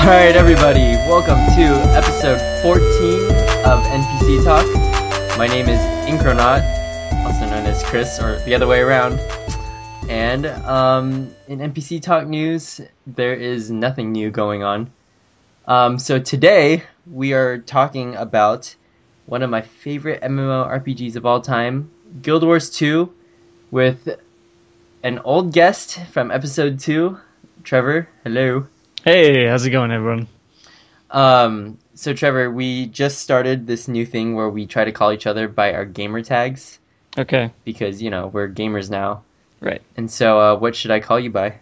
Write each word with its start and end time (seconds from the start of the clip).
All 0.00 0.06
right, 0.06 0.34
everybody, 0.34 0.96
welcome 1.10 1.36
to 1.56 1.74
episode 1.94 2.40
14 2.62 2.80
of 3.66 3.84
NPC 3.84 4.42
Talk. 4.42 4.66
My 5.36 5.46
name 5.46 5.68
is 5.68 5.78
Incronaut, 6.08 6.62
also 7.26 7.44
known 7.44 7.66
as 7.66 7.82
Chris, 7.82 8.18
or 8.18 8.38
the 8.46 8.54
other 8.54 8.66
way 8.66 8.80
around. 8.80 9.20
And 10.08 10.46
um, 10.46 11.30
in 11.48 11.58
NPC 11.58 12.00
Talk 12.00 12.26
news, 12.26 12.80
there 13.06 13.34
is 13.34 13.70
nothing 13.70 14.10
new 14.10 14.30
going 14.30 14.62
on. 14.62 14.90
Um, 15.68 15.98
so 15.98 16.18
today 16.18 16.84
we 17.06 17.34
are 17.34 17.58
talking 17.58 18.16
about 18.16 18.74
one 19.26 19.42
of 19.42 19.50
my 19.50 19.60
favorite 19.60 20.22
MMORPGs 20.22 21.16
of 21.16 21.26
all 21.26 21.42
time, 21.42 21.90
Guild 22.22 22.42
Wars 22.42 22.70
2, 22.70 23.12
with 23.70 24.08
an 25.02 25.18
old 25.18 25.52
guest 25.52 26.00
from 26.10 26.30
episode 26.30 26.80
2, 26.80 27.18
Trevor. 27.64 28.08
Hello. 28.24 28.66
Hey, 29.04 29.46
how's 29.46 29.64
it 29.64 29.70
going, 29.70 29.90
everyone? 29.90 30.28
Um, 31.10 31.78
so 31.94 32.12
Trevor, 32.12 32.50
we 32.50 32.86
just 32.86 33.18
started 33.18 33.66
this 33.66 33.88
new 33.88 34.06
thing 34.06 34.34
where 34.34 34.48
we 34.48 34.66
try 34.66 34.84
to 34.84 34.92
call 34.92 35.12
each 35.12 35.26
other 35.26 35.48
by 35.48 35.72
our 35.74 35.84
gamer 35.84 36.22
tags 36.22 36.78
Okay, 37.18 37.50
because 37.64 38.00
you 38.00 38.10
know 38.10 38.28
we're 38.28 38.48
gamers 38.48 38.90
now. 38.90 39.22
right. 39.60 39.82
And 39.96 40.10
so, 40.10 40.38
uh, 40.38 40.56
what 40.56 40.76
should 40.76 40.90
I 40.90 41.00
call 41.00 41.18
you 41.18 41.30
by? 41.30 41.56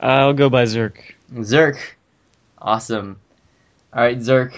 I'll 0.00 0.32
go 0.34 0.50
by 0.50 0.64
Zerk. 0.64 0.96
Zerk. 1.34 1.78
Awesome. 2.58 3.18
All 3.94 4.02
right, 4.02 4.18
Zerk. 4.18 4.52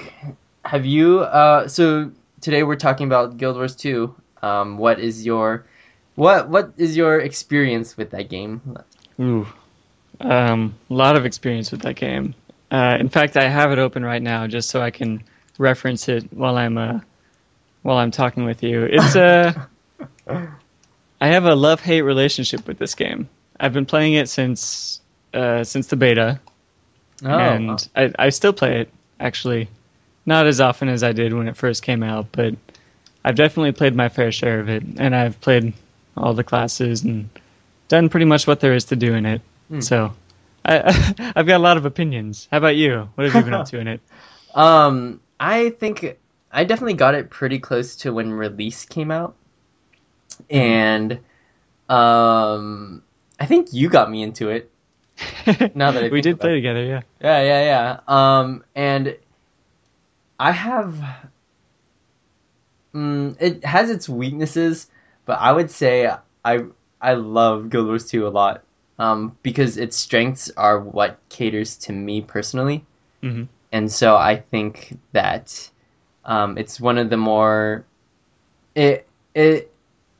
Have 0.65 0.85
you? 0.87 1.21
Uh, 1.21 1.69
so 1.69 2.11
today 2.41 2.62
we're 2.65 2.77
talking 2.77 3.07
about 3.07 3.37
Guild 3.37 3.57
Wars 3.57 3.77
2. 3.77 4.15
Um, 4.43 4.79
what 4.79 4.99
is 4.99 5.25
your, 5.25 5.67
what 6.17 6.49
what 6.49 6.73
is 6.77 6.97
your 6.97 7.21
experience 7.21 7.97
with 7.97 8.11
that 8.11 8.29
game? 8.29 8.61
Ooh, 9.21 9.47
um, 10.23 10.75
a 10.91 10.95
lot 10.95 11.17
of 11.17 11.25
experience 11.27 11.70
with 11.70 11.83
that 11.83 11.95
game. 11.95 12.34
Uh, 12.70 12.97
in 12.98 13.09
fact, 13.09 13.37
I 13.37 13.48
have 13.48 13.70
it 13.73 13.78
open 13.78 14.05
right 14.05 14.23
now 14.23 14.47
just 14.47 14.70
so 14.70 14.81
I 14.81 14.91
can 14.91 15.23
reference 15.59 16.09
it 16.09 16.33
while 16.33 16.56
I'm 16.56 16.78
uh, 16.78 17.01
while 17.83 17.98
I'm 17.98 18.11
talking 18.11 18.45
with 18.45 18.62
you. 18.62 18.84
It's 18.91 19.15
a, 19.17 19.69
I 20.28 21.28
have 21.28 21.45
a 21.45 21.55
love 21.55 21.81
hate 21.81 22.03
relationship 22.03 22.67
with 22.67 22.78
this 22.78 22.95
game. 22.95 23.28
I've 23.61 23.73
been 23.73 23.87
playing 23.87 24.15
it 24.15 24.28
since 24.28 25.00
uh, 25.34 25.65
since 25.65 25.89
the 25.89 25.97
beta, 25.97 26.41
Oh, 27.25 27.28
and 27.28 27.89
I, 27.95 28.12
I 28.19 28.28
still 28.31 28.53
play 28.53 28.81
it 28.81 28.91
actually 29.20 29.69
not 30.27 30.47
as 30.47 30.61
often 30.61 30.89
as 30.89 31.03
I 31.03 31.12
did 31.12 31.33
when 31.33 31.48
it 31.48 31.56
first 31.56 31.83
came 31.83 32.03
out, 32.03 32.27
but 32.33 32.55
I've 33.25 33.34
definitely 33.34 33.73
played 33.73 33.95
my 33.95 34.09
fair 34.09 34.33
share 34.33 34.61
of 34.61 34.69
it, 34.69 34.83
and 34.98 35.15
I've 35.15 35.41
played 35.41 35.73
all 36.17 36.34
the 36.34 36.45
classes 36.45 37.03
and 37.03 37.28
done 37.89 38.09
pretty 38.09 38.27
much 38.27 38.47
what 38.47 38.61
there 38.61 38.75
is 38.75 38.84
to 38.87 38.97
do 38.97 39.15
in 39.15 39.27
it. 39.27 39.43
Hmm. 39.73 39.81
So 39.81 40.12
I, 40.67 41.33
I've 41.34 41.47
got 41.47 41.56
a 41.56 41.65
lot 41.65 41.78
of 41.78 41.87
opinions. 41.87 42.47
How 42.51 42.59
about 42.59 42.77
you? 42.77 43.09
What 43.15 43.25
have 43.25 43.34
you 43.34 43.42
been 43.42 43.55
up 43.55 43.67
to 43.69 43.78
in 43.78 43.89
it? 43.89 44.01
Um, 44.55 45.23
I 45.41 45.70
think 45.70 46.19
I 46.53 46.65
definitely 46.65 46.92
got 46.92 47.15
it 47.15 47.31
pretty 47.31 47.59
close 47.59 47.97
to 47.97 48.12
when 48.12 48.31
release 48.31 48.84
came 48.84 49.11
out, 49.11 49.34
and 50.50 51.19
um, 51.89 53.03
I 53.41 53.47
think 53.47 53.73
you 53.73 53.89
got 53.89 54.11
me 54.11 54.23
into 54.23 54.50
it. 54.50 54.70
Now 55.75 55.91
that 55.93 56.12
we 56.12 56.20
did 56.20 56.39
play 56.39 56.50
it. 56.50 56.56
together, 56.56 56.84
yeah. 56.84 57.00
Yeah, 57.23 57.41
yeah, 57.41 57.65
yeah. 57.65 58.00
Um, 58.06 58.62
and 58.75 59.17
I 60.39 60.53
have, 60.53 61.03
mm, 62.95 63.34
it 63.41 63.65
has 63.65 63.89
its 63.89 64.06
weaknesses, 64.06 64.89
but 65.25 65.39
I 65.41 65.50
would 65.50 65.70
say 65.70 66.15
I 66.45 66.65
I 67.00 67.15
love 67.15 67.70
Guild 67.70 67.87
Wars 67.87 68.06
2 68.11 68.27
a 68.27 68.28
lot. 68.28 68.65
Um, 69.03 69.36
because 69.42 69.77
its 69.78 69.97
strengths 69.97 70.50
are 70.56 70.78
what 70.78 71.19
caters 71.28 71.77
to 71.86 71.92
me 71.92 72.20
personally 72.22 72.84
Mhm. 73.22 73.48
and 73.72 73.91
so 73.91 74.14
I 74.17 74.36
think 74.50 74.97
that 75.12 75.71
um, 76.25 76.56
it's 76.59 76.78
one 76.81 76.99
of 77.03 77.10
the 77.10 77.16
more 77.16 77.84
it 78.75 79.06
it 79.34 79.72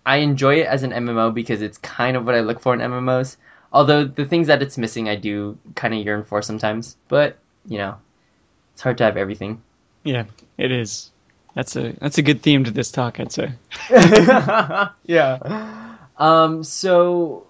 I 0.05 0.17
enjoy 0.17 0.55
it 0.63 0.67
as 0.67 0.83
an 0.83 0.91
MMO 0.93 1.31
because 1.31 1.63
it's 1.63 1.79
kind 1.79 2.17
of 2.17 2.27
what 2.27 2.35
I 2.35 2.41
look 2.41 2.59
for 2.61 2.75
in 2.75 2.81
MMOs. 2.81 3.37
Although 3.73 4.05
the 4.05 4.25
things 4.27 4.47
that 4.49 4.63
it's 4.63 4.77
missing, 4.77 5.09
I 5.09 5.17
do 5.17 5.57
kind 5.77 5.95
of 5.95 6.01
yearn 6.05 6.25
for 6.25 6.43
sometimes. 6.43 6.97
But 7.09 7.39
you 7.69 7.79
know, 7.79 7.95
it's 8.75 8.83
hard 8.83 8.99
to 8.99 9.05
have 9.05 9.17
everything. 9.17 9.63
Yeah, 10.03 10.25
it 10.59 10.73
is. 10.73 11.11
That's 11.55 11.77
a 11.77 11.93
that's 12.01 12.19
a 12.19 12.23
good 12.23 12.43
theme 12.43 12.65
to 12.65 12.71
this 12.73 12.91
talk, 12.91 13.21
I'd 13.21 13.31
say. 13.33 13.53
yeah. 15.07 15.39
Um. 16.19 16.65
So, 16.65 17.47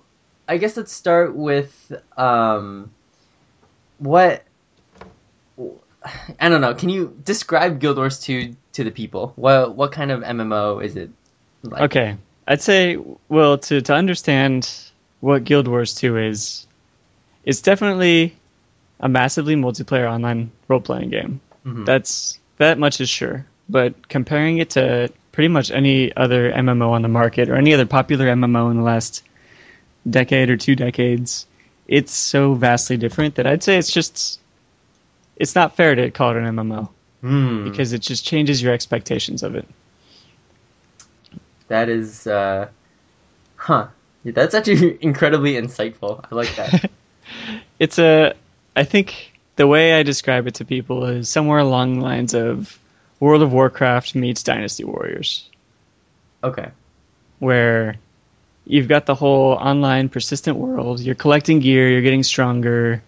I 0.49 0.59
guess 0.59 0.77
let's 0.77 0.93
start 0.93 1.35
with 1.35 1.93
um, 2.17 2.91
what 3.99 4.45
I 6.41 6.49
don't 6.49 6.61
know. 6.61 6.75
Can 6.75 6.89
you 6.89 7.17
describe 7.25 7.79
Guild 7.79 7.97
Wars 7.97 8.19
2 8.21 8.55
to 8.73 8.85
the 8.85 8.91
people? 8.91 9.33
What 9.37 9.77
what 9.77 9.93
kind 9.93 10.11
of 10.11 10.23
MMO 10.23 10.85
is 10.85 10.97
it? 10.97 11.11
Like? 11.63 11.83
Okay, 11.83 12.17
I'd 12.49 12.61
say 12.61 12.99
well 13.29 13.59
to 13.59 13.81
to 13.83 13.95
understand 13.95 14.69
what 15.21 15.45
Guild 15.45 15.69
Wars 15.69 15.95
2 15.95 16.19
is, 16.19 16.67
it's 17.45 17.61
definitely 17.61 18.35
a 18.99 19.09
massively 19.09 19.55
multiplayer 19.55 20.11
online 20.11 20.51
role 20.69 20.81
playing 20.81 21.11
game. 21.11 21.41
Mhm. 21.65 21.87
That's 21.87 22.39
that 22.59 22.79
much 22.79 23.01
is 23.01 23.09
sure. 23.09 23.47
But 23.69 24.09
comparing 24.09 24.59
it 24.59 24.71
to 24.71 25.11
pretty 25.31 25.49
much 25.49 25.71
any 25.71 26.15
other 26.17 26.51
MMO 26.53 26.91
on 26.91 27.03
the 27.03 27.09
market 27.09 27.49
or 27.49 27.55
any 27.55 27.73
other 27.73 27.87
popular 27.87 28.27
MMO 28.27 28.71
in 28.71 28.77
the 28.77 28.83
last 28.83 29.23
decade 30.09 30.51
or 30.51 30.57
two 30.57 30.75
decades, 30.75 31.47
it's 31.89 32.13
so 32.13 32.55
vastly 32.55 32.97
different 32.97 33.35
that 33.37 33.47
I'd 33.47 33.63
say 33.63 33.77
it's 33.79 33.93
just 33.93 34.41
it's 35.37 35.55
not 35.55 35.77
fair 35.77 35.95
to 35.95 36.11
call 36.11 36.31
it 36.31 36.37
an 36.37 36.45
MMO 36.57 36.89
Hmm. 37.21 37.65
because 37.65 37.93
it 37.93 38.01
just 38.03 38.25
changes 38.25 38.61
your 38.63 38.73
expectations 38.73 39.43
of 39.43 39.55
it. 39.55 39.67
that 41.69 41.89
is, 41.89 42.27
uh, 42.27 42.69
huh? 43.57 43.87
That's 44.25 44.55
actually 44.55 44.99
incredibly 45.03 45.55
insightful. 45.55 46.25
I 46.31 46.35
like 46.35 46.55
that. 46.57 46.91
it's 47.79 47.99
a 47.99 48.35
i 48.77 48.83
think 48.85 49.33
the 49.57 49.67
way 49.67 49.95
i 49.95 50.03
describe 50.03 50.47
it 50.47 50.55
to 50.55 50.65
people 50.65 51.05
is 51.05 51.29
somewhere 51.29 51.61
along 51.61 51.99
the 51.99 52.05
lines 52.05 52.35
of 52.35 52.79
world 53.21 53.43
of 53.43 53.53
warcraft 53.53 54.15
meets 54.15 54.43
dynasty 54.43 54.83
warriors 54.85 55.49
okay. 56.43 56.69
where 57.39 57.97
you've 58.65 58.89
got 58.89 59.07
the 59.07 59.15
whole 59.15 59.53
online 59.53 60.09
persistent 60.09 60.57
world. 60.57 61.01
You're 61.01 61.15
collecting 61.15 61.61
gear. 61.61 61.89
You're 61.89 62.03
getting 62.03 62.23
stronger. 62.23 63.03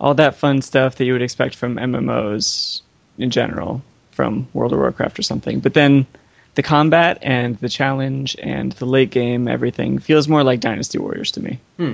All 0.00 0.14
that 0.14 0.36
fun 0.36 0.62
stuff 0.62 0.96
that 0.96 1.04
you 1.04 1.12
would 1.12 1.22
expect 1.22 1.54
from 1.54 1.76
mmos 1.76 2.82
in 3.18 3.30
general 3.30 3.82
from 4.10 4.46
world 4.52 4.72
of 4.72 4.78
warcraft 4.78 5.18
or 5.18 5.22
something. 5.22 5.60
But 5.60 5.74
then 5.74 6.06
the 6.54 6.62
combat 6.62 7.18
and 7.22 7.58
the 7.58 7.68
challenge 7.68 8.36
and 8.40 8.72
the 8.72 8.86
late 8.86 9.10
game 9.10 9.48
everything 9.48 9.98
feels 9.98 10.28
more 10.28 10.44
like 10.44 10.60
dynasty 10.60 10.98
warriors 10.98 11.32
to 11.32 11.40
me. 11.40 11.58
Hmm. 11.76 11.92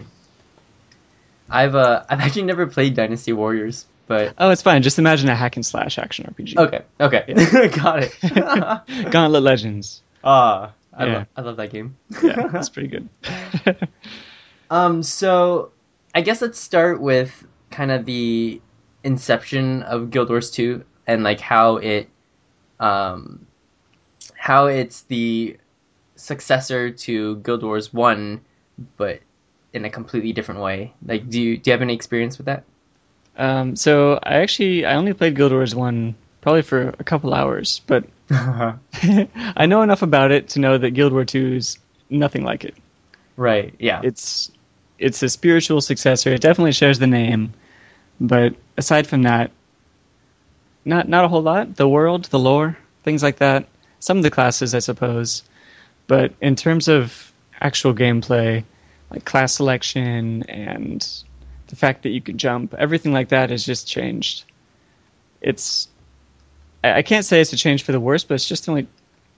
I've 1.48 1.74
uh 1.74 2.04
I've 2.10 2.20
actually 2.20 2.42
never 2.42 2.66
played 2.66 2.94
Dynasty 2.94 3.32
Warriors, 3.32 3.86
but 4.06 4.34
oh 4.38 4.50
it's 4.50 4.62
fine. 4.62 4.82
Just 4.82 4.98
imagine 4.98 5.28
a 5.28 5.34
hack 5.34 5.56
and 5.56 5.66
slash 5.66 5.98
action 5.98 6.32
rpg 6.36 6.56
okay, 6.56 6.82
okay, 7.00 7.68
got 7.76 8.02
it. 8.02 9.10
Gauntlet 9.10 9.42
Legends. 9.42 10.02
Ah, 10.22 10.72
I, 11.00 11.06
Yeah. 11.06 11.12
love, 11.14 11.26
I 11.36 11.40
love 11.42 11.56
that 11.58 11.70
game. 11.72 11.96
Yeah, 12.22 12.38
that's 12.52 12.68
pretty 12.74 12.88
good. 12.88 13.08
Um, 14.70 15.02
so 15.02 15.72
I 16.14 16.20
guess 16.20 16.42
let's 16.42 16.58
start 16.58 17.00
with 17.00 17.46
kind 17.70 17.90
of 17.90 18.04
the 18.06 18.62
inception 19.04 19.82
of 19.82 20.10
Guild 20.10 20.28
Wars 20.28 20.50
2 20.50 20.84
and 21.06 21.22
like 21.24 21.40
how 21.40 21.76
it 21.78 22.08
um 22.80 23.46
how 24.36 24.66
it's 24.66 25.02
the 25.02 25.58
successor 26.16 26.90
to 26.90 27.36
Guild 27.38 27.62
Wars 27.62 27.92
1 27.92 28.40
but 28.96 29.20
in 29.72 29.84
a 29.84 29.90
completely 29.90 30.32
different 30.32 30.60
way. 30.60 30.94
Like 31.06 31.28
do 31.30 31.40
you 31.40 31.58
do 31.58 31.70
you 31.70 31.72
have 31.72 31.82
any 31.82 31.94
experience 31.94 32.38
with 32.38 32.46
that? 32.46 32.64
um, 33.36 33.76
so 33.76 34.18
I 34.22 34.34
actually 34.36 34.84
I 34.84 34.94
only 34.94 35.12
played 35.12 35.36
Guild 35.36 35.52
Wars 35.52 35.74
one 35.74 36.14
probably 36.40 36.62
for 36.62 36.88
a 36.98 37.04
couple 37.04 37.34
hours, 37.34 37.80
but 37.86 38.04
Uh-huh. 38.30 38.74
I 39.56 39.66
know 39.66 39.82
enough 39.82 40.02
about 40.02 40.30
it 40.30 40.48
to 40.50 40.60
know 40.60 40.78
that 40.78 40.90
Guild 40.92 41.12
War 41.12 41.24
two 41.24 41.54
is 41.54 41.78
nothing 42.10 42.44
like 42.44 42.64
it. 42.64 42.74
right, 43.36 43.74
yeah. 43.78 44.00
It's 44.04 44.50
it's 44.98 45.22
a 45.22 45.28
spiritual 45.28 45.80
successor. 45.80 46.30
It 46.32 46.40
definitely 46.42 46.72
shares 46.72 46.98
the 46.98 47.06
name, 47.06 47.52
but 48.20 48.54
aside 48.76 49.06
from 49.06 49.22
that, 49.22 49.50
not 50.84 51.08
not 51.08 51.24
a 51.24 51.28
whole 51.28 51.42
lot. 51.42 51.76
The 51.76 51.88
world, 51.88 52.24
the 52.26 52.38
lore, 52.38 52.76
things 53.02 53.22
like 53.22 53.38
that. 53.38 53.66
Some 54.00 54.16
of 54.18 54.22
the 54.22 54.30
classes, 54.30 54.74
I 54.74 54.78
suppose, 54.80 55.42
but 56.06 56.32
in 56.40 56.56
terms 56.56 56.88
of 56.88 57.32
actual 57.60 57.94
gameplay, 57.94 58.64
like 59.10 59.24
class 59.24 59.54
selection 59.54 60.42
and 60.44 61.06
the 61.68 61.76
fact 61.76 62.02
that 62.02 62.10
you 62.10 62.20
can 62.20 62.38
jump, 62.38 62.74
everything 62.74 63.12
like 63.12 63.28
that 63.28 63.50
has 63.50 63.64
just 63.66 63.86
changed. 63.88 64.44
It's 65.42 65.88
I 66.84 66.98
I 66.98 67.02
can't 67.02 67.24
say 67.24 67.40
it's 67.40 67.52
a 67.52 67.56
change 67.56 67.82
for 67.82 67.92
the 67.92 68.00
worse, 68.00 68.24
but 68.24 68.34
it's 68.34 68.48
just 68.48 68.68
only 68.68 68.86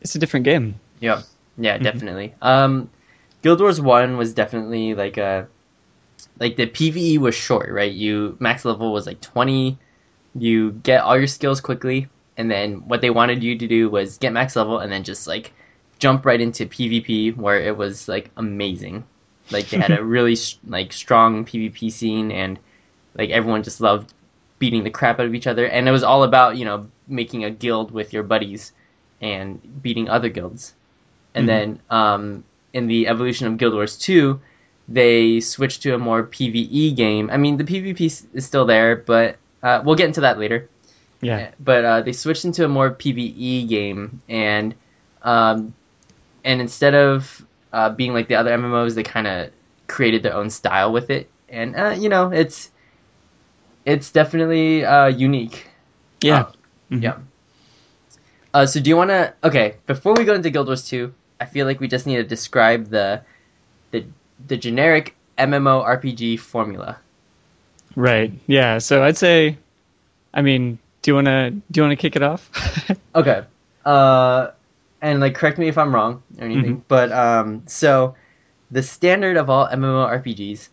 it's 0.01 0.15
a 0.15 0.19
different 0.19 0.45
game. 0.45 0.75
Yeah, 1.01 1.23
yeah, 1.59 1.79
definitely. 1.79 2.35
Um, 2.43 2.91
Guild 3.43 3.61
Wars 3.61 3.81
One 3.81 4.17
was 4.17 4.33
definitely 4.35 4.95
like 4.95 5.17
a 5.17 5.49
like 6.39 6.57
the 6.57 6.67
PVE 6.67 7.19
was 7.19 7.35
short, 7.35 7.71
right? 7.71 7.93
You 7.93 8.37
max 8.41 8.65
level 8.65 8.93
was 8.93 9.07
like 9.07 9.21
twenty, 9.21 9.79
you 10.35 10.73
get 10.83 11.03
all 11.03 11.19
your 11.19 11.27
skills 11.27 11.61
quickly, 11.61 12.09
and 12.37 12.51
then 12.51 12.87
what 12.89 13.01
they 13.01 13.11
wanted 13.11 13.43
you 13.43 13.59
to 13.59 13.67
do 13.67 13.91
was 13.91 14.19
get 14.19 14.33
max 14.33 14.57
level 14.57 14.79
and 14.79 14.91
then 14.93 15.05
just 15.05 15.27
like 15.27 15.53
jump 15.99 16.27
right 16.27 16.41
into 16.41 16.67
PvP 16.67 17.37
where 17.37 17.61
it 17.61 17.77
was 17.77 18.09
like 18.09 18.31
amazing. 18.37 19.05
Like 19.51 19.69
they 19.69 19.79
had 19.79 19.93
a 19.93 20.05
really 20.17 20.37
like 20.67 20.93
strong 20.93 21.45
PvP 21.45 21.93
scene 21.93 22.33
and 22.33 22.59
like 23.17 23.31
everyone 23.31 23.63
just 23.63 23.81
loved 23.81 24.13
beating 24.63 24.85
the 24.85 24.91
crap 24.91 25.19
out 25.19 25.27
of 25.27 25.35
each 25.35 25.49
other 25.49 25.67
and 25.67 25.89
it 25.89 25.91
was 25.91 26.05
all 26.05 26.23
about, 26.23 26.57
you 26.57 26.65
know, 26.65 26.87
making 27.09 27.43
a 27.43 27.51
guild 27.51 27.91
with 27.91 28.13
your 28.13 28.23
buddies 28.23 28.71
and 29.21 29.61
beating 29.83 30.09
other 30.09 30.29
guilds. 30.29 30.73
And 31.35 31.49
mm-hmm. 31.49 31.73
then 31.73 31.81
um, 31.91 32.45
in 32.73 32.87
the 32.87 33.09
evolution 33.09 33.49
of 33.49 33.57
Guild 33.57 33.75
Wars 33.75 33.99
2, 33.99 34.41
they 34.87 35.41
switched 35.41 35.83
to 35.83 35.97
a 35.97 35.99
more 35.99 36.23
PvE 36.23 36.95
game. 36.95 37.29
I 37.33 37.39
mean, 37.39 37.57
the 37.57 37.65
PvP 37.65 38.01
is 38.33 38.47
still 38.47 38.65
there, 38.65 38.95
but 38.95 39.37
uh, 39.65 39.83
we'll 39.85 39.97
get 39.97 40.07
into 40.07 40.21
that 40.21 40.39
later. 40.39 40.69
Yeah. 41.21 41.51
But 41.59 41.85
uh, 41.85 42.01
they 42.03 42.13
switched 42.13 42.45
into 42.45 42.65
a 42.65 42.69
more 42.69 42.93
PVE 42.93 43.69
game, 43.69 44.23
and 44.29 44.77
um, 45.23 45.75
and 46.45 46.61
instead 46.61 46.95
of 46.95 47.45
uh, 47.73 47.91
being 47.91 48.13
like 48.13 48.29
the 48.29 48.37
other 48.37 48.57
MMOs, 48.57 48.95
they 48.95 49.03
kind 49.03 49.27
of 49.27 49.51
created 49.89 50.23
their 50.23 50.35
own 50.35 50.51
style 50.51 50.93
with 50.93 51.11
it, 51.11 51.29
and 51.49 51.75
uh, 51.75 51.95
you 51.99 52.09
know, 52.09 52.31
it's 52.31 52.73
it's 53.85 54.11
definitely 54.11 54.85
uh, 54.85 55.07
unique. 55.07 55.69
Yeah. 56.21 56.41
Uh, 56.41 56.45
mm-hmm. 56.91 57.03
Yeah. 57.03 57.17
Uh, 58.55 58.67
so 58.67 58.81
do 58.81 58.91
you 58.91 58.97
want 58.97 59.11
to? 59.11 59.33
Okay, 59.45 59.77
before 59.87 60.15
we 60.15 60.25
go 60.25 60.35
into 60.35 60.51
Guild 60.51 60.67
Wars 60.67 60.87
Two, 60.87 61.15
I 61.41 61.47
feel 61.47 61.67
like 61.67 61.81
we 61.81 61.89
just 61.89 62.07
need 62.07 62.17
to 62.17 62.25
describe 62.25 62.89
the 62.91 63.23
the 63.91 64.05
the 64.47 64.57
generic 64.57 65.17
MMO 65.39 65.85
RPG 65.85 66.39
formula. 66.41 66.99
Right. 67.97 68.33
Yeah. 68.47 68.79
So 68.79 69.03
I'd 69.03 69.17
say, 69.17 69.59
I 70.35 70.43
mean, 70.43 70.79
do 71.03 71.11
you 71.11 71.15
wanna 71.15 71.51
do 71.51 71.63
you 71.75 71.83
wanna 71.83 71.97
kick 71.97 72.17
it 72.17 72.23
off? 72.23 72.51
okay. 73.15 73.45
Uh, 73.85 74.51
and 75.01 75.21
like 75.21 75.35
correct 75.35 75.59
me 75.59 75.69
if 75.69 75.77
I'm 75.77 75.95
wrong 75.95 76.23
or 76.39 76.45
anything, 76.45 76.77
mm-hmm. 76.77 76.89
but 76.89 77.11
um, 77.11 77.63
so 77.67 78.15
the 78.71 78.83
standard 78.83 79.37
of 79.37 79.51
all 79.51 79.67
MMORPGs 79.69 80.69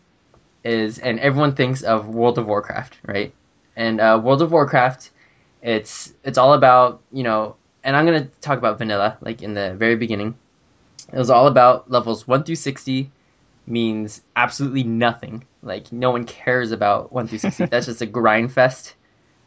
is, 0.63 0.99
and 0.99 1.19
everyone 1.19 1.55
thinks 1.55 1.81
of 1.81 2.07
World 2.07 2.37
of 2.37 2.45
Warcraft, 2.45 2.97
right? 3.05 3.33
And 3.75 4.01
uh, 4.01 4.19
World 4.23 4.41
of 4.41 4.51
Warcraft, 4.51 5.11
it's 5.61 6.13
it's 6.23 6.37
all 6.37 6.53
about 6.53 7.01
you 7.11 7.23
know, 7.23 7.55
and 7.83 7.95
I'm 7.95 8.05
gonna 8.05 8.29
talk 8.41 8.57
about 8.57 8.77
vanilla, 8.77 9.17
like 9.21 9.41
in 9.41 9.53
the 9.53 9.73
very 9.75 9.95
beginning. 9.95 10.35
It 11.11 11.17
was 11.17 11.29
all 11.29 11.47
about 11.47 11.89
levels 11.89 12.27
one 12.27 12.43
through 12.43 12.55
sixty, 12.55 13.11
means 13.65 14.21
absolutely 14.35 14.83
nothing. 14.83 15.45
Like 15.61 15.91
no 15.91 16.11
one 16.11 16.25
cares 16.25 16.71
about 16.71 17.11
one 17.11 17.27
through 17.27 17.39
sixty. 17.39 17.65
That's 17.71 17.85
just 17.87 18.01
a 18.01 18.05
grind 18.05 18.51
fest 18.51 18.95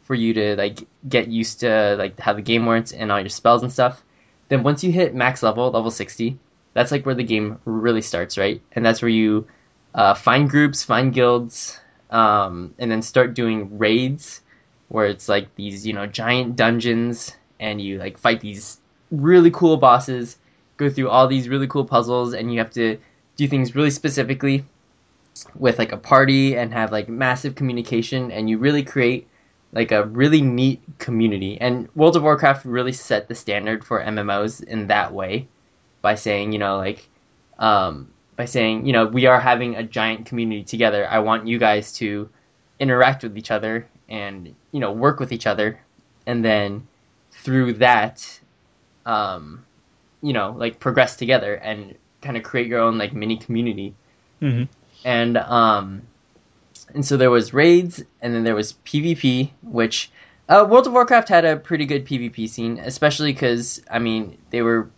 for 0.03 0.15
you 0.15 0.33
to 0.33 0.55
like 0.55 0.79
get 1.07 1.27
used 1.27 1.61
to 1.61 1.95
like 1.97 2.19
how 2.19 2.33
the 2.33 2.41
game 2.41 2.65
works 2.65 2.91
and 2.91 3.11
all 3.11 3.19
your 3.19 3.29
spells 3.29 3.63
and 3.63 3.71
stuff. 3.71 4.03
Then 4.49 4.63
once 4.63 4.83
you 4.83 4.91
hit 4.91 5.15
max 5.15 5.41
level, 5.41 5.71
level 5.71 5.91
sixty, 5.91 6.37
that's 6.73 6.91
like 6.91 7.05
where 7.05 7.15
the 7.15 7.23
game 7.23 7.59
really 7.65 8.01
starts, 8.01 8.37
right? 8.37 8.61
And 8.73 8.85
that's 8.85 9.01
where 9.01 9.09
you 9.09 9.47
uh, 9.95 10.13
find 10.13 10.49
groups, 10.49 10.83
find 10.83 11.13
guilds, 11.13 11.79
um, 12.09 12.73
and 12.79 12.91
then 12.91 13.01
start 13.01 13.33
doing 13.33 13.77
raids, 13.77 14.41
where 14.89 15.05
it's 15.05 15.29
like 15.29 15.53
these 15.55 15.85
you 15.85 15.93
know 15.93 16.07
giant 16.07 16.55
dungeons, 16.55 17.35
and 17.59 17.81
you 17.81 17.97
like 17.97 18.17
fight 18.17 18.41
these 18.41 18.79
really 19.11 19.51
cool 19.51 19.77
bosses, 19.77 20.37
go 20.77 20.89
through 20.89 21.09
all 21.09 21.27
these 21.27 21.49
really 21.49 21.67
cool 21.67 21.85
puzzles, 21.85 22.33
and 22.33 22.51
you 22.51 22.59
have 22.59 22.71
to 22.71 22.97
do 23.35 23.47
things 23.47 23.75
really 23.75 23.89
specifically 23.89 24.63
with 25.55 25.79
like 25.79 25.91
a 25.91 25.97
party 25.97 26.55
and 26.55 26.73
have 26.73 26.91
like 26.91 27.09
massive 27.09 27.55
communication, 27.55 28.31
and 28.31 28.49
you 28.49 28.57
really 28.57 28.83
create 28.83 29.27
like 29.73 29.91
a 29.91 30.05
really 30.05 30.41
neat 30.41 30.81
community. 30.99 31.59
And 31.59 31.89
World 31.95 32.15
of 32.15 32.23
Warcraft 32.23 32.65
really 32.65 32.91
set 32.91 33.27
the 33.27 33.35
standard 33.35 33.83
for 33.83 34.01
MMOs 34.01 34.63
in 34.63 34.87
that 34.87 35.13
way 35.13 35.47
by 36.01 36.15
saying, 36.15 36.51
you 36.51 36.59
know, 36.59 36.77
like, 36.77 37.09
um, 37.57 38.12
by 38.35 38.45
saying, 38.45 38.85
you 38.85 38.93
know, 38.93 39.05
we 39.05 39.25
are 39.25 39.39
having 39.39 39.75
a 39.75 39.83
giant 39.83 40.25
community 40.25 40.63
together. 40.63 41.07
I 41.09 41.19
want 41.19 41.47
you 41.47 41.57
guys 41.57 41.93
to 41.93 42.29
interact 42.79 43.23
with 43.23 43.37
each 43.37 43.51
other 43.51 43.87
and, 44.09 44.55
you 44.71 44.79
know, 44.79 44.91
work 44.91 45.19
with 45.19 45.31
each 45.31 45.47
other. 45.47 45.79
And 46.25 46.43
then 46.43 46.87
through 47.31 47.73
that, 47.73 48.39
um, 49.05 49.65
you 50.21 50.33
know, 50.33 50.55
like 50.57 50.79
progress 50.79 51.15
together 51.15 51.55
and 51.55 51.95
kind 52.21 52.37
of 52.37 52.43
create 52.43 52.67
your 52.67 52.79
own 52.79 52.97
like 52.97 53.13
mini 53.13 53.37
community. 53.37 53.93
Mm-hmm. 54.41 54.63
And, 55.05 55.37
um, 55.37 56.01
and 56.93 57.05
so 57.05 57.17
there 57.17 57.31
was 57.31 57.53
raids, 57.53 58.03
and 58.21 58.33
then 58.33 58.43
there 58.43 58.55
was 58.55 58.73
PvP, 58.85 59.51
which 59.63 60.11
uh, 60.49 60.65
World 60.69 60.87
of 60.87 60.93
Warcraft 60.93 61.29
had 61.29 61.45
a 61.45 61.57
pretty 61.57 61.85
good 61.85 62.05
PvP 62.05 62.49
scene, 62.49 62.79
especially 62.79 63.33
because 63.33 63.81
I 63.89 63.99
mean 63.99 64.37
they 64.49 64.61
were 64.61 64.89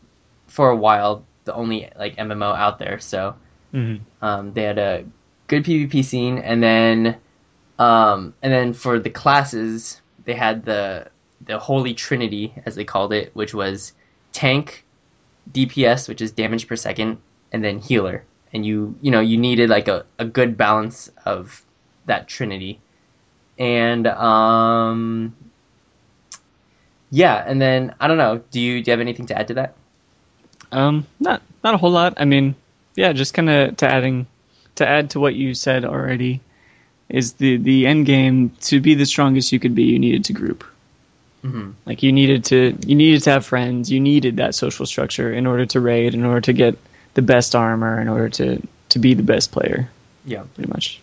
for 0.48 0.70
a 0.70 0.76
while 0.76 1.24
the 1.46 1.54
only 1.54 1.90
like 1.98 2.16
MMO 2.18 2.56
out 2.56 2.80
there, 2.80 3.00
so 3.00 3.36
mm-hmm. 3.74 4.04
um, 4.24 4.54
they 4.54 4.64
had 4.64 4.78
a 4.78 5.06
good 5.48 5.64
PvP 5.64 6.04
scene, 6.04 6.40
and 6.40 6.62
then 6.62 7.18
um, 7.80 8.34
and 8.42 8.52
then 8.52 8.74
for 8.74 9.00
the 9.00 9.10
classes 9.10 10.02
they 10.26 10.34
had 10.34 10.66
the 10.66 11.08
the 11.46 11.58
Holy 11.60 11.94
Trinity 11.94 12.54
as 12.66 12.76
they 12.76 12.84
called 12.84 13.14
it, 13.14 13.34
which 13.36 13.54
was 13.54 13.94
tank, 14.32 14.86
DPS, 15.52 16.10
which 16.10 16.22
is 16.22 16.32
damage 16.32 16.68
per 16.68 16.76
second, 16.76 17.18
and 17.52 17.64
then 17.64 17.80
healer. 17.80 18.24
And 18.54 18.66
you 18.66 18.96
you 19.02 19.12
know 19.12 19.20
you 19.20 19.38
needed 19.38 19.70
like 19.70 19.88
a, 19.88 20.06
a 20.20 20.26
good 20.26 20.58
balance 20.58 21.12
of 21.26 21.64
that 22.06 22.28
trinity. 22.28 22.80
And 23.58 24.08
um, 24.08 25.36
yeah, 27.12 27.44
and 27.48 27.62
then 27.62 27.96
I 28.00 28.08
don't 28.08 28.18
know. 28.18 28.42
Do 28.52 28.60
you 28.60 28.82
do 28.82 28.90
you 28.90 28.94
have 28.94 29.02
anything 29.02 29.26
to 29.28 29.38
add 29.38 29.48
to 29.50 29.54
that? 29.56 29.76
Um, 30.76 31.08
not 31.20 31.42
not 31.64 31.74
a 31.74 31.78
whole 31.78 31.92
lot. 31.92 32.16
I 32.18 32.26
mean, 32.26 32.56
yeah, 32.96 33.14
just 33.14 33.34
kind 33.34 33.50
of 33.50 33.78
to 33.78 33.88
adding 33.88 34.28
to 34.76 34.88
add 34.88 35.12
to 35.12 35.20
what 35.20 35.36
you 35.36 35.54
said 35.54 35.86
already 35.86 36.42
is 37.10 37.34
the 37.34 37.58
the 37.58 37.88
end 37.88 38.06
game 38.06 38.50
to 38.62 38.82
be 38.82 38.94
the 38.94 39.06
strongest 39.06 39.52
you 39.52 39.60
could 39.60 39.74
be. 39.74 39.84
You 39.84 40.00
needed 40.00 40.26
to 40.26 40.34
group. 40.34 40.64
Mm-hmm. 41.44 41.72
Like 41.86 42.04
you 42.04 42.12
needed 42.12 42.44
to 42.46 42.78
you 42.86 42.96
needed 42.96 43.24
to 43.24 43.32
have 43.32 43.46
friends. 43.46 43.90
You 43.90 44.00
needed 44.00 44.38
that 44.38 44.54
social 44.54 44.86
structure 44.86 45.32
in 45.32 45.48
order 45.48 45.66
to 45.68 45.80
raid, 45.80 46.14
in 46.14 46.26
order 46.26 46.42
to 46.42 46.54
get 46.54 46.78
the 47.14 47.22
best 47.22 47.56
armor, 47.56 48.02
in 48.02 48.10
order 48.10 48.30
to 48.30 48.62
to 48.90 49.00
be 49.00 49.14
the 49.14 49.24
best 49.24 49.52
player. 49.52 49.90
Yeah, 50.26 50.44
pretty 50.56 50.70
much. 50.72 51.00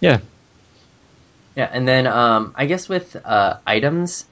Yeah. 0.00 0.18
Yeah, 1.54 1.68
and 1.70 1.86
then 1.86 2.06
um, 2.06 2.54
I 2.56 2.66
guess 2.66 2.88
with 2.88 3.14
uh, 3.24 3.58
items, 3.66 4.24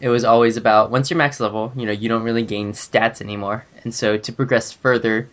it 0.00 0.08
was 0.08 0.24
always 0.24 0.56
about 0.56 0.90
once 0.90 1.10
you're 1.10 1.16
max 1.16 1.40
level, 1.40 1.72
you 1.76 1.86
know, 1.86 1.92
you 1.92 2.08
don't 2.08 2.22
really 2.22 2.42
gain 2.42 2.72
stats 2.72 3.20
anymore, 3.20 3.64
and 3.82 3.94
so 3.94 4.16
to 4.16 4.32
progress 4.32 4.72
further, 4.72 5.28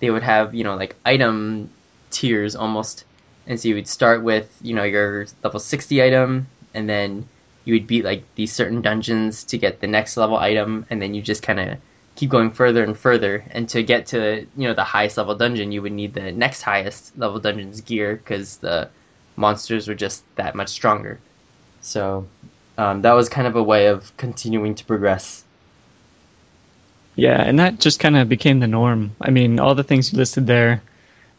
they 0.00 0.10
would 0.10 0.22
have 0.22 0.54
you 0.54 0.64
know 0.64 0.76
like 0.76 0.96
item 1.04 1.70
tiers 2.10 2.54
almost, 2.54 3.04
and 3.46 3.58
so 3.58 3.68
you 3.68 3.74
would 3.74 3.88
start 3.88 4.22
with 4.22 4.56
you 4.62 4.74
know 4.74 4.84
your 4.84 5.26
level 5.42 5.60
sixty 5.60 6.02
item, 6.02 6.46
and 6.74 6.88
then 6.88 7.28
you 7.64 7.74
would 7.74 7.86
beat 7.86 8.04
like 8.04 8.22
these 8.34 8.52
certain 8.52 8.82
dungeons 8.82 9.42
to 9.44 9.58
get 9.58 9.80
the 9.80 9.86
next 9.86 10.16
level 10.16 10.36
item, 10.36 10.86
and 10.90 11.00
then 11.02 11.14
you 11.14 11.22
just 11.22 11.42
kind 11.42 11.58
of 11.58 11.78
keep 12.14 12.30
going 12.30 12.50
further 12.50 12.84
and 12.84 12.96
further, 12.96 13.44
and 13.50 13.68
to 13.68 13.82
get 13.82 14.06
to 14.06 14.46
you 14.56 14.68
know 14.68 14.74
the 14.74 14.84
highest 14.84 15.16
level 15.16 15.34
dungeon, 15.34 15.72
you 15.72 15.82
would 15.82 15.92
need 15.92 16.14
the 16.14 16.30
next 16.32 16.62
highest 16.62 17.16
level 17.18 17.40
dungeon's 17.40 17.80
gear 17.80 18.16
because 18.16 18.58
the 18.58 18.88
monsters 19.36 19.88
were 19.88 19.94
just 19.94 20.22
that 20.36 20.54
much 20.54 20.68
stronger. 20.68 21.18
So 21.80 22.26
um, 22.78 23.02
that 23.02 23.12
was 23.12 23.28
kind 23.28 23.46
of 23.46 23.56
a 23.56 23.62
way 23.62 23.86
of 23.86 24.16
continuing 24.16 24.74
to 24.74 24.84
progress. 24.84 25.44
Yeah, 27.16 27.40
and 27.40 27.58
that 27.58 27.78
just 27.78 28.00
kind 28.00 28.16
of 28.16 28.28
became 28.28 28.60
the 28.60 28.66
norm. 28.66 29.14
I 29.20 29.30
mean, 29.30 29.60
all 29.60 29.74
the 29.74 29.84
things 29.84 30.12
you 30.12 30.18
listed 30.18 30.46
there, 30.46 30.82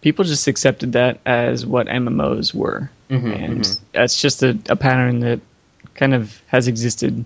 people 0.02 0.24
just 0.24 0.48
accepted 0.48 0.94
that 0.94 1.20
as 1.26 1.66
what 1.66 1.88
MMOs 1.88 2.54
were. 2.54 2.90
Mm-hmm, 3.10 3.32
and 3.32 3.60
mm-hmm. 3.62 3.86
that's 3.92 4.20
just 4.20 4.42
a, 4.42 4.58
a 4.70 4.76
pattern 4.76 5.20
that 5.20 5.42
kind 5.96 6.14
of 6.14 6.42
has 6.48 6.68
existed 6.68 7.26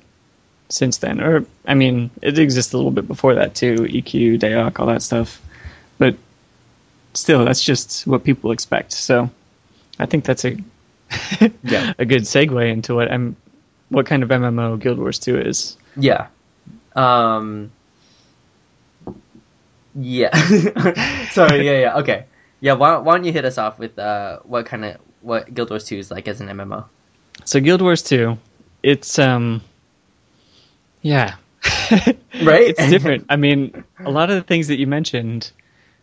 since 0.69 0.97
then. 0.97 1.21
Or, 1.21 1.45
I 1.65 1.73
mean, 1.75 2.09
it 2.21 2.39
exists 2.39 2.73
a 2.73 2.77
little 2.77 2.91
bit 2.91 3.07
before 3.07 3.35
that 3.35 3.55
too 3.55 3.75
EQ, 3.75 4.39
DAoC, 4.39 4.79
all 4.79 4.87
that 4.87 5.03
stuff. 5.03 5.41
But 5.99 6.15
still, 7.13 7.45
that's 7.45 7.63
just 7.63 8.07
what 8.07 8.23
people 8.23 8.51
expect. 8.51 8.93
So 8.93 9.29
I 9.99 10.05
think 10.05 10.25
that's 10.25 10.45
a 10.45 10.57
yeah. 11.63 11.93
a 11.97 12.05
good 12.05 12.23
segue 12.23 12.71
into 12.71 12.95
what 12.95 13.11
I'm 13.11 13.35
what 13.89 14.05
kind 14.05 14.23
of 14.23 14.29
MMO 14.29 14.79
Guild 14.79 14.97
Wars 14.97 15.19
2 15.19 15.39
is. 15.39 15.77
Yeah. 15.95 16.27
Um 16.95 17.71
Yeah. 19.95 20.35
Sorry, 21.31 21.65
yeah, 21.65 21.79
yeah. 21.79 21.97
Okay. 21.97 22.25
Yeah, 22.61 22.73
why, 22.73 22.97
why 22.97 23.15
don't 23.15 23.25
you 23.25 23.31
hit 23.31 23.45
us 23.45 23.57
off 23.57 23.79
with 23.79 23.97
uh 23.99 24.39
what 24.43 24.65
kind 24.65 24.85
of 24.85 24.97
what 25.21 25.53
Guild 25.53 25.69
Wars 25.69 25.85
2 25.85 25.97
is 25.97 26.11
like 26.11 26.27
as 26.27 26.41
an 26.41 26.47
MMO? 26.47 26.85
So 27.45 27.59
Guild 27.59 27.81
Wars 27.81 28.01
2, 28.03 28.37
it's 28.83 29.19
um 29.19 29.61
yeah. 31.01 31.35
right? 32.43 32.69
it's 32.69 32.89
different. 32.89 33.25
I 33.29 33.35
mean, 33.35 33.83
a 33.99 34.11
lot 34.11 34.29
of 34.29 34.35
the 34.35 34.43
things 34.43 34.67
that 34.67 34.79
you 34.79 34.87
mentioned, 34.87 35.51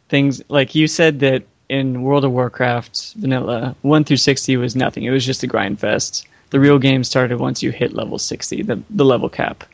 things 0.08 0.42
like 0.48 0.74
you 0.74 0.86
said 0.86 1.20
that 1.20 1.44
in 1.68 2.02
World 2.02 2.24
of 2.24 2.32
Warcraft 2.32 3.14
vanilla, 3.14 3.74
one 3.82 4.04
through 4.04 4.18
sixty 4.18 4.56
was 4.56 4.76
nothing. 4.76 5.04
It 5.04 5.10
was 5.10 5.24
just 5.24 5.42
a 5.42 5.46
grind 5.46 5.80
fest. 5.80 6.26
The 6.50 6.60
real 6.60 6.78
game 6.78 7.04
started 7.04 7.38
once 7.38 7.62
you 7.62 7.70
hit 7.70 7.92
level 7.92 8.18
60, 8.18 8.62
the, 8.62 8.82
the 8.90 9.04
level 9.04 9.28
cap. 9.28 9.64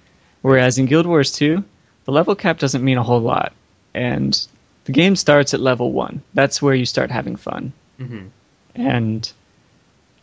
Whereas 0.42 0.78
in 0.78 0.86
Guild 0.86 1.06
Wars 1.06 1.32
2, 1.32 1.62
the 2.04 2.12
level 2.12 2.34
cap 2.34 2.58
doesn't 2.58 2.84
mean 2.84 2.98
a 2.98 3.02
whole 3.02 3.20
lot. 3.20 3.52
And 3.94 4.46
the 4.84 4.92
game 4.92 5.16
starts 5.16 5.54
at 5.54 5.60
level 5.60 5.92
1. 5.92 6.22
That's 6.34 6.60
where 6.60 6.74
you 6.74 6.86
start 6.86 7.10
having 7.10 7.36
fun. 7.36 7.72
Mm-hmm. 8.00 8.26
And 8.74 9.32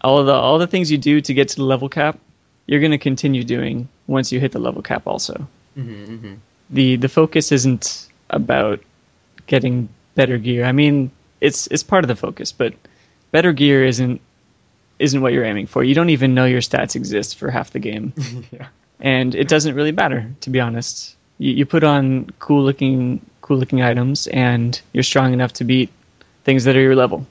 all 0.01 0.23
the 0.23 0.33
all 0.33 0.57
the 0.57 0.67
things 0.67 0.91
you 0.91 0.97
do 0.97 1.21
to 1.21 1.33
get 1.33 1.49
to 1.49 1.55
the 1.57 1.63
level 1.63 1.89
cap, 1.89 2.17
you're 2.65 2.79
going 2.79 2.91
to 2.91 2.97
continue 2.97 3.43
doing 3.43 3.87
once 4.07 4.31
you 4.31 4.39
hit 4.39 4.51
the 4.51 4.59
level 4.59 4.81
cap 4.81 5.05
also. 5.05 5.47
Mm-hmm, 5.77 6.15
mm-hmm. 6.15 6.33
The 6.71 6.95
the 6.95 7.09
focus 7.09 7.51
isn't 7.51 8.07
about 8.29 8.79
getting 9.47 9.89
better 10.15 10.37
gear. 10.37 10.65
I 10.65 10.71
mean, 10.71 11.11
it's 11.41 11.67
it's 11.67 11.83
part 11.83 12.03
of 12.03 12.07
the 12.07 12.15
focus, 12.15 12.51
but 12.51 12.73
better 13.31 13.53
gear 13.53 13.85
isn't 13.85 14.19
isn't 14.99 15.21
what 15.21 15.33
you're 15.33 15.45
aiming 15.45 15.67
for. 15.67 15.83
You 15.83 15.95
don't 15.95 16.09
even 16.09 16.33
know 16.33 16.45
your 16.45 16.61
stats 16.61 16.95
exist 16.95 17.37
for 17.37 17.49
half 17.49 17.71
the 17.71 17.79
game, 17.79 18.13
yeah. 18.51 18.67
and 18.99 19.33
it 19.33 19.47
doesn't 19.47 19.75
really 19.75 19.91
matter 19.91 20.29
to 20.41 20.49
be 20.49 20.59
honest. 20.59 21.15
You, 21.37 21.53
you 21.53 21.65
put 21.65 21.83
on 21.83 22.29
cool 22.39 22.63
looking 22.63 23.25
cool 23.41 23.57
looking 23.57 23.81
items, 23.81 24.27
and 24.27 24.79
you're 24.93 25.03
strong 25.03 25.33
enough 25.33 25.53
to 25.53 25.63
beat 25.63 25.89
things 26.43 26.65
that 26.65 26.75
are 26.75 26.81
your 26.81 26.95
level. 26.95 27.25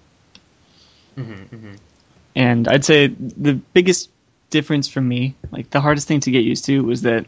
Mm-hmm, 1.16 1.54
mm-hmm. 1.54 1.74
And 2.34 2.68
I'd 2.68 2.84
say 2.84 3.08
the 3.08 3.54
biggest 3.54 4.10
difference 4.50 4.88
for 4.88 5.00
me, 5.00 5.34
like 5.50 5.70
the 5.70 5.80
hardest 5.80 6.08
thing 6.08 6.20
to 6.20 6.30
get 6.30 6.44
used 6.44 6.64
to, 6.66 6.84
was 6.84 7.02
that 7.02 7.26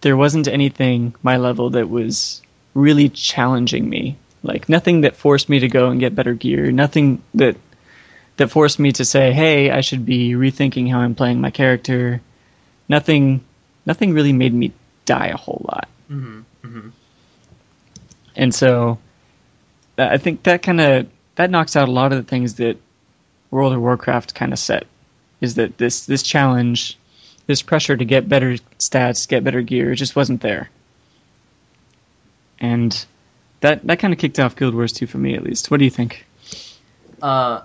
there 0.00 0.16
wasn't 0.16 0.48
anything 0.48 1.14
my 1.22 1.36
level 1.36 1.70
that 1.70 1.88
was 1.88 2.42
really 2.74 3.08
challenging 3.08 3.88
me. 3.88 4.16
Like 4.42 4.68
nothing 4.68 5.00
that 5.00 5.16
forced 5.16 5.48
me 5.48 5.58
to 5.60 5.68
go 5.68 5.88
and 5.88 5.98
get 5.98 6.14
better 6.14 6.34
gear. 6.34 6.70
Nothing 6.70 7.22
that 7.34 7.56
that 8.36 8.48
forced 8.48 8.78
me 8.78 8.92
to 8.92 9.04
say, 9.04 9.32
"Hey, 9.32 9.70
I 9.70 9.80
should 9.80 10.04
be 10.04 10.32
rethinking 10.32 10.90
how 10.90 11.00
I'm 11.00 11.14
playing 11.14 11.40
my 11.40 11.50
character." 11.50 12.20
Nothing, 12.88 13.44
nothing 13.84 14.12
really 14.12 14.32
made 14.32 14.54
me 14.54 14.72
die 15.06 15.28
a 15.28 15.36
whole 15.36 15.64
lot. 15.68 15.88
Mm-hmm, 16.10 16.40
mm-hmm. 16.64 16.88
And 18.36 18.54
so, 18.54 18.98
I 19.98 20.18
think 20.18 20.44
that 20.44 20.62
kind 20.62 20.80
of 20.80 21.08
that 21.36 21.50
knocks 21.50 21.76
out 21.76 21.88
a 21.88 21.92
lot 21.92 22.12
of 22.12 22.18
the 22.18 22.28
things 22.28 22.54
that 22.54 22.76
World 23.50 23.72
of 23.72 23.80
Warcraft 23.80 24.34
kind 24.34 24.52
of 24.52 24.58
set. 24.58 24.86
Is 25.40 25.54
that 25.54 25.78
this 25.78 26.06
this 26.06 26.22
challenge, 26.22 26.98
this 27.46 27.62
pressure 27.62 27.96
to 27.96 28.04
get 28.04 28.28
better 28.28 28.56
stats, 28.78 29.28
get 29.28 29.44
better 29.44 29.62
gear, 29.62 29.94
just 29.94 30.16
wasn't 30.16 30.40
there. 30.40 30.70
And 32.58 33.04
that 33.60 33.86
that 33.86 33.98
kind 33.98 34.12
of 34.12 34.18
kicked 34.18 34.38
off 34.38 34.56
Guild 34.56 34.74
Wars 34.74 34.92
2 34.92 35.06
for 35.06 35.18
me 35.18 35.34
at 35.34 35.42
least. 35.42 35.70
What 35.70 35.78
do 35.78 35.84
you 35.84 35.90
think? 35.90 36.26
Uh, 37.20 37.62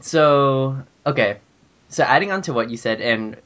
so 0.00 0.76
okay, 1.06 1.38
so 1.88 2.04
adding 2.04 2.32
on 2.32 2.42
to 2.42 2.52
what 2.52 2.70
you 2.70 2.76
said, 2.76 3.00
and 3.00 3.36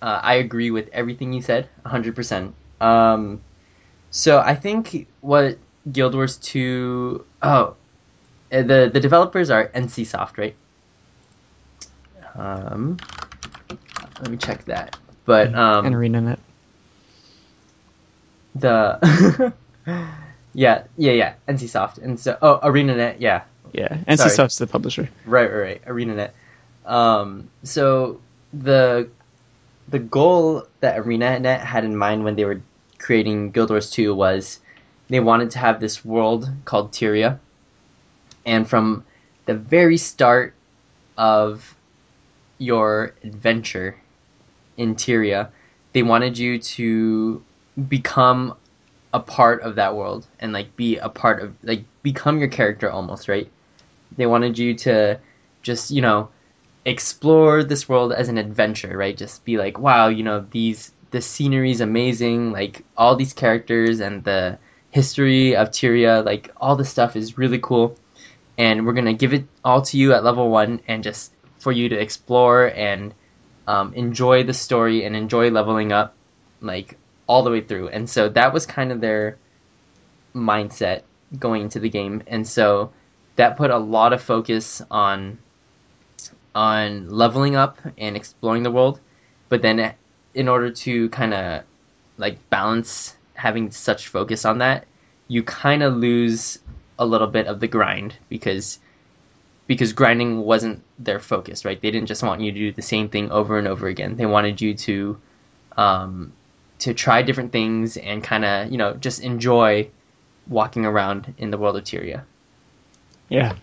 uh, 0.00 0.20
I 0.22 0.34
agree 0.34 0.70
with 0.70 0.88
everything 0.92 1.32
you 1.32 1.42
said, 1.42 1.68
hundred 1.86 2.14
percent. 2.16 2.54
Um, 2.80 3.40
so 4.10 4.40
I 4.40 4.54
think 4.54 5.06
what 5.20 5.58
Guild 5.90 6.14
Wars 6.14 6.36
Two, 6.36 7.24
oh, 7.42 7.76
uh, 8.52 8.62
the 8.62 8.90
the 8.92 9.00
developers 9.00 9.50
are 9.50 9.68
NCSoft, 9.68 10.38
right? 10.38 10.56
Um, 12.34 12.98
let 14.20 14.30
me 14.30 14.36
check 14.36 14.64
that. 14.66 14.96
But 15.24 15.54
um, 15.54 15.86
and 15.86 15.94
ArenaNet. 15.94 16.38
the 18.54 19.52
yeah 20.54 20.84
yeah 20.96 21.12
yeah 21.12 21.34
NCSoft 21.48 21.98
and 21.98 22.18
so 22.18 22.36
oh 22.42 22.58
ArenaNet 22.62 23.16
yeah 23.18 23.42
Yeah. 23.72 23.98
NCSoft's 24.08 24.58
the 24.58 24.66
publisher. 24.66 25.08
Right, 25.24 25.50
right, 25.50 25.60
right. 25.60 25.84
ArenaNet. 25.86 26.30
Um, 26.84 27.48
so 27.62 28.20
the 28.52 29.08
the 29.88 29.98
goal 29.98 30.66
that 30.80 30.96
ArenaNet 30.96 31.60
had 31.60 31.84
in 31.84 31.96
mind 31.96 32.24
when 32.24 32.36
they 32.36 32.44
were 32.44 32.60
creating 32.98 33.50
Guild 33.50 33.70
Wars 33.70 33.90
2 33.90 34.14
was 34.14 34.60
they 35.08 35.20
wanted 35.20 35.50
to 35.50 35.58
have 35.58 35.80
this 35.80 36.04
world 36.04 36.48
called 36.64 36.92
Tyria. 36.92 37.38
And 38.46 38.68
from 38.68 39.04
the 39.46 39.54
very 39.54 39.96
start 39.96 40.54
of 41.18 41.76
your 42.58 43.14
adventure 43.22 43.96
in 44.76 44.94
Tyria, 44.94 45.48
they 45.92 46.02
wanted 46.02 46.38
you 46.38 46.58
to 46.58 47.42
become 47.88 48.56
a 49.12 49.20
part 49.20 49.60
of 49.62 49.74
that 49.74 49.94
world 49.94 50.26
and 50.40 50.52
like 50.52 50.74
be 50.76 50.96
a 50.96 51.08
part 51.08 51.42
of 51.42 51.54
like 51.62 51.84
become 52.02 52.38
your 52.38 52.48
character 52.48 52.90
almost, 52.90 53.28
right? 53.28 53.50
They 54.16 54.26
wanted 54.26 54.58
you 54.58 54.74
to 54.74 55.18
just, 55.62 55.90
you 55.90 56.00
know, 56.00 56.28
explore 56.84 57.62
this 57.62 57.88
world 57.88 58.12
as 58.12 58.28
an 58.28 58.38
adventure, 58.38 58.96
right? 58.96 59.16
Just 59.16 59.44
be 59.44 59.56
like, 59.56 59.78
wow, 59.78 60.08
you 60.08 60.22
know, 60.22 60.46
these 60.50 60.92
the 61.10 61.20
scenery 61.20 61.70
is 61.70 61.80
amazing, 61.80 62.52
like 62.52 62.84
all 62.96 63.14
these 63.16 63.34
characters 63.34 64.00
and 64.00 64.24
the 64.24 64.58
history 64.90 65.54
of 65.54 65.70
Tyria, 65.70 66.24
like 66.24 66.50
all 66.56 66.74
this 66.74 66.88
stuff 66.88 67.16
is 67.16 67.38
really 67.38 67.58
cool. 67.58 67.96
And 68.58 68.86
we're 68.86 68.94
gonna 68.94 69.14
give 69.14 69.32
it 69.32 69.44
all 69.64 69.82
to 69.82 69.96
you 69.96 70.12
at 70.14 70.24
level 70.24 70.50
one 70.50 70.80
and 70.88 71.02
just 71.02 71.32
for 71.58 71.70
you 71.70 71.88
to 71.88 71.96
explore 71.96 72.72
and 72.74 73.14
um, 73.68 73.94
enjoy 73.94 74.42
the 74.42 74.54
story 74.54 75.04
and 75.04 75.14
enjoy 75.14 75.50
leveling 75.50 75.92
up 75.92 76.14
like 76.60 76.96
all 77.26 77.42
the 77.42 77.50
way 77.50 77.60
through. 77.60 77.88
And 77.88 78.08
so 78.08 78.28
that 78.30 78.52
was 78.52 78.66
kind 78.66 78.90
of 78.90 79.00
their 79.00 79.36
mindset 80.34 81.02
going 81.38 81.62
into 81.62 81.78
the 81.78 81.88
game. 81.88 82.22
And 82.26 82.46
so 82.46 82.92
that 83.36 83.56
put 83.56 83.70
a 83.70 83.78
lot 83.78 84.12
of 84.12 84.22
focus 84.22 84.82
on 84.90 85.38
on 86.54 87.08
leveling 87.08 87.56
up 87.56 87.78
and 87.96 88.16
exploring 88.16 88.62
the 88.62 88.70
world. 88.70 89.00
But 89.48 89.62
then 89.62 89.94
in 90.34 90.48
order 90.48 90.70
to 90.70 91.08
kind 91.10 91.34
of 91.34 91.64
like 92.18 92.38
balance 92.50 93.16
having 93.34 93.70
such 93.70 94.08
focus 94.08 94.44
on 94.44 94.58
that, 94.58 94.86
you 95.28 95.42
kind 95.42 95.82
of 95.82 95.96
lose 95.96 96.58
a 96.98 97.06
little 97.06 97.26
bit 97.26 97.46
of 97.46 97.60
the 97.60 97.68
grind 97.68 98.16
because 98.28 98.78
because 99.66 99.92
grinding 99.92 100.40
wasn't 100.40 100.82
their 100.98 101.18
focus, 101.18 101.64
right? 101.64 101.80
They 101.80 101.90
didn't 101.90 102.08
just 102.08 102.22
want 102.22 102.40
you 102.40 102.52
to 102.52 102.58
do 102.58 102.72
the 102.72 102.82
same 102.82 103.08
thing 103.08 103.30
over 103.30 103.58
and 103.58 103.66
over 103.66 103.86
again. 103.88 104.16
They 104.16 104.26
wanted 104.26 104.60
you 104.60 104.74
to 104.74 105.18
um, 105.76 106.32
to 106.80 106.92
try 106.92 107.22
different 107.22 107.52
things 107.52 107.96
and 107.96 108.22
kind 108.22 108.44
of 108.44 108.70
you 108.70 108.78
know 108.78 108.94
just 108.94 109.20
enjoy 109.22 109.88
walking 110.48 110.84
around 110.84 111.34
in 111.38 111.50
the 111.50 111.58
world 111.58 111.76
of 111.76 111.84
Tyria. 111.84 112.24
Yeah, 113.32 113.54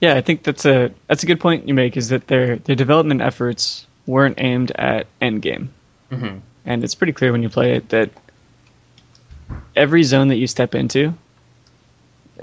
yeah. 0.00 0.14
I 0.16 0.20
think 0.22 0.42
that's 0.44 0.64
a 0.64 0.90
that's 1.08 1.22
a 1.22 1.26
good 1.26 1.40
point 1.40 1.68
you 1.68 1.74
make. 1.74 1.96
Is 1.96 2.08
that 2.08 2.26
their 2.28 2.56
their 2.56 2.76
development 2.76 3.20
efforts 3.20 3.86
weren't 4.06 4.38
aimed 4.40 4.70
at 4.76 5.06
endgame, 5.20 5.68
hmm 6.10 6.38
and 6.64 6.84
it's 6.84 6.94
pretty 6.94 7.12
clear 7.12 7.32
when 7.32 7.42
you 7.42 7.48
play 7.48 7.74
it 7.76 7.88
that 7.90 8.10
every 9.76 10.02
zone 10.02 10.28
that 10.28 10.36
you 10.36 10.46
step 10.46 10.74
into, 10.74 11.12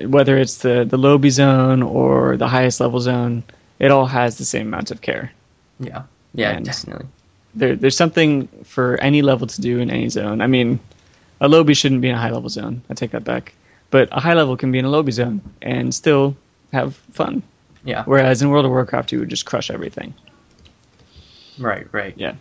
whether 0.06 0.38
it's 0.38 0.58
the 0.60 0.86
the 0.86 0.98
lobby 0.98 1.30
zone 1.30 1.82
or 1.84 2.38
the 2.38 2.48
highest 2.48 2.80
level 2.80 3.00
zone, 3.00 3.44
it 3.80 3.92
all 3.92 4.06
has 4.06 4.38
the 4.38 4.46
same 4.46 4.68
amount 4.68 4.92
of 4.92 5.02
care. 5.02 5.32
Yeah, 5.80 6.04
yeah, 6.34 6.52
And- 6.52 6.66
definitely. 6.66 7.08
There, 7.58 7.74
there's 7.78 7.96
something 7.96 8.48
for 8.66 8.98
any 9.00 9.22
level 9.22 9.48
to 9.48 9.62
do 9.62 9.80
in 9.80 9.90
any 9.90 10.10
zone. 10.10 10.42
I 10.42 10.48
mean, 10.48 10.78
a 11.40 11.48
lobby 11.48 11.74
shouldn't 11.74 12.02
be 12.02 12.10
in 12.10 12.16
a 12.16 12.20
high 12.20 12.32
level 12.32 12.50
zone. 12.50 12.82
I 12.90 12.94
take 12.96 13.12
that 13.12 13.24
back. 13.24 13.54
But 13.92 14.10
a 14.12 14.20
high 14.20 14.34
level 14.34 14.58
can 14.58 14.72
be 14.72 14.80
in 14.80 14.86
a 14.86 14.90
lobby 14.90 15.12
zone 15.12 15.42
and 15.62 15.94
still 15.94 16.36
have 16.74 16.96
fun. 17.14 17.44
Yeah, 17.84 18.04
Whereas 18.06 18.42
in 18.42 18.50
World 18.50 18.66
of 18.66 18.72
Warcraft, 18.72 19.12
you 19.12 19.20
would 19.20 19.30
just 19.30 19.46
crush 19.46 19.70
everything. 19.70 20.14
right, 21.60 21.88
right. 21.92 22.14
Yeah. 22.18 22.34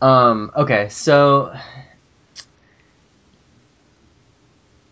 Um. 0.00 0.50
Okay. 0.56 0.88
So. 0.90 1.56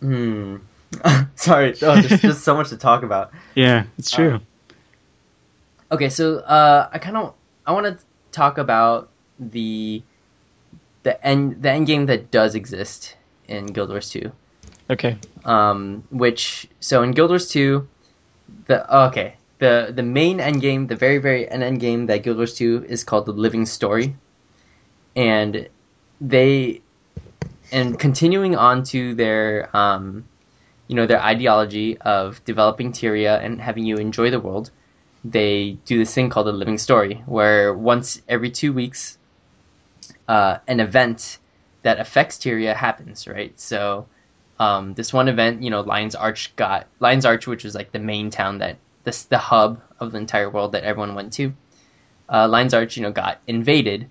Hmm. 0.01 0.57
Sorry. 1.37 1.75
Oh, 1.83 2.01
there's 2.01 2.23
just 2.23 2.43
so 2.45 2.57
much 2.57 2.71
to 2.71 2.77
talk 2.77 3.03
about. 3.03 3.33
Yeah, 3.55 3.85
it's 3.99 4.11
true. 4.11 4.35
Um, 4.35 4.47
Okay. 5.93 6.09
So, 6.09 6.39
uh, 6.39 6.89
I 6.93 6.99
kind 6.99 7.17
of 7.17 7.35
I 7.67 7.73
want 7.73 7.87
to 7.87 8.05
talk 8.33 8.59
about 8.59 9.11
the 9.39 10.03
the 11.03 11.27
end 11.27 11.63
the 11.63 11.71
end 11.71 11.87
game 11.89 12.07
that 12.07 12.31
does 12.31 12.55
exist 12.55 13.17
in 13.51 13.67
Guild 13.67 13.91
Wars 13.91 14.11
Two. 14.11 14.33
okay. 14.89 15.19
um, 15.45 16.05
which 16.11 16.69
so 16.81 17.03
in 17.03 17.13
Guild 17.13 17.31
Wars 17.31 17.49
2, 17.49 17.87
the 18.67 18.87
oh, 18.89 19.07
okay 19.07 19.35
the 19.61 19.93
the 19.95 20.03
main 20.03 20.41
end 20.41 20.61
game, 20.61 20.89
the 20.89 20.97
very 20.97 21.19
very 21.19 21.49
end 21.49 21.63
end 21.63 21.79
game 21.79 22.07
that 22.07 22.25
Guild 22.25 22.39
Wars 22.39 22.55
2 22.55 22.87
is 22.89 23.05
called 23.05 23.27
the 23.27 23.33
Living 23.33 23.67
Story, 23.67 24.17
and 25.15 25.69
they 26.21 26.81
and 27.71 27.99
continuing 27.99 28.57
on 28.57 28.83
to 28.85 29.15
their 29.15 29.75
um, 29.77 30.25
you 30.89 30.97
know 30.97 31.07
their 31.07 31.23
ideology 31.23 31.97
of 31.99 32.45
developing 32.45 32.91
Tyria 32.91 33.43
and 33.45 33.61
having 33.61 33.85
you 33.85 33.97
enjoy 33.97 34.31
the 34.31 34.41
world, 34.41 34.71
they 35.23 35.79
do 35.85 35.99
this 35.99 36.13
thing 36.13 36.31
called 36.31 36.47
the 36.47 36.53
Living 36.53 36.79
Story, 36.79 37.23
where 37.27 37.73
once 37.75 38.23
every 38.29 38.51
two 38.51 38.73
weeks, 38.73 39.19
uh, 40.27 40.59
an 40.67 40.81
event 40.81 41.39
that 41.83 42.01
affects 42.01 42.37
Tyria 42.39 42.75
happens, 42.75 43.27
right? 43.27 43.59
So 43.59 44.07
um, 44.59 44.95
this 44.95 45.13
one 45.13 45.29
event, 45.29 45.63
you 45.63 45.71
know, 45.71 45.81
Lions 45.81 46.15
Arch 46.15 46.55
got 46.57 46.87
Lions 47.01 47.25
Arch, 47.25 47.47
which 47.47 47.65
was 47.65 47.75
like 47.75 47.93
the 47.93 47.99
main 47.99 48.31
town 48.31 48.59
that 48.59 48.77
this 49.05 49.25
the 49.25 49.39
hub 49.39 49.81
of 49.99 50.13
the 50.13 50.19
entire 50.19 50.51
world 50.51 50.73
that 50.73 50.85
everyone 50.85 51.15
went 51.15 51.33
to, 51.35 51.55
uh, 52.29 52.47
Lion's 52.47 52.75
Arch, 52.75 52.97
you 52.97 53.03
know, 53.03 53.11
got 53.11 53.41
invaded, 53.47 54.09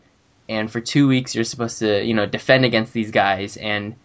and 0.47 0.71
for 0.71 0.81
two 0.81 1.07
weeks 1.07 1.35
you're 1.35 1.43
supposed 1.43 1.79
to, 1.79 2.03
you 2.03 2.13
know, 2.13 2.25
defend 2.25 2.65
against 2.65 2.93
these 2.93 3.11
guys, 3.11 3.57
and 3.57 3.95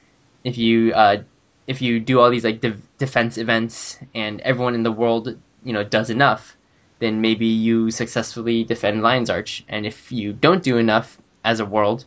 if 0.45 0.59
you 0.59 0.93
uh, 0.93 1.23
if 1.67 1.81
you 1.81 1.99
do 1.99 2.21
all 2.21 2.31
these 2.31 2.45
like 2.45 2.61
de- 2.61 2.77
defense 2.99 3.39
events 3.39 3.99
and 4.15 4.41
everyone 4.43 4.75
in 4.75 4.83
the 4.83 4.93
world, 4.93 5.37
you 5.65 5.73
know, 5.73 5.83
does 5.83 6.11
enough, 6.11 6.57
then 6.99 7.23
maybe 7.23 7.47
you 7.47 7.91
successfully 7.91 8.65
defend 8.65 9.03
Lion's 9.03 9.31
Arch, 9.31 9.65
and 9.69 9.87
if 9.87 10.13
you 10.13 10.35
don't 10.35 10.63
do 10.63 10.77
enough 10.77 11.19
as 11.43 11.61
a 11.61 11.65
world, 11.65 12.05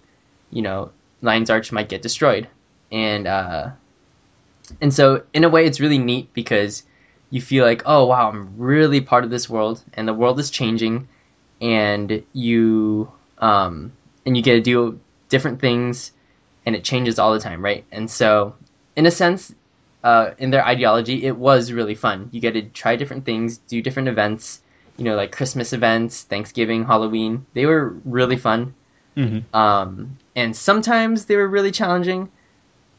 you 0.51 0.61
know, 0.61 0.91
Lion's 1.21 1.49
Arch 1.49 1.71
might 1.71 1.89
get 1.89 2.01
destroyed, 2.01 2.47
and 2.91 3.27
uh, 3.27 3.69
and 4.81 4.93
so 4.93 5.23
in 5.33 5.43
a 5.43 5.49
way 5.49 5.65
it's 5.65 5.79
really 5.79 5.97
neat 5.97 6.33
because 6.33 6.83
you 7.29 7.41
feel 7.41 7.65
like, 7.65 7.83
oh 7.85 8.05
wow, 8.05 8.29
I'm 8.29 8.57
really 8.57 9.01
part 9.01 9.23
of 9.23 9.29
this 9.29 9.49
world, 9.49 9.83
and 9.93 10.07
the 10.07 10.13
world 10.13 10.39
is 10.39 10.49
changing, 10.49 11.07
and 11.61 12.23
you 12.33 13.11
um, 13.39 13.91
and 14.25 14.37
you 14.37 14.43
get 14.43 14.53
to 14.53 14.61
do 14.61 14.99
different 15.29 15.59
things, 15.59 16.11
and 16.65 16.75
it 16.75 16.83
changes 16.83 17.19
all 17.19 17.33
the 17.33 17.39
time, 17.39 17.63
right? 17.63 17.85
And 17.91 18.09
so, 18.09 18.55
in 18.95 19.05
a 19.05 19.11
sense, 19.11 19.53
uh, 20.03 20.31
in 20.37 20.51
their 20.51 20.65
ideology, 20.65 21.25
it 21.25 21.37
was 21.37 21.71
really 21.71 21.95
fun. 21.95 22.29
You 22.31 22.39
get 22.39 22.53
to 22.53 22.61
try 22.61 22.95
different 22.95 23.25
things, 23.25 23.57
do 23.57 23.81
different 23.81 24.07
events, 24.07 24.61
you 24.97 25.03
know, 25.03 25.15
like 25.15 25.31
Christmas 25.31 25.73
events, 25.73 26.23
Thanksgiving, 26.23 26.85
Halloween. 26.85 27.45
They 27.53 27.65
were 27.65 27.89
really 28.05 28.37
fun, 28.37 28.73
Mm-hmm. 29.17 29.55
um, 29.55 30.17
and 30.35 30.55
sometimes 30.55 31.25
they 31.25 31.35
were 31.35 31.47
really 31.47 31.71
challenging, 31.71 32.29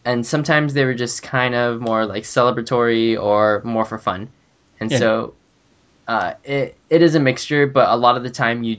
and 0.05 0.27
sometimes 0.27 0.75
they 0.75 0.85
were 0.85 0.95
just 0.95 1.23
kind 1.23 1.55
of 1.55 1.81
more 1.81 2.05
like 2.05 2.25
celebratory 2.25 3.21
or 3.21 3.63
more 3.65 3.85
for 3.85 3.99
fun. 3.99 4.29
And 4.81 4.91
Yeah. 4.91 4.99
so 4.99 5.35
uh, 6.09 6.35
it 6.45 6.77
it 6.91 7.03
is 7.03 7.15
a 7.15 7.21
mixture, 7.21 7.67
but 7.67 7.89
a 7.89 7.97
lot 7.97 8.17
of 8.17 8.23
the 8.25 8.31
time 8.31 8.63
you 8.65 8.79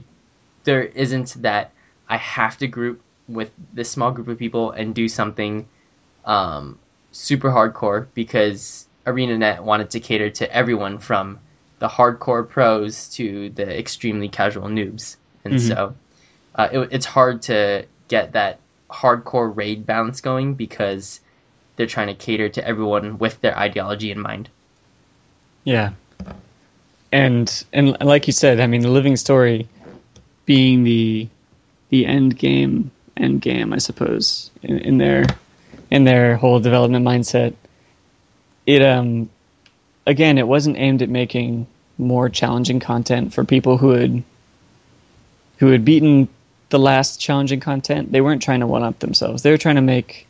there 0.65 0.83
isn't 0.83 1.41
that 1.41 1.71
I 2.09 2.17
have 2.17 2.57
to 2.57 2.67
group 2.67 3.01
with 3.27 3.51
this 3.73 3.89
small 3.89 4.11
group 4.11 4.27
of 4.27 4.37
people 4.37 4.71
and 4.71 4.93
do 4.93 5.07
something 5.07 5.67
um, 6.25 6.79
super 7.11 7.49
hardcore 7.49 8.07
because 8.13 8.87
ArenaNet 9.05 9.61
wanted 9.61 9.91
to 9.91 9.99
cater 9.99 10.29
to 10.31 10.55
everyone 10.55 10.97
from 10.99 11.39
the 11.79 11.87
hardcore 11.87 12.47
pros 12.47 13.07
to 13.09 13.49
the 13.51 13.79
extremely 13.79 14.27
casual 14.27 14.67
noobs, 14.67 15.15
and 15.45 15.53
Mhm. 15.55 15.59
so 15.59 15.95
uh, 16.59 16.67
it, 16.73 16.89
it's 16.91 17.05
hard 17.05 17.41
to 17.43 17.85
get 18.09 18.33
that 18.33 18.59
hardcore 18.89 19.55
raid 19.55 19.85
balance 19.85 20.19
going 20.19 20.55
because 20.55 21.21
they're 21.77 21.87
trying 21.87 22.07
to 22.07 22.13
cater 22.13 22.49
to 22.49 22.67
everyone 22.67 23.17
with 23.17 23.39
their 23.39 23.57
ideology 23.57 24.11
in 24.11 24.19
mind. 24.19 24.49
Yeah. 25.63 25.91
And 27.13 27.63
and 27.71 27.97
like 28.01 28.27
you 28.27 28.33
said, 28.33 28.59
I 28.59 28.67
mean, 28.67 28.81
the 28.81 28.89
living 28.89 29.15
story 29.15 29.69
being 30.45 30.83
the 30.83 31.29
the 31.89 32.05
end 32.05 32.37
game 32.37 32.91
end 33.15 33.41
game, 33.41 33.71
I 33.71 33.77
suppose, 33.77 34.51
in, 34.61 34.79
in 34.79 34.97
their 34.97 35.25
in 35.89 36.03
their 36.03 36.35
whole 36.35 36.59
development 36.59 37.05
mindset. 37.05 37.55
It 38.65 38.81
um 38.81 39.29
again, 40.05 40.37
it 40.37 40.47
wasn't 40.47 40.77
aimed 40.77 41.01
at 41.01 41.09
making 41.09 41.67
more 41.97 42.27
challenging 42.27 42.81
content 42.81 43.33
for 43.33 43.45
people 43.45 43.77
who 43.77 43.91
had 43.91 44.23
who 45.59 45.67
had 45.67 45.85
beaten 45.85 46.27
the 46.69 46.79
last 46.79 47.19
challenging 47.19 47.59
content. 47.59 48.11
They 48.11 48.21
weren't 48.21 48.41
trying 48.41 48.59
to 48.61 48.67
one 48.67 48.83
up 48.83 48.99
themselves. 48.99 49.43
They 49.43 49.51
were 49.51 49.57
trying 49.57 49.75
to 49.75 49.81
make 49.81 50.27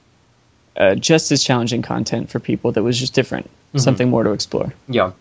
uh, 0.77 0.95
just 0.95 1.31
as 1.31 1.43
challenging 1.43 1.81
content 1.81 2.29
for 2.29 2.39
people 2.39 2.71
that 2.71 2.83
was 2.83 2.97
just 2.97 3.13
different, 3.13 3.49
something 3.75 4.09
more 4.09 4.23
to 4.23 4.31
explore. 4.31 4.73
Yeah, 4.87 5.11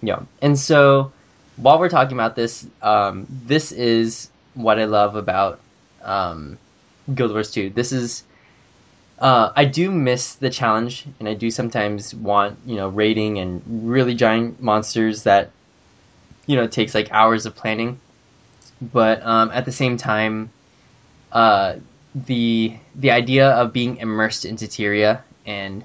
yeah. 0.00 0.20
And 0.40 0.58
so, 0.58 1.12
while 1.56 1.78
we're 1.78 1.88
talking 1.88 2.16
about 2.16 2.36
this, 2.36 2.66
um, 2.82 3.26
this 3.28 3.72
is 3.72 4.30
what 4.54 4.78
I 4.78 4.84
love 4.84 5.16
about 5.16 5.60
um, 6.02 6.58
Guild 7.12 7.32
Wars 7.32 7.50
2. 7.50 7.70
This 7.70 7.90
is, 7.90 8.22
uh, 9.18 9.50
I 9.56 9.64
do 9.64 9.90
miss 9.90 10.36
the 10.36 10.50
challenge, 10.50 11.06
and 11.18 11.28
I 11.28 11.34
do 11.34 11.50
sometimes 11.50 12.14
want 12.14 12.58
you 12.64 12.76
know 12.76 12.88
raiding 12.88 13.38
and 13.38 13.62
really 13.66 14.14
giant 14.14 14.62
monsters 14.62 15.24
that, 15.24 15.50
you 16.46 16.54
know, 16.54 16.68
takes 16.68 16.94
like 16.94 17.10
hours 17.10 17.44
of 17.44 17.56
planning. 17.56 17.98
But 18.82 19.24
um, 19.24 19.50
at 19.52 19.64
the 19.64 19.72
same 19.72 19.96
time, 19.96 20.50
uh, 21.30 21.76
the 22.14 22.76
the 22.94 23.12
idea 23.12 23.48
of 23.50 23.72
being 23.72 23.98
immersed 23.98 24.44
into 24.44 24.66
Tyria 24.66 25.20
and 25.46 25.84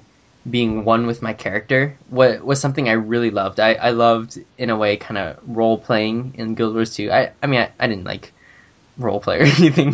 being 0.50 0.84
one 0.84 1.06
with 1.06 1.22
my 1.22 1.32
character 1.32 1.96
was, 2.10 2.40
was 2.40 2.60
something 2.60 2.88
I 2.88 2.92
really 2.92 3.30
loved. 3.30 3.60
I, 3.60 3.74
I 3.74 3.90
loved, 3.90 4.38
in 4.56 4.70
a 4.70 4.76
way, 4.76 4.96
kind 4.96 5.18
of 5.18 5.38
role 5.46 5.78
playing 5.78 6.34
in 6.38 6.54
Guild 6.54 6.74
Wars 6.74 6.94
2. 6.94 7.10
I, 7.10 7.32
I 7.42 7.46
mean, 7.46 7.60
I, 7.60 7.70
I 7.78 7.86
didn't 7.86 8.04
like 8.04 8.32
role 8.96 9.20
play 9.20 9.40
or 9.40 9.42
anything, 9.58 9.92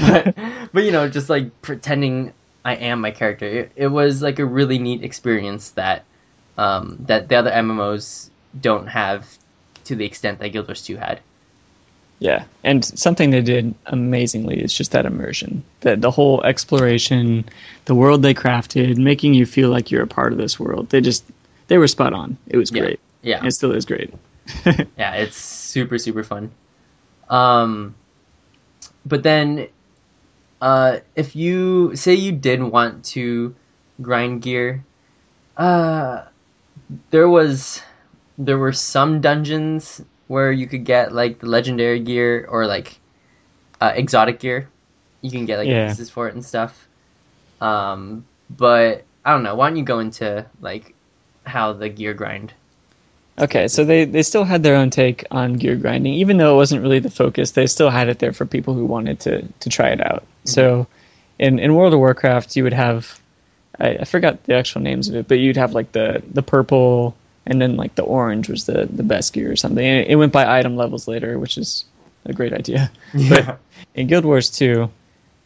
but, 0.00 0.34
but 0.72 0.84
you 0.84 0.92
know, 0.92 1.08
just 1.08 1.28
like 1.28 1.62
pretending 1.62 2.32
I 2.64 2.76
am 2.76 3.00
my 3.00 3.10
character. 3.10 3.46
It, 3.46 3.72
it 3.76 3.86
was 3.88 4.22
like 4.22 4.38
a 4.38 4.44
really 4.44 4.78
neat 4.78 5.02
experience 5.02 5.70
that 5.70 6.04
um, 6.56 6.98
that 7.06 7.28
the 7.28 7.36
other 7.36 7.50
MMOs 7.50 8.30
don't 8.60 8.88
have 8.88 9.38
to 9.84 9.94
the 9.94 10.04
extent 10.04 10.40
that 10.40 10.48
Guild 10.48 10.68
Wars 10.68 10.82
2 10.84 10.96
had. 10.96 11.20
Yeah, 12.20 12.44
and 12.64 12.84
something 12.84 13.30
they 13.30 13.42
did 13.42 13.74
amazingly 13.86 14.60
is 14.60 14.74
just 14.74 14.90
that 14.90 15.06
immersion, 15.06 15.62
that 15.82 16.00
the 16.00 16.10
whole 16.10 16.42
exploration, 16.42 17.44
the 17.84 17.94
world 17.94 18.22
they 18.22 18.34
crafted, 18.34 18.96
making 18.96 19.34
you 19.34 19.46
feel 19.46 19.70
like 19.70 19.90
you're 19.92 20.02
a 20.02 20.06
part 20.08 20.32
of 20.32 20.38
this 20.38 20.58
world. 20.58 20.88
They 20.90 21.00
just 21.00 21.24
they 21.68 21.78
were 21.78 21.86
spot 21.86 22.12
on. 22.12 22.36
It 22.48 22.56
was 22.56 22.72
Yeah. 22.72 22.80
great. 22.82 23.00
Yeah. 23.22 23.44
It 23.44 23.52
still 23.52 23.72
is 23.72 23.84
great. 23.84 24.12
yeah, 24.96 25.14
it's 25.14 25.36
super 25.36 25.96
super 25.98 26.24
fun. 26.24 26.50
Um, 27.30 27.94
but 29.06 29.22
then, 29.22 29.68
uh, 30.60 30.98
if 31.14 31.36
you 31.36 31.94
say 31.94 32.14
you 32.14 32.32
did 32.32 32.62
want 32.62 33.04
to 33.14 33.54
grind 34.02 34.42
gear, 34.42 34.82
uh, 35.56 36.24
there 37.10 37.28
was 37.28 37.82
there 38.38 38.58
were 38.58 38.72
some 38.72 39.20
dungeons 39.20 40.02
where 40.28 40.52
you 40.52 40.66
could 40.66 40.84
get 40.84 41.12
like 41.12 41.40
the 41.40 41.46
legendary 41.46 42.00
gear 42.00 42.46
or 42.48 42.66
like 42.66 43.00
uh, 43.80 43.92
exotic 43.94 44.40
gear. 44.40 44.68
You 45.22 45.30
can 45.30 45.46
get 45.46 45.58
like 45.58 45.68
Yeah. 45.68 45.86
pieces 45.86 46.10
for 46.10 46.28
it 46.28 46.34
and 46.34 46.44
stuff. 46.44 46.88
Um, 47.60 48.26
but 48.50 49.04
I 49.24 49.32
don't 49.32 49.42
know. 49.42 49.54
Why 49.56 49.68
don't 49.68 49.76
you 49.76 49.84
go 49.84 49.98
into 49.98 50.46
like 50.60 50.94
how 51.44 51.72
the 51.72 51.88
gear 51.88 52.14
grind? 52.14 52.54
Okay, 53.40 53.68
so 53.68 53.84
they, 53.84 54.04
they 54.04 54.22
still 54.22 54.44
had 54.44 54.64
their 54.64 54.74
own 54.74 54.90
take 54.90 55.24
on 55.30 55.54
gear 55.54 55.76
grinding, 55.76 56.12
even 56.14 56.38
though 56.38 56.54
it 56.54 56.56
wasn't 56.56 56.82
really 56.82 56.98
the 56.98 57.10
focus. 57.10 57.52
They 57.52 57.66
still 57.68 57.90
had 57.90 58.08
it 58.08 58.18
there 58.18 58.32
for 58.32 58.44
people 58.46 58.74
who 58.74 58.84
wanted 58.84 59.20
to 59.20 59.42
to 59.60 59.68
try 59.70 59.88
it 59.90 60.00
out. 60.04 60.24
So, 60.44 60.86
in 61.38 61.58
in 61.60 61.74
World 61.76 61.94
of 61.94 62.00
Warcraft, 62.00 62.56
you 62.56 62.64
would 62.64 62.72
have 62.72 63.20
I, 63.78 63.98
I 63.98 64.04
forgot 64.04 64.42
the 64.44 64.54
actual 64.54 64.80
names 64.80 65.08
of 65.08 65.14
it, 65.14 65.28
but 65.28 65.38
you'd 65.38 65.56
have 65.56 65.74
like 65.74 65.92
the 65.92 66.22
the 66.32 66.42
purple 66.42 67.16
and 67.48 67.60
then 67.62 67.76
like 67.76 67.94
the 67.96 68.02
orange 68.02 68.48
was 68.48 68.66
the 68.66 68.88
the 68.92 69.02
best 69.02 69.32
gear 69.32 69.50
or 69.50 69.56
something. 69.56 69.84
It, 69.84 70.08
it 70.08 70.16
went 70.16 70.32
by 70.32 70.58
item 70.58 70.76
levels 70.76 71.08
later, 71.08 71.38
which 71.38 71.58
is 71.58 71.84
a 72.26 72.32
great 72.32 72.52
idea. 72.52 72.92
But 73.28 73.58
in 73.94 74.06
Guild 74.06 74.24
Wars 74.24 74.50
2, 74.50 74.88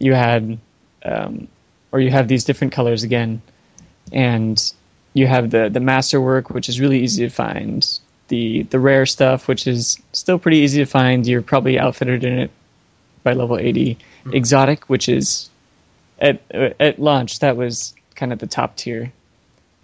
you 0.01 0.15
had, 0.15 0.59
um, 1.05 1.49
or 1.93 2.01
you 2.01 2.11
have 2.11 2.29
these 2.29 2.45
different 2.45 2.73
colors 2.73 3.05
again, 3.05 3.41
and 4.13 4.73
you 5.15 5.27
have 5.29 5.51
the 5.51 5.71
the 5.71 5.81
masterwork, 5.81 6.51
which 6.51 6.69
is 6.69 6.81
really 6.81 7.01
easy 7.01 7.25
to 7.25 7.31
find. 7.31 7.99
The 8.29 8.65
the 8.65 8.81
rare 8.81 9.07
stuff, 9.07 9.47
which 9.47 9.67
is 9.67 9.99
still 10.13 10.39
pretty 10.39 10.59
easy 10.59 10.81
to 10.81 10.87
find. 10.87 11.27
You're 11.27 11.43
probably 11.43 11.79
outfitted 11.79 12.25
in 12.25 12.39
it 12.39 12.51
by 13.23 13.33
level 13.35 13.59
80. 13.59 13.97
Exotic, 14.33 14.85
which 14.89 15.09
is 15.09 15.51
at 16.19 16.41
at 16.51 16.99
launch 16.99 17.39
that 17.39 17.57
was 17.57 17.95
kind 18.17 18.33
of 18.33 18.39
the 18.39 18.47
top 18.47 18.77
tier, 18.77 19.13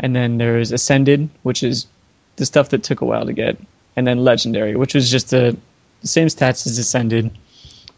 and 0.00 0.16
then 0.16 0.38
there's 0.38 0.72
ascended, 0.72 1.28
which 1.42 1.62
is 1.62 1.86
the 2.38 2.46
stuff 2.46 2.70
that 2.70 2.82
took 2.82 3.00
a 3.00 3.04
while 3.04 3.26
to 3.26 3.32
get, 3.32 3.58
and 3.96 4.06
then 4.06 4.18
legendary, 4.24 4.76
which 4.76 4.94
was 4.94 5.10
just 5.10 5.30
the, 5.30 5.56
the 6.00 6.08
same 6.08 6.28
stats 6.28 6.66
as 6.66 6.78
ascended, 6.78 7.30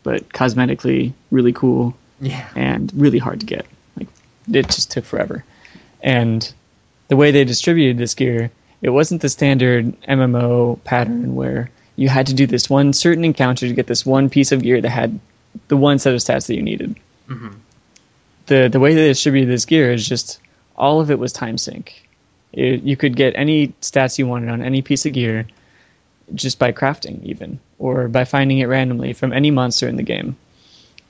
but 0.02 0.28
cosmetically 0.30 1.12
really 1.30 1.52
cool 1.52 1.94
yeah. 2.20 2.48
and 2.56 2.92
really 2.94 3.18
hard 3.18 3.40
to 3.40 3.46
get. 3.46 3.66
Like 3.96 4.08
it 4.52 4.66
just 4.66 4.90
took 4.90 5.04
forever. 5.04 5.44
And 6.02 6.52
the 7.08 7.16
way 7.16 7.30
they 7.30 7.44
distributed 7.44 7.98
this 7.98 8.14
gear, 8.14 8.50
it 8.82 8.90
wasn't 8.90 9.20
the 9.20 9.28
standard 9.28 10.00
MMO 10.02 10.82
pattern 10.84 11.34
where 11.34 11.70
you 11.96 12.08
had 12.08 12.26
to 12.28 12.34
do 12.34 12.46
this 12.46 12.70
one 12.70 12.92
certain 12.92 13.24
encounter 13.24 13.68
to 13.68 13.74
get 13.74 13.86
this 13.86 14.06
one 14.06 14.30
piece 14.30 14.52
of 14.52 14.62
gear 14.62 14.80
that 14.80 14.88
had 14.88 15.20
the 15.68 15.76
one 15.76 15.98
set 15.98 16.14
of 16.14 16.20
stats 16.20 16.46
that 16.46 16.56
you 16.56 16.62
needed. 16.62 16.96
Mhm. 17.28 17.54
The 18.46 18.68
the 18.68 18.80
way 18.80 18.94
they 18.94 19.08
distributed 19.08 19.50
this 19.50 19.66
gear 19.66 19.92
is 19.92 20.08
just 20.08 20.40
all 20.76 21.00
of 21.00 21.10
it 21.10 21.18
was 21.18 21.32
time 21.32 21.58
sink. 21.58 22.08
It, 22.52 22.82
you 22.82 22.96
could 22.96 23.16
get 23.16 23.32
any 23.36 23.68
stats 23.80 24.18
you 24.18 24.26
wanted 24.26 24.48
on 24.50 24.62
any 24.62 24.82
piece 24.82 25.06
of 25.06 25.12
gear 25.12 25.46
just 26.34 26.58
by 26.58 26.72
crafting 26.72 27.22
even 27.24 27.58
or 27.78 28.08
by 28.08 28.24
finding 28.24 28.58
it 28.58 28.66
randomly 28.66 29.12
from 29.12 29.32
any 29.32 29.50
monster 29.50 29.88
in 29.88 29.96
the 29.96 30.02
game. 30.02 30.36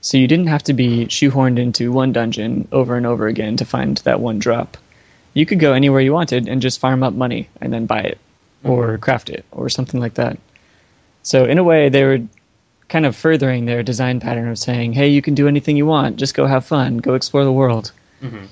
So 0.01 0.17
you 0.17 0.27
didn't 0.27 0.47
have 0.47 0.63
to 0.63 0.73
be 0.73 1.05
shoehorned 1.05 1.59
into 1.59 1.91
one 1.91 2.11
dungeon 2.11 2.67
over 2.71 2.95
and 2.95 3.05
over 3.05 3.27
again 3.27 3.55
to 3.57 3.65
find 3.65 3.97
that 3.97 4.19
one 4.19 4.39
drop. 4.39 4.77
You 5.33 5.45
could 5.45 5.59
go 5.59 5.73
anywhere 5.73 6.01
you 6.01 6.11
wanted 6.13 6.47
and 6.47 6.61
just 6.61 6.79
farm 6.79 7.03
up 7.03 7.13
money 7.13 7.49
and 7.61 7.71
then 7.71 7.85
buy 7.85 8.01
it. 8.01 8.17
or 8.63 8.97
craft 8.99 9.29
it 9.31 9.43
or 9.51 9.69
something 9.69 9.99
like 9.99 10.13
that. 10.15 10.37
So 11.23 11.45
in 11.45 11.57
a 11.57 11.63
way, 11.63 11.89
they 11.89 12.03
were 12.03 12.19
kind 12.89 13.07
of 13.07 13.15
furthering 13.15 13.65
their 13.65 13.81
design 13.81 14.19
pattern 14.19 14.47
of 14.49 14.59
saying, 14.59 14.93
"Hey, 14.93 15.07
you 15.07 15.19
can 15.21 15.33
do 15.33 15.47
anything 15.47 15.77
you 15.77 15.87
want. 15.87 16.17
Just 16.17 16.35
go 16.35 16.45
have 16.45 16.63
fun. 16.63 16.97
Go 16.97 17.15
explore 17.15 17.43
the 17.43 17.51
world." 17.51 17.91
Mhm. 18.21 18.47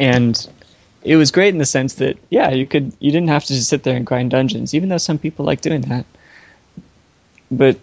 And 0.00 0.48
it 1.04 1.16
was 1.16 1.30
great 1.30 1.54
in 1.54 1.58
the 1.58 1.66
sense 1.66 1.94
that 1.94 2.16
yeah, 2.30 2.50
you 2.50 2.66
could 2.66 2.92
you 3.00 3.10
didn't 3.10 3.28
have 3.28 3.44
to 3.44 3.54
just 3.54 3.68
sit 3.68 3.82
there 3.82 3.96
and 3.96 4.06
grind 4.06 4.30
dungeons, 4.30 4.74
even 4.74 4.88
though 4.88 4.98
some 4.98 5.18
people 5.18 5.44
like 5.44 5.60
doing 5.60 5.82
that. 5.82 6.06
But 7.50 7.78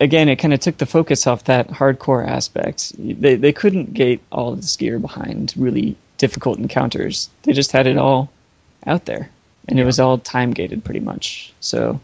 again, 0.00 0.28
it 0.28 0.36
kind 0.36 0.54
of 0.54 0.60
took 0.60 0.78
the 0.78 0.86
focus 0.86 1.26
off 1.26 1.44
that 1.44 1.68
hardcore 1.68 2.26
aspect. 2.26 2.92
They 2.98 3.34
they 3.34 3.52
couldn't 3.52 3.94
gate 3.94 4.20
all 4.32 4.52
of 4.52 4.60
this 4.60 4.76
gear 4.76 4.98
behind 4.98 5.54
really 5.56 5.96
difficult 6.18 6.58
encounters. 6.58 7.28
They 7.42 7.52
just 7.52 7.72
had 7.72 7.86
it 7.86 7.98
all 7.98 8.30
out 8.86 9.06
there, 9.06 9.30
and 9.68 9.78
it 9.78 9.84
was 9.84 9.98
all 9.98 10.18
time 10.18 10.52
gated 10.52 10.84
pretty 10.84 11.00
much. 11.00 11.52
So 11.60 12.00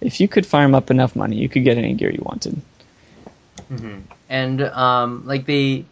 if 0.00 0.20
you 0.20 0.28
could 0.28 0.44
farm 0.44 0.74
up 0.74 0.90
enough 0.90 1.14
money, 1.14 1.36
you 1.36 1.48
could 1.48 1.64
get 1.64 1.78
any 1.78 1.94
gear 1.94 2.10
you 2.10 2.22
wanted. 2.24 2.60
and 4.28 4.62
um, 4.62 5.22
like 5.26 5.46
they, 5.46 5.84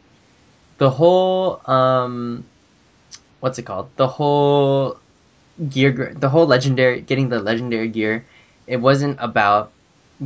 the 0.78 0.90
whole 0.90 1.60
um, 1.70 2.44
what's 3.40 3.58
it 3.58 3.62
called? 3.64 3.88
The 3.96 4.06
whole 4.06 4.98
gear, 5.68 6.14
the 6.16 6.28
whole 6.28 6.46
legendary, 6.46 7.00
getting 7.00 7.28
the 7.28 7.40
legendary 7.40 7.88
gear. 7.88 8.24
It 8.66 8.76
wasn't 8.76 9.16
about 9.20 9.72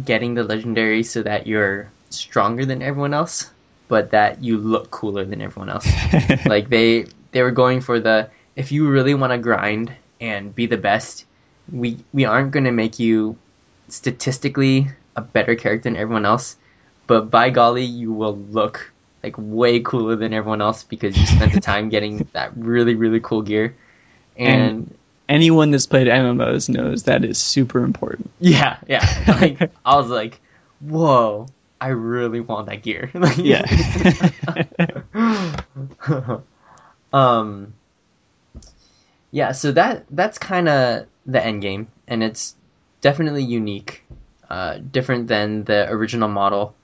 getting 0.04 0.34
the 0.34 0.44
legendary 0.44 1.02
so 1.02 1.22
that 1.22 1.46
you're 1.46 1.90
stronger 2.10 2.64
than 2.64 2.82
everyone 2.82 3.14
else, 3.14 3.50
but 3.88 4.10
that 4.10 4.42
you 4.42 4.58
look 4.58 4.90
cooler 4.90 5.24
than 5.24 5.40
everyone 5.40 5.70
else. 5.70 5.86
like 6.46 6.68
they 6.68 7.06
they 7.32 7.42
were 7.42 7.50
going 7.50 7.80
for 7.80 7.98
the 7.98 8.28
if 8.56 8.70
you 8.70 8.88
really 8.88 9.14
want 9.14 9.32
to 9.32 9.38
grind 9.38 9.92
and 10.20 10.54
be 10.54 10.66
the 10.66 10.76
best, 10.76 11.24
we 11.72 11.98
we 12.12 12.24
aren't 12.24 12.50
going 12.50 12.64
to 12.64 12.72
make 12.72 12.98
you 12.98 13.36
statistically 13.88 14.88
a 15.16 15.20
better 15.20 15.54
character 15.54 15.88
than 15.88 15.96
everyone 15.96 16.26
else, 16.26 16.56
but 17.06 17.30
by 17.30 17.50
golly, 17.50 17.84
you 17.84 18.12
will 18.12 18.36
look 18.50 18.92
like 19.24 19.34
way 19.38 19.80
cooler 19.80 20.14
than 20.16 20.34
everyone 20.34 20.60
else 20.60 20.84
because 20.84 21.16
you 21.16 21.24
spent 21.26 21.52
the 21.52 21.60
time 21.72 21.88
getting 21.88 22.28
that 22.32 22.54
really 22.56 22.94
really 22.94 23.20
cool 23.20 23.42
gear. 23.42 23.74
And, 24.36 24.94
Anyone 25.26 25.70
that's 25.70 25.86
played 25.86 26.06
MMOs 26.06 26.68
knows 26.68 27.04
that 27.04 27.24
is 27.24 27.38
super 27.38 27.82
important. 27.82 28.30
yeah, 28.40 28.76
yeah, 28.86 29.00
like 29.40 29.70
I 29.84 29.96
was 29.96 30.10
like, 30.10 30.40
whoa. 30.80 31.46
I 31.80 31.88
really 31.88 32.40
want 32.40 32.66
that 32.68 32.82
gear. 32.82 33.10
Like- 33.14 33.38
Yeah. 33.38 33.64
um 37.12 37.72
yeah 39.30 39.52
so 39.52 39.72
that 39.72 40.04
that's 40.10 40.36
kind 40.38 40.68
of 40.68 41.06
the 41.26 41.44
end 41.44 41.62
game 41.62 41.88
and 42.08 42.22
it's 42.22 42.56
definitely 43.00 43.42
unique 43.42 44.04
uh 44.50 44.78
different 44.90 45.28
than 45.28 45.64
the 45.64 45.88
original 45.90 46.28
model 46.28 46.74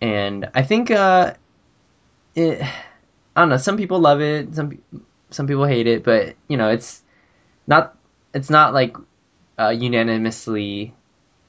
and 0.00 0.48
i 0.54 0.62
think 0.62 0.90
uh 0.90 1.32
it 2.36 2.62
i 2.62 3.40
don't 3.40 3.48
know 3.48 3.56
some 3.56 3.76
people 3.76 3.98
love 3.98 4.20
it 4.20 4.54
some 4.54 4.78
some 5.30 5.46
people 5.46 5.64
hate 5.64 5.86
it 5.86 6.04
but 6.04 6.34
you 6.48 6.56
know 6.56 6.68
it's 6.68 7.02
not 7.66 7.96
it's 8.34 8.50
not 8.50 8.72
like 8.72 8.96
uh 9.58 9.70
unanimously 9.70 10.92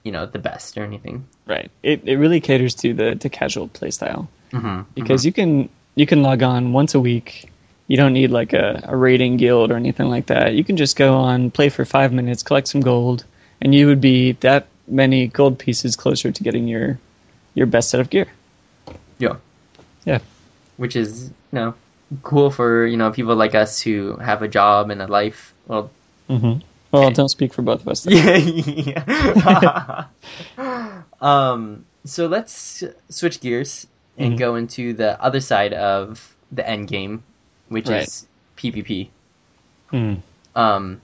you 0.03 0.11
know 0.11 0.25
the 0.25 0.39
best 0.39 0.77
or 0.77 0.83
anything 0.83 1.25
Right. 1.47 1.71
It 1.81 2.01
it 2.05 2.17
really 2.17 2.41
caters 2.41 2.75
to 2.75 2.93
the 2.93 3.15
to 3.15 3.29
casual 3.29 3.69
playstyle 3.69 4.27
mm-hmm. 4.51 4.81
because 4.93 5.25
you 5.25 5.31
can 5.31 5.69
you 5.95 6.05
can 6.05 6.21
log 6.21 6.43
on 6.43 6.73
once 6.73 6.93
a 6.93 6.99
week. 6.99 7.49
You 7.87 7.95
don't 7.95 8.11
need 8.11 8.31
like 8.31 8.51
a, 8.51 8.83
a 8.85 8.97
raiding 8.97 9.37
guild 9.37 9.71
or 9.71 9.77
anything 9.77 10.09
like 10.09 10.25
that. 10.25 10.53
You 10.53 10.63
can 10.65 10.75
just 10.75 10.97
go 10.97 11.15
on, 11.15 11.51
play 11.51 11.69
for 11.69 11.85
five 11.85 12.11
minutes, 12.11 12.43
collect 12.43 12.67
some 12.67 12.81
gold, 12.81 13.23
and 13.61 13.73
you 13.73 13.87
would 13.87 14.01
be 14.01 14.33
that 14.41 14.67
many 14.89 15.27
gold 15.27 15.57
pieces 15.57 15.95
closer 15.95 16.31
to 16.33 16.43
getting 16.43 16.67
your 16.67 16.99
your 17.55 17.65
best 17.65 17.89
set 17.89 18.01
of 18.01 18.09
gear. 18.09 18.27
yeah 19.19 19.37
Yeah. 20.03 20.19
Which 20.77 20.95
is 20.95 21.29
you 21.51 21.59
know 21.59 21.73
cool 22.23 22.49
for 22.49 22.85
you 22.85 22.95
know 22.97 23.11
people 23.11 23.35
like 23.35 23.53
us 23.55 23.81
who 23.81 24.15
have 24.17 24.41
a 24.41 24.47
job 24.47 24.89
and 24.89 25.01
a 25.01 25.07
life. 25.07 25.53
Well, 25.67 25.89
Mm-hmm. 26.29 26.59
Well, 26.91 27.09
don't 27.11 27.29
speak 27.29 27.53
for 27.53 27.61
both 27.61 27.81
of 27.81 27.87
us. 27.87 28.05
yeah. 28.09 30.05
um. 31.21 31.85
So 32.05 32.27
let's 32.27 32.83
switch 33.09 33.39
gears 33.41 33.87
and 34.17 34.33
Mhm. 34.33 34.37
go 34.39 34.55
into 34.55 34.93
the 34.93 35.21
other 35.21 35.39
side 35.41 35.73
of 35.73 36.35
the 36.51 36.67
end 36.67 36.87
game, 36.87 37.23
which 37.69 37.87
Right. 37.89 38.03
is 38.07 38.25
PvP. 38.57 39.09
Mm. 39.91 40.19
Um. 40.55 41.01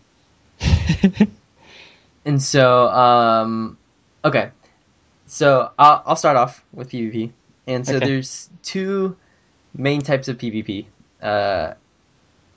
and 2.26 2.42
so 2.42 2.88
um. 2.90 3.78
Okay. 4.26 4.50
So 5.28 5.72
I'll 5.80 6.04
I'll 6.06 6.16
start 6.16 6.38
off 6.38 6.64
with 6.74 6.90
PvP, 6.92 7.32
and 7.68 7.86
so 7.86 7.96
Okay. 7.98 8.06
there's 8.06 8.50
two 8.62 9.16
main 9.74 10.02
types 10.02 10.28
of 10.28 10.38
PvP. 10.38 10.86
Uh, 11.22 11.74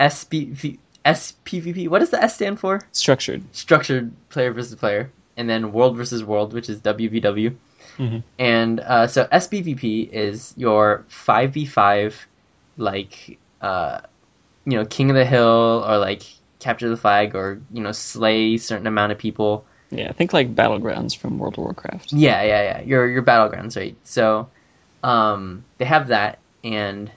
SPV, 0.01 0.79
SPVP. 1.05 1.89
What 1.89 2.01
does 2.01 2.11
the 2.11 2.23
S 2.23 2.35
stand 2.35 2.59
for? 2.61 2.81
Structured. 2.93 3.43
Structured 3.55 4.13
player 4.29 4.53
versus 4.53 4.75
player, 4.75 5.11
and 5.37 5.49
then 5.49 5.73
world 5.73 5.97
versus 5.97 6.25
world, 6.25 6.53
which 6.53 6.69
is 6.69 6.81
WVW. 6.81 7.55
Mhm. 7.99 8.23
And 8.39 8.81
uh, 8.81 9.07
so 9.07 9.25
SPVP 9.33 10.11
is 10.13 10.53
your 10.57 11.05
five 11.09 11.55
v 11.55 11.65
five, 11.65 12.27
like 12.77 13.39
uh, 13.63 14.01
you 14.67 14.73
know, 14.77 14.85
King 14.85 15.11
of 15.11 15.17
the 15.17 15.25
Hill 15.25 15.85
or 15.87 15.99
like 15.99 16.23
capture 16.59 16.89
the 16.89 16.97
flag 16.97 17.35
or 17.35 17.61
you 17.73 17.83
know 17.83 17.93
slay 17.93 18.55
a 18.55 18.57
certain 18.59 18.87
amount 18.87 19.13
of 19.13 19.19
people. 19.19 19.65
Yeah, 19.91 20.09
I 20.09 20.13
think 20.13 20.33
like 20.33 20.55
battlegrounds 20.55 21.17
from 21.17 21.39
World 21.39 21.55
of 21.55 21.65
Warcraft. 21.65 22.13
Yeah, 22.13 22.43
yeah, 22.43 22.63
yeah. 22.63 22.81
Your 22.83 23.09
your 23.09 23.23
battlegrounds, 23.23 23.77
right? 23.77 23.97
So, 24.05 24.49
um, 25.03 25.65
they 25.79 25.85
have 25.85 26.09
that, 26.09 26.39
and 26.67 27.11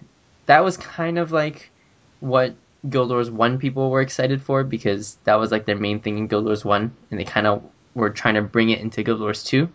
that 0.45 0.63
was 0.63 0.77
kind 0.77 1.17
of 1.17 1.31
like 1.31 1.71
what 2.19 2.53
Guild 2.87 3.09
Wars 3.09 3.31
One 3.31 3.57
people 3.57 3.89
were 3.89 4.01
excited 4.01 4.41
for 4.41 4.63
because 4.63 5.17
that 5.23 5.35
was 5.35 5.51
like 5.51 5.65
their 5.65 5.75
main 5.75 5.99
thing 5.99 6.17
in 6.17 6.27
Guild 6.27 6.45
Wars 6.45 6.63
One, 6.63 6.95
and 7.09 7.19
they 7.19 7.23
kind 7.25 7.47
of 7.47 7.63
were 7.95 8.11
trying 8.11 8.35
to 8.35 8.41
bring 8.41 8.69
it 8.69 8.79
into 8.79 9.03
Guild 9.03 9.19
Wars 9.19 9.43
Two. 9.43 9.67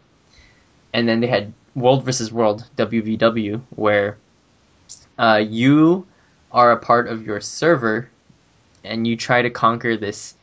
And 0.93 1.09
then 1.09 1.21
they 1.21 1.27
had 1.27 1.53
World 1.75 2.05
versus 2.05 2.33
World 2.33 2.65
WVW, 2.77 3.61
where 3.71 4.17
uh, 5.19 5.43
you 5.47 6.07
are 6.53 6.71
a 6.71 6.79
part 6.79 7.09
of 7.09 7.27
your 7.27 7.41
server, 7.41 8.09
and 8.85 9.07
you 9.07 9.17
try 9.17 9.43
to 9.43 9.51
conquer 9.51 9.97
this 9.97 10.37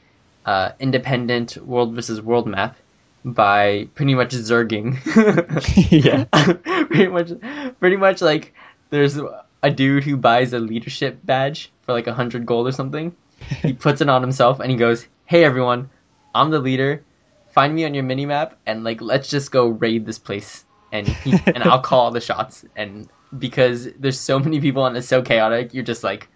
uh, 0.45 0.71
independent 0.79 1.55
World 1.65 1.95
versus 1.95 2.21
World 2.21 2.47
map 2.47 2.75
by 3.23 3.87
pretty 3.95 4.13
much 4.13 4.31
zerging. 4.31 4.97
Yeah. 5.89 6.25
pretty 6.87 7.07
much, 7.07 7.31
pretty 7.79 7.95
much 7.95 8.21
like 8.21 8.53
there's 8.91 9.17
a 9.63 9.71
dude 9.71 10.03
who 10.03 10.17
buys 10.17 10.53
a 10.53 10.59
leadership 10.59 11.19
badge 11.23 11.71
for 11.81 11.93
like 11.93 12.07
a 12.07 12.13
hundred 12.13 12.45
gold 12.45 12.67
or 12.67 12.71
something. 12.71 13.15
He 13.63 13.73
puts 13.73 14.01
it 14.01 14.09
on 14.09 14.21
himself 14.21 14.59
and 14.59 14.69
he 14.69 14.77
goes, 14.77 15.07
"Hey 15.25 15.43
everyone, 15.43 15.89
I'm 16.35 16.51
the 16.51 16.59
leader. 16.59 17.03
Find 17.49 17.73
me 17.73 17.85
on 17.85 17.95
your 17.95 18.03
mini 18.03 18.27
map 18.27 18.55
and 18.67 18.83
like 18.83 19.01
let's 19.01 19.29
just 19.29 19.51
go 19.51 19.67
raid 19.67 20.05
this 20.05 20.19
place 20.19 20.65
and 20.91 21.07
he, 21.07 21.39
and 21.47 21.63
I'll 21.63 21.81
call 21.81 22.01
all 22.01 22.11
the 22.11 22.21
shots." 22.21 22.63
And 22.75 23.09
because 23.37 23.91
there's 23.93 24.19
so 24.19 24.37
many 24.37 24.61
people 24.61 24.85
and 24.85 24.95
it's 24.95 25.07
so 25.07 25.23
chaotic, 25.23 25.73
you're 25.73 25.83
just 25.83 26.03
like, 26.03 26.29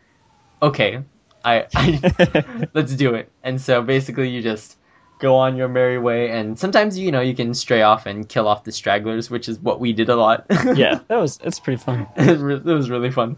"Okay, 0.63 1.03
I, 1.43 1.67
I 1.75 2.67
let's 2.73 2.95
do 2.95 3.13
it." 3.13 3.31
And 3.43 3.61
so 3.61 3.83
basically, 3.83 4.29
you 4.29 4.41
just 4.41 4.77
go 5.19 5.35
on 5.35 5.55
your 5.55 5.67
merry 5.67 5.97
way 5.97 6.29
and 6.29 6.59
sometimes 6.59 6.97
you 6.99 7.11
know 7.11 7.21
you 7.21 7.33
can 7.33 7.53
stray 7.53 7.81
off 7.81 8.05
and 8.05 8.27
kill 8.27 8.47
off 8.47 8.63
the 8.65 8.71
stragglers 8.71 9.29
which 9.29 9.47
is 9.47 9.57
what 9.59 9.79
we 9.79 9.93
did 9.93 10.09
a 10.09 10.15
lot 10.15 10.45
yeah, 10.75 10.99
that 11.07 11.17
was 11.17 11.39
it's 11.43 11.59
pretty 11.59 11.81
fun. 11.81 12.05
it, 12.17 12.31
was 12.31 12.41
re- 12.41 12.55
it 12.55 12.63
was 12.65 12.89
really 12.89 13.11
fun 13.11 13.37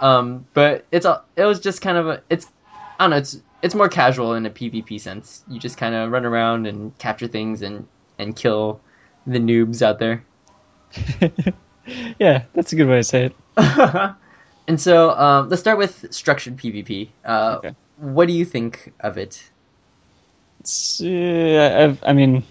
um 0.00 0.46
but 0.54 0.86
it's 0.92 1.04
a 1.04 1.20
it 1.36 1.44
was 1.44 1.58
just 1.58 1.82
kind 1.82 1.98
of 1.98 2.06
a 2.06 2.22
it's 2.30 2.46
i 3.00 3.04
don't 3.04 3.10
know 3.10 3.16
it's 3.16 3.42
it's 3.62 3.74
more 3.74 3.88
casual 3.88 4.34
in 4.34 4.46
a 4.46 4.50
pvp 4.50 5.00
sense 5.00 5.42
you 5.48 5.58
just 5.58 5.76
kind 5.76 5.94
of 5.94 6.10
run 6.12 6.24
around 6.24 6.66
and 6.66 6.96
capture 6.98 7.26
things 7.26 7.62
and 7.62 7.86
and 8.18 8.36
kill 8.36 8.80
the 9.26 9.38
noobs 9.38 9.82
out 9.82 9.98
there 9.98 10.22
yeah, 12.18 12.44
that's 12.54 12.72
a 12.72 12.76
good 12.76 12.88
way 12.88 12.96
to 12.96 13.04
say 13.04 13.24
it. 13.26 14.14
and 14.68 14.80
so 14.80 15.10
um 15.18 15.48
let's 15.48 15.60
start 15.60 15.78
with 15.78 16.06
structured 16.14 16.56
pvp 16.56 17.08
uh 17.24 17.56
Okay. 17.58 17.74
what 17.96 18.26
do 18.28 18.32
you 18.32 18.44
think 18.44 18.92
of 19.00 19.18
it 19.18 19.50
uh, 20.64 21.84
I've, 21.84 22.02
I 22.04 22.12
mean, 22.12 22.42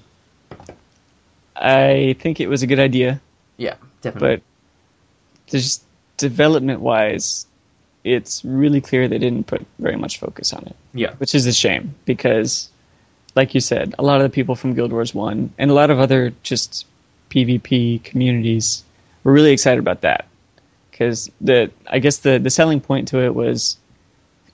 I 1.56 2.16
think 2.20 2.40
it 2.40 2.48
was 2.48 2.64
a 2.64 2.68
good 2.68 2.80
idea, 2.80 3.22
yeah 3.58 3.76
definitely. 4.02 4.38
But 4.38 5.52
just 5.52 5.84
development 6.18 6.82
wise, 6.82 7.46
it's 8.04 8.44
really 8.46 8.82
clear 8.82 9.08
they 9.08 9.18
didn't 9.18 9.48
put 9.48 9.66
very 9.80 9.96
much 9.96 10.20
focus 10.20 10.54
on 10.54 10.64
it, 10.66 10.76
yeah. 10.94 11.14
Which 11.18 11.36
is 11.36 11.46
a 11.46 11.54
shame 11.54 11.96
because, 12.06 12.70
like 13.36 13.54
you 13.54 13.62
said, 13.62 13.96
a 14.00 14.04
lot 14.04 14.18
of 14.18 14.24
the 14.24 14.30
people 14.30 14.56
from 14.56 14.74
Guild 14.74 14.92
Wars 14.92 15.14
1 15.14 15.54
and 15.58 15.72
a 15.72 15.74
lot 15.74 15.90
of 15.90 16.00
other 16.00 16.34
just 16.44 16.86
PvP 17.30 18.04
communities 18.04 18.84
were 19.24 19.34
really 19.34 19.52
excited 19.52 19.80
about 19.80 20.02
that. 20.02 20.28
Because 20.92 21.30
the, 21.42 21.70
I 21.88 22.00
guess 22.00 22.20
the, 22.20 22.40
the 22.40 22.50
selling 22.50 22.82
point 22.82 23.08
to 23.10 23.20
it 23.24 23.36
was 23.36 23.78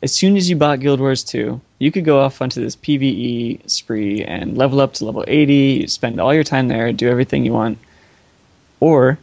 as 0.04 0.14
soon 0.14 0.36
as 0.36 0.50
you 0.50 0.58
bought 0.58 0.82
Guild 0.82 1.00
Wars 1.00 1.24
2, 1.24 1.60
you 1.80 1.92
could 1.92 2.04
go 2.04 2.20
off 2.20 2.42
onto 2.42 2.62
this 2.62 2.76
PvE 2.76 3.70
spree 3.70 4.22
and 4.22 4.58
level 4.58 4.82
up 4.82 4.94
to 4.96 5.06
level 5.06 5.24
80, 5.26 5.88
spend 5.88 6.20
all 6.20 6.34
your 6.34 6.44
time 6.44 6.68
there, 6.68 6.92
do 6.92 7.08
everything 7.08 7.46
you 7.46 7.54
want. 7.54 7.78
Or 8.82 9.18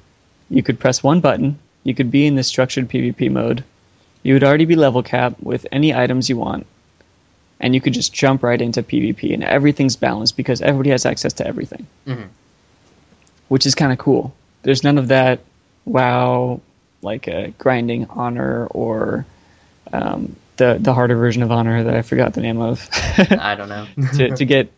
you 0.49 0.63
could 0.63 0.81
press 0.81 1.03
one 1.03 1.21
button, 1.21 1.59
you 1.85 1.95
could 1.95 2.11
be 2.11 2.27
in 2.27 2.35
the 2.35 2.43
structured 2.43 2.89
PvP 2.89 3.31
mode. 3.31 3.63
You 4.23 4.33
would 4.33 4.43
already 4.43 4.65
be 4.65 4.75
level 4.75 5.03
cap 5.03 5.35
with 5.43 5.67
any 5.71 5.95
items 5.95 6.31
you 6.31 6.39
want. 6.39 6.67
And 7.61 7.75
you 7.75 7.83
could 7.83 7.93
just 7.93 8.15
jump 8.15 8.43
right 8.43 8.61
into 8.61 8.83
PvP 8.83 9.35
and 9.35 9.45
everything's 9.45 9.97
balanced 9.97 10.35
because 10.35 10.63
everybody 10.63 10.91
has 10.91 11.05
access 11.05 11.35
to 11.35 11.47
everything. 11.47 11.87
Mhm. 12.07 12.29
Which 13.49 13.67
is 13.67 13.75
kind 13.75 13.93
of 13.93 13.99
cool. 13.99 14.33
There's 14.63 14.83
none 14.83 14.97
of 14.97 15.09
that 15.09 15.41
wow 15.85 16.63
like 17.03 17.29
uh, 17.29 17.49
grinding 17.59 18.07
honor 18.09 18.67
or 18.69 19.27
um, 19.93 20.37
the 20.61 20.77
the 20.79 20.93
harder 20.93 21.17
version 21.17 21.43
of 21.43 21.51
honor 21.51 21.83
that 21.83 21.95
I 21.95 22.03
forgot 22.03 22.35
the 22.35 22.43
name 22.43 22.61
of 22.61 22.87
I 23.41 23.55
don't 23.55 23.69
know. 23.71 23.87
to 24.17 24.31
to 24.37 24.45
get 24.45 24.71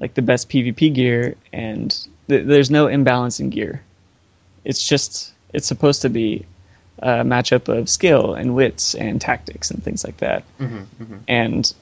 like 0.00 0.14
the 0.14 0.22
best 0.22 0.48
PvP 0.50 0.92
gear 0.92 1.36
and 1.52 1.90
th- 2.28 2.46
there's 2.46 2.70
no 2.70 2.88
imbalance 2.88 3.38
in 3.40 3.48
gear. 3.50 3.80
It's 4.64 4.86
just 4.86 5.32
it's 5.54 5.66
supposed 5.66 6.02
to 6.02 6.08
be 6.10 6.44
a 6.98 7.22
matchup 7.24 7.68
of 7.68 7.88
skill 7.88 8.34
and 8.34 8.54
wits 8.54 8.94
and 8.96 9.20
tactics 9.20 9.70
and 9.70 9.82
things 9.82 10.04
like 10.04 10.16
that. 10.18 10.42
Mhm, 10.58 10.84
mhm. 11.00 11.18
And 11.28 11.72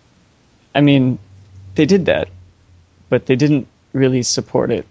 I 0.74 0.80
mean, 0.82 1.18
they 1.74 1.86
did 1.86 2.04
that, 2.06 2.28
but 3.08 3.26
they 3.26 3.34
didn't 3.36 3.66
really 3.94 4.22
support 4.22 4.70
it 4.70 4.86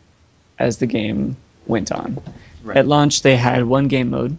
as 0.60 0.78
the 0.78 0.88
game 0.88 1.38
went 1.68 1.92
on. 1.92 2.18
Right. 2.64 2.78
At 2.78 2.88
launch, 2.88 3.22
they 3.22 3.38
had 3.38 3.66
one 3.66 3.88
game 3.88 4.10
mode, 4.10 4.38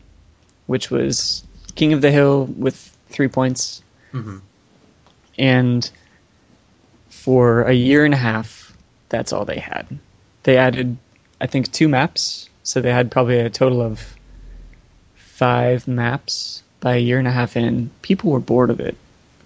which 0.67 0.91
was 0.91 1.45
King 1.77 1.93
of 1.93 2.01
the 2.01 2.11
Hill 2.11 2.47
with 2.59 2.77
three 3.09 3.29
points. 3.29 3.83
Mhm. 4.13 4.41
And 5.39 5.91
for 7.11 7.63
a 7.63 7.73
year 7.73 8.05
and 8.05 8.15
a 8.15 8.19
half, 8.19 8.77
that's 9.09 9.33
all 9.33 9.45
they 9.45 9.59
had. 9.59 9.87
They 10.43 10.57
added, 10.57 10.97
I 11.41 11.47
think, 11.47 11.71
two 11.73 11.89
maps. 11.89 12.49
So 12.63 12.81
they 12.81 12.93
had 12.93 13.11
probably 13.11 13.39
a 13.39 13.51
total 13.51 13.81
of 13.81 14.15
five 15.17 15.87
maps 15.89 16.63
by 16.81 16.97
a 16.97 16.99
year 17.01 17.19
and 17.19 17.29
a 17.29 17.33
half 17.33 17.57
in. 17.57 17.91
People 18.03 18.31
were 18.31 18.41
bored 18.41 18.71
of 18.71 18.81
it. 18.81 18.97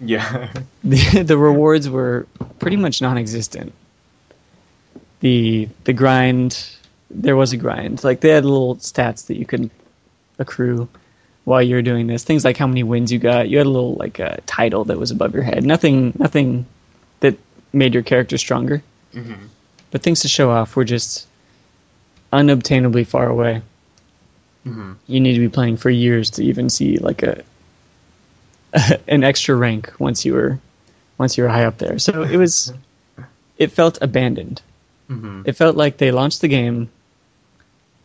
Yeah. 0.01 0.51
The, 0.83 1.23
the 1.23 1.37
rewards 1.37 1.89
were 1.89 2.27
pretty 2.59 2.75
much 2.75 3.01
non 3.01 3.17
existent. 3.17 3.71
The 5.21 5.69
the 5.85 5.93
grind 5.93 6.69
there 7.09 7.37
was 7.37 7.53
a 7.53 7.57
grind. 7.57 8.03
Like 8.03 8.19
they 8.19 8.29
had 8.29 8.43
little 8.43 8.75
stats 8.77 9.27
that 9.27 9.37
you 9.37 9.45
could 9.45 9.69
accrue 10.39 10.89
while 11.45 11.61
you 11.61 11.75
were 11.75 11.81
doing 11.81 12.07
this. 12.07 12.23
Things 12.23 12.45
like 12.45 12.57
how 12.57 12.67
many 12.67 12.83
wins 12.83 13.11
you 13.11 13.19
got. 13.19 13.49
You 13.49 13.57
had 13.57 13.67
a 13.67 13.69
little 13.69 13.95
like 13.95 14.19
a 14.19 14.39
title 14.45 14.85
that 14.85 14.97
was 14.99 15.11
above 15.11 15.33
your 15.33 15.43
head. 15.43 15.63
Nothing 15.65 16.13
nothing 16.17 16.65
that 17.19 17.37
made 17.73 17.93
your 17.93 18.03
character 18.03 18.37
stronger. 18.37 18.81
Mhm. 19.13 19.37
But 19.91 20.01
things 20.01 20.21
to 20.21 20.27
show 20.27 20.51
off 20.51 20.75
were 20.75 20.85
just 20.85 21.27
unobtainably 22.31 23.03
far 23.05 23.27
away. 23.29 23.61
Mhm. 24.65 24.95
You 25.07 25.19
need 25.19 25.33
to 25.33 25.39
be 25.39 25.49
playing 25.49 25.77
for 25.77 25.89
years 25.89 26.29
to 26.31 26.43
even 26.43 26.69
see 26.69 26.97
like 26.97 27.23
a 27.23 27.43
an 29.07 29.23
extra 29.23 29.55
rank 29.55 29.91
once 29.99 30.25
you 30.25 30.33
were 30.33 30.59
once 31.17 31.37
you 31.37 31.43
were 31.43 31.49
high 31.49 31.65
up 31.65 31.77
there. 31.77 31.99
So 31.99 32.23
it 32.23 32.37
was 32.37 32.73
it 33.57 33.71
felt 33.71 33.97
abandoned. 34.01 34.61
Mhm. 35.09 35.47
It 35.47 35.53
felt 35.53 35.75
like 35.75 35.97
they 35.97 36.11
launched 36.11 36.41
the 36.41 36.47
game 36.47 36.89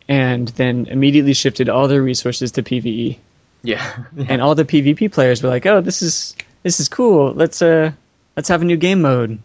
and 0.07 0.47
then 0.49 0.85
immediately 0.89 1.33
shifted 1.33 1.69
all 1.69 1.87
their 1.87 2.01
resources 2.03 2.51
to 2.53 2.63
PvE. 2.63 3.17
Yeah. 3.63 4.03
And 4.29 4.41
all 4.41 4.55
the 4.55 4.65
PvP 4.65 5.11
players 5.11 5.43
were 5.43 5.49
like, 5.49 5.65
"Oh, 5.65 5.81
this 5.81 6.01
is 6.01 6.35
this 6.63 6.79
is 6.79 6.87
cool. 6.89 7.33
Let's 7.33 7.61
uh 7.61 7.91
let's 8.35 8.49
have 8.49 8.61
a 8.61 8.65
new 8.65 8.77
game 8.77 9.01
mode." 9.01 9.39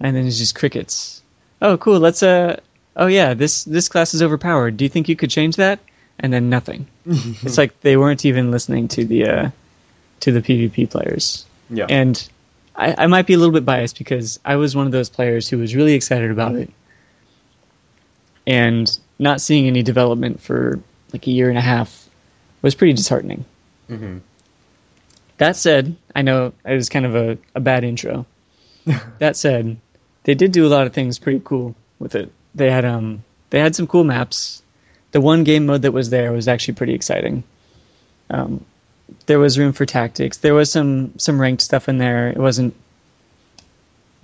And 0.00 0.16
then 0.16 0.26
it's 0.26 0.38
just 0.38 0.54
crickets. 0.54 1.22
"Oh, 1.60 1.76
cool. 1.76 2.00
Let's 2.00 2.22
uh 2.22 2.60
oh 2.96 3.06
yeah, 3.06 3.34
this 3.34 3.64
this 3.64 3.88
class 3.88 4.14
is 4.14 4.22
overpowered. 4.22 4.76
Do 4.76 4.84
you 4.84 4.88
think 4.88 5.08
you 5.08 5.16
could 5.16 5.30
change 5.30 5.56
that?" 5.56 5.78
And 6.18 6.32
then 6.32 6.50
nothing. 6.50 6.86
it's 7.06 7.58
like 7.58 7.80
they 7.80 7.96
weren't 7.96 8.24
even 8.24 8.50
listening 8.50 8.88
to 8.88 9.04
the 9.04 9.26
uh 9.26 9.50
to 10.20 10.32
the 10.32 10.40
PvP 10.42 10.88
players. 10.90 11.44
yeah. 11.70 11.86
And 11.88 12.28
I, 12.76 12.94
I 13.04 13.06
might 13.06 13.26
be 13.26 13.34
a 13.34 13.38
little 13.38 13.52
bit 13.52 13.64
biased 13.64 13.98
because 13.98 14.38
I 14.44 14.56
was 14.56 14.74
one 14.74 14.86
of 14.86 14.92
those 14.92 15.10
players 15.10 15.48
who 15.48 15.58
was 15.58 15.74
really 15.74 15.94
excited 15.94 16.30
about 16.30 16.54
it. 16.54 16.70
And 18.46 18.98
not 19.18 19.40
seeing 19.40 19.66
any 19.66 19.82
development 19.82 20.40
for 20.40 20.80
like 21.12 21.26
a 21.26 21.30
year 21.30 21.48
and 21.48 21.58
a 21.58 21.62
half 21.62 22.08
was 22.62 22.74
pretty 22.74 22.92
disheartening. 22.94 23.44
Mhm. 23.90 24.20
That 25.38 25.56
said, 25.56 25.96
I 26.14 26.22
know 26.22 26.52
it 26.64 26.74
was 26.74 26.88
kind 26.88 27.04
of 27.06 27.14
a, 27.16 27.38
a 27.54 27.60
bad 27.60 27.84
intro. 27.84 28.26
that 29.18 29.36
said, 29.36 29.76
they 30.24 30.34
did 30.34 30.52
do 30.52 30.66
a 30.66 30.68
lot 30.68 30.86
of 30.86 30.92
things 30.92 31.18
pretty 31.18 31.40
cool 31.44 31.74
with 31.98 32.14
it. 32.14 32.30
They 32.54 32.70
had 32.70 32.84
um 32.84 33.24
they 33.50 33.58
had 33.60 33.74
some 33.74 33.86
cool 33.86 34.04
maps. 34.04 34.62
The 35.12 35.20
one 35.20 35.44
game 35.44 35.66
mode 35.66 35.82
that 35.82 35.92
was 35.92 36.10
there 36.10 36.32
was 36.32 36.48
actually 36.48 36.74
pretty 36.74 36.94
exciting. 36.94 37.44
Um, 38.30 38.64
there 39.26 39.38
was 39.38 39.58
room 39.58 39.72
for 39.72 39.84
tactics. 39.84 40.38
There 40.38 40.54
was 40.54 40.70
some 40.70 41.12
some 41.18 41.40
ranked 41.40 41.62
stuff 41.62 41.88
in 41.88 41.98
there. 41.98 42.28
It 42.28 42.38
wasn't 42.38 42.74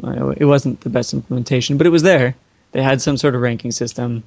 it 0.05 0.45
wasn't 0.45 0.81
the 0.83 0.91
best 0.91 1.13
implementation, 1.13 1.77
but 1.77 1.87
it 1.87 1.91
was 1.91 2.03
there. 2.03 2.37
They 2.73 2.83
had 2.83 3.03
some 3.03 3.17
sort 3.17 3.35
of 3.35 3.41
ranking 3.41 3.73
system. 3.73 4.23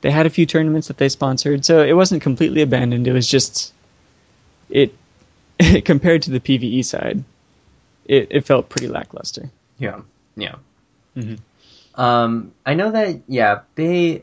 They 0.00 0.10
had 0.10 0.24
a 0.26 0.30
few 0.30 0.46
tournaments 0.46 0.88
that 0.88 0.96
they 0.96 1.08
sponsored, 1.10 1.64
so 1.64 1.82
it 1.82 1.92
wasn't 1.92 2.22
completely 2.22 2.62
abandoned. 2.62 3.06
It 3.06 3.12
was 3.12 3.26
just 3.26 3.74
it 4.70 4.94
compared 5.84 6.22
to 6.22 6.30
the 6.30 6.40
PVE 6.40 6.84
side, 6.84 7.22
it, 8.06 8.28
it 8.30 8.46
felt 8.46 8.68
pretty 8.68 8.88
lackluster. 8.88 9.50
Yeah, 9.78 10.00
yeah. 10.36 10.56
Mhm. 11.16 11.38
Um, 11.94 12.52
I 12.64 12.74
know 12.74 12.90
that. 12.90 13.20
Yeah, 13.28 13.60
they. 13.74 14.22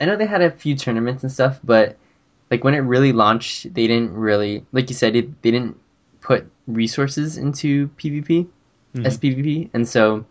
I 0.00 0.04
know 0.04 0.16
they 0.16 0.26
had 0.26 0.42
a 0.42 0.50
few 0.50 0.76
tournaments 0.76 1.22
and 1.22 1.32
stuff, 1.32 1.58
but 1.64 1.96
like 2.50 2.62
when 2.62 2.74
it 2.74 2.78
really 2.80 3.12
launched, 3.12 3.74
they 3.74 3.86
didn't 3.86 4.14
really, 4.14 4.64
like 4.72 4.88
you 4.88 4.94
said, 4.94 5.16
it, 5.16 5.42
they 5.42 5.50
didn't 5.50 5.76
put 6.20 6.48
resources 6.66 7.36
into 7.36 7.88
PvP, 7.98 8.46
Mhm. 8.94 9.04
SPVP, 9.04 9.70
and 9.74 9.88
so. 9.88 10.24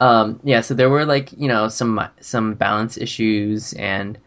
Um, 0.00 0.40
yeah, 0.42 0.60
so 0.60 0.74
there 0.74 0.90
were 0.90 1.06
like 1.06 1.32
you 1.32 1.48
know 1.48 1.68
some 1.68 2.00
some 2.20 2.54
balance 2.54 2.98
issues 2.98 3.72
and 3.74 4.18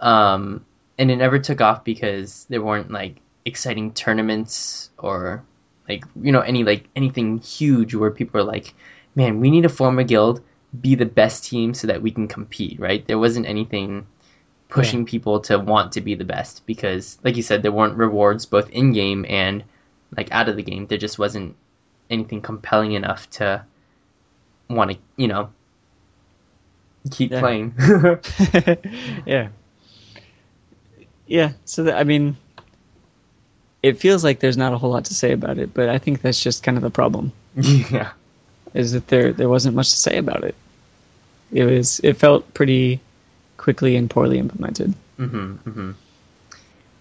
um, 0.00 0.64
and 0.98 1.10
it 1.10 1.16
never 1.16 1.38
took 1.38 1.60
off 1.60 1.84
because 1.84 2.44
there 2.50 2.60
weren't 2.60 2.90
like 2.90 3.16
exciting 3.44 3.92
tournaments 3.92 4.90
or 4.98 5.42
like 5.88 6.04
you 6.20 6.30
know 6.32 6.40
any 6.40 6.64
like 6.64 6.88
anything 6.96 7.38
huge 7.38 7.94
where 7.94 8.10
people 8.10 8.40
are 8.40 8.44
like 8.44 8.74
man 9.14 9.40
we 9.40 9.50
need 9.50 9.62
to 9.62 9.68
form 9.68 9.98
a 9.98 10.04
guild 10.04 10.40
be 10.80 10.94
the 10.94 11.04
best 11.06 11.44
team 11.44 11.74
so 11.74 11.86
that 11.86 12.00
we 12.02 12.10
can 12.10 12.28
compete 12.28 12.78
right 12.80 13.06
there 13.06 13.18
wasn't 13.18 13.44
anything 13.46 14.06
pushing 14.68 15.04
people 15.04 15.40
to 15.40 15.58
want 15.58 15.92
to 15.92 16.00
be 16.00 16.14
the 16.14 16.24
best 16.24 16.64
because 16.66 17.18
like 17.24 17.36
you 17.36 17.42
said 17.42 17.62
there 17.62 17.72
weren't 17.72 17.96
rewards 17.96 18.46
both 18.46 18.70
in 18.70 18.92
game 18.92 19.26
and 19.28 19.62
like 20.16 20.30
out 20.32 20.48
of 20.48 20.56
the 20.56 20.62
game 20.62 20.86
there 20.86 20.96
just 20.98 21.18
wasn't 21.18 21.54
anything 22.08 22.40
compelling 22.40 22.92
enough 22.92 23.28
to 23.28 23.62
want 24.70 24.90
to 24.90 24.96
you 25.16 25.28
know 25.28 25.50
keep 27.10 27.32
Yeah. 27.32 27.40
playing 27.40 27.74
yeah. 29.26 29.48
Yeah, 31.26 31.52
so 31.64 31.84
that, 31.84 31.96
I 31.96 32.04
mean, 32.04 32.36
it 33.82 33.98
feels 33.98 34.22
like 34.24 34.40
there's 34.40 34.56
not 34.56 34.72
a 34.72 34.78
whole 34.78 34.90
lot 34.90 35.04
to 35.06 35.14
say 35.14 35.32
about 35.32 35.58
it, 35.58 35.74
but 35.74 35.88
I 35.88 35.98
think 35.98 36.22
that's 36.22 36.40
just 36.42 36.62
kind 36.62 36.76
of 36.76 36.82
the 36.82 36.90
problem. 36.90 37.32
yeah 37.56 38.12
Is 38.74 38.92
that 38.92 39.08
there 39.08 39.32
there 39.32 39.48
wasn't 39.48 39.76
much 39.76 39.90
to 39.90 39.96
say 39.96 40.16
about 40.18 40.44
it. 40.44 40.54
It 41.52 41.64
was 41.64 42.00
it 42.00 42.16
felt 42.16 42.52
pretty 42.54 43.00
quickly 43.58 43.96
and 43.96 44.08
poorly 44.08 44.38
implemented. 44.38 44.94
hmm 45.16 45.54
hmm 45.54 45.90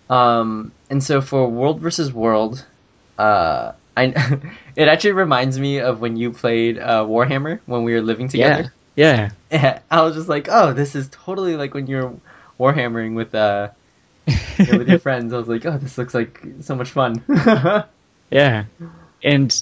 Um, 0.10 0.72
and 0.90 1.04
so 1.04 1.22
for 1.22 1.48
World 1.48 1.80
versus 1.80 2.12
World, 2.12 2.66
uh, 3.18 3.72
I 3.96 4.04
it 4.76 4.88
actually 4.88 5.14
reminds 5.14 5.60
me 5.60 5.80
of 5.80 6.02
when 6.02 6.18
you 6.18 6.32
played 6.32 6.80
uh, 6.80 7.06
Warhammer 7.06 7.60
when 7.66 7.84
we 7.84 7.94
were 7.94 8.02
living 8.02 8.28
together. 8.28 8.74
Yeah. 8.96 9.32
Yeah. 9.52 9.80
I 9.92 10.02
was 10.02 10.16
just 10.16 10.28
like, 10.28 10.48
oh, 10.50 10.74
this 10.74 10.96
is 10.96 11.08
totally 11.12 11.56
like 11.56 11.74
when 11.74 11.88
you're 11.88 12.14
warhammering 12.60 13.16
with 13.16 13.34
uh 13.34 13.70
know, 14.28 14.78
with 14.78 14.90
your 14.90 15.00
friends. 15.00 15.34
I 15.34 15.38
was 15.38 15.48
like, 15.48 15.66
oh, 15.66 15.78
this 15.78 15.98
looks 15.98 16.14
like 16.14 16.42
so 16.62 16.76
much 16.76 16.92
fun. 16.92 17.24
Yeah. 18.32 18.66
And 19.24 19.62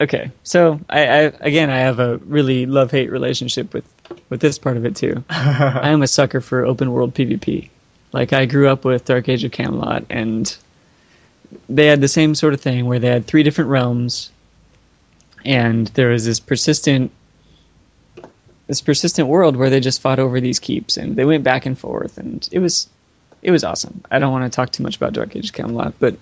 okay, 0.00 0.30
so 0.42 0.80
I, 0.90 1.06
I 1.06 1.20
again 1.40 1.70
I 1.70 1.78
have 1.78 2.00
a 2.00 2.18
really 2.18 2.66
love 2.66 2.90
hate 2.90 3.10
relationship 3.10 3.72
with 3.72 3.88
with 4.28 4.40
this 4.40 4.58
part 4.58 4.76
of 4.76 4.84
it 4.84 4.96
too. 4.96 5.24
I 5.30 5.88
am 5.88 6.02
a 6.02 6.08
sucker 6.08 6.40
for 6.40 6.66
open 6.66 6.92
world 6.92 7.14
PvP. 7.14 7.70
Like 8.12 8.32
I 8.32 8.44
grew 8.44 8.68
up 8.68 8.84
with 8.84 9.06
Dark 9.06 9.28
Age 9.28 9.44
of 9.44 9.52
Camelot 9.52 10.04
and 10.10 10.54
they 11.68 11.86
had 11.86 12.00
the 12.00 12.08
same 12.08 12.34
sort 12.34 12.52
of 12.52 12.60
thing 12.60 12.86
where 12.86 12.98
they 12.98 13.08
had 13.08 13.26
three 13.26 13.42
different 13.42 13.70
realms 13.70 14.30
and 15.44 15.86
there 15.88 16.08
was 16.08 16.24
this 16.24 16.40
persistent 16.40 17.12
this 18.66 18.80
persistent 18.80 19.28
world 19.28 19.56
where 19.56 19.70
they 19.70 19.80
just 19.80 20.00
fought 20.00 20.18
over 20.18 20.40
these 20.40 20.58
keeps 20.58 20.96
and 20.96 21.16
they 21.16 21.24
went 21.24 21.44
back 21.44 21.64
and 21.66 21.78
forth 21.78 22.18
and 22.18 22.48
it 22.50 22.58
was 22.58 22.88
it 23.44 23.50
was 23.50 23.62
awesome. 23.62 24.02
I 24.10 24.18
don't 24.18 24.32
want 24.32 24.50
to 24.50 24.54
talk 24.54 24.72
too 24.72 24.82
much 24.82 24.96
about 24.96 25.12
Dark 25.12 25.36
Age 25.36 25.50
of 25.50 25.52
Camelot, 25.52 25.94
but 26.00 26.16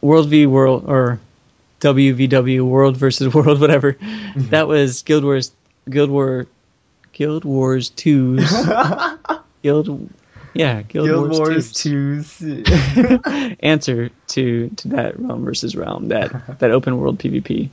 World 0.00 0.28
v 0.28 0.46
World 0.46 0.84
or 0.86 1.20
WVW 1.80 2.62
World 2.62 2.96
versus 2.96 3.32
World, 3.34 3.60
whatever. 3.60 3.94
Mm-hmm. 3.94 4.48
that 4.48 4.66
was 4.68 5.02
Guild 5.02 5.24
Wars, 5.24 5.52
Guild 5.88 6.10
War, 6.10 6.46
Guild 7.12 7.44
Wars 7.44 7.90
2's, 7.90 9.38
Guild, 9.62 10.10
yeah, 10.54 10.82
Guild, 10.82 11.06
Guild 11.06 11.30
Wars, 11.30 11.38
Wars 11.38 11.72
2's 11.72 12.40
2's. 12.40 13.56
answer 13.60 14.10
to 14.28 14.68
to 14.70 14.88
that 14.88 15.18
realm 15.20 15.44
versus 15.44 15.76
realm, 15.76 16.08
that 16.08 16.58
that 16.58 16.72
open 16.72 16.98
world 16.98 17.18
PvP. 17.18 17.70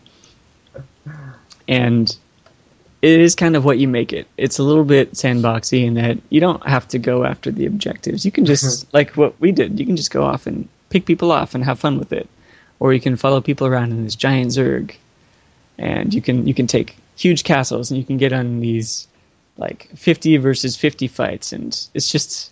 And 1.67 2.15
it 3.05 3.19
is 3.21 3.35
kind 3.35 3.55
of 3.55 3.63
what 3.63 3.77
you 3.77 3.87
make 3.87 4.11
it. 4.11 4.25
It's 4.37 4.57
a 4.57 4.63
little 4.63 4.83
bit 4.83 5.13
sandboxy 5.13 5.85
in 5.85 5.93
that 5.93 6.17
you 6.29 6.39
don't 6.39 6.65
have 6.65 6.87
to 6.87 6.97
go 6.97 7.23
after 7.23 7.51
the 7.51 7.67
objectives. 7.67 8.25
You 8.25 8.31
can 8.31 8.45
just 8.45 8.91
like 8.93 9.11
what 9.15 9.39
we 9.39 9.51
did. 9.51 9.79
You 9.79 9.85
can 9.85 9.95
just 9.95 10.09
go 10.11 10.23
off 10.23 10.47
and 10.47 10.67
pick 10.89 11.05
people 11.05 11.31
off 11.31 11.53
and 11.53 11.63
have 11.63 11.79
fun 11.79 11.99
with 11.99 12.11
it, 12.11 12.27
or 12.79 12.93
you 12.93 12.99
can 12.99 13.15
follow 13.15 13.41
people 13.41 13.67
around 13.67 13.91
in 13.91 14.03
this 14.03 14.15
giant 14.15 14.49
zerg, 14.51 14.95
and 15.77 16.13
you 16.15 16.21
can 16.21 16.47
you 16.47 16.53
can 16.55 16.65
take 16.65 16.97
huge 17.15 17.43
castles 17.43 17.91
and 17.91 17.99
you 17.99 18.05
can 18.05 18.17
get 18.17 18.33
on 18.33 18.59
these 18.59 19.07
like 19.57 19.87
50 19.95 20.37
versus 20.37 20.75
50 20.75 21.07
fights 21.07 21.53
and 21.53 21.87
it's 21.93 22.11
just 22.11 22.51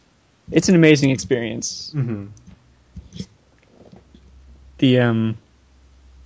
it's 0.51 0.69
an 0.69 0.75
amazing 0.75 1.09
experience 1.09 1.91
Mhm. 1.93 2.29
the 4.77 4.99
um 4.99 5.37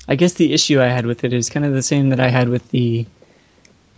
I 0.08 0.16
guess 0.16 0.34
the 0.34 0.54
issue 0.54 0.80
I 0.82 0.86
had 0.88 1.06
with 1.06 1.24
it 1.24 1.34
is 1.34 1.50
kind 1.50 1.66
of 1.66 1.74
the 1.74 1.82
same 1.82 2.10
that 2.10 2.20
I 2.20 2.30
had 2.30 2.50
with 2.50 2.70
the 2.70 3.06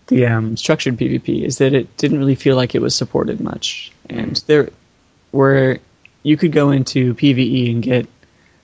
the 0.10 0.26
um, 0.26 0.58
structured 0.58 0.98
PvP 0.98 1.44
is 1.44 1.60
that 1.60 1.74
it 1.74 1.96
didn't 1.98 2.20
really 2.20 2.36
feel 2.36 2.56
like 2.56 2.76
it 2.76 2.82
was 2.82 2.96
supported 2.96 3.40
much, 3.40 3.92
and 4.10 4.36
there 4.48 4.70
where 5.32 5.80
you 6.24 6.36
could 6.36 6.52
go 6.52 6.72
into 6.72 7.14
PVE 7.14 7.72
and 7.72 7.84
get 7.84 8.08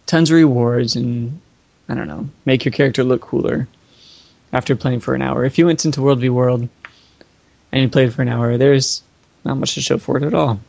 tons 0.08 0.30
of 0.30 0.36
rewards 0.36 0.96
and 0.96 1.40
I 1.88 1.96
don't 1.96 2.08
know 2.08 2.28
make 2.46 2.66
your 2.66 2.72
character 2.72 3.04
look 3.04 3.22
cooler 3.22 3.68
after 4.52 4.76
playing 4.76 5.00
for 5.00 5.14
an 5.16 5.22
hour. 5.22 5.46
If 5.46 5.58
you 5.58 5.68
went 5.68 5.86
into 5.86 6.02
World 6.02 6.20
v 6.20 6.30
World 6.30 6.68
and 7.72 7.82
you 7.82 7.90
played 7.90 8.14
for 8.14 8.22
an 8.22 8.30
hour, 8.30 8.58
there's 8.58 9.04
not 9.44 9.58
much 9.58 9.76
to 9.76 9.82
show 9.82 9.98
for 9.98 10.18
it 10.18 10.24
at 10.24 10.34
all, 10.34 10.60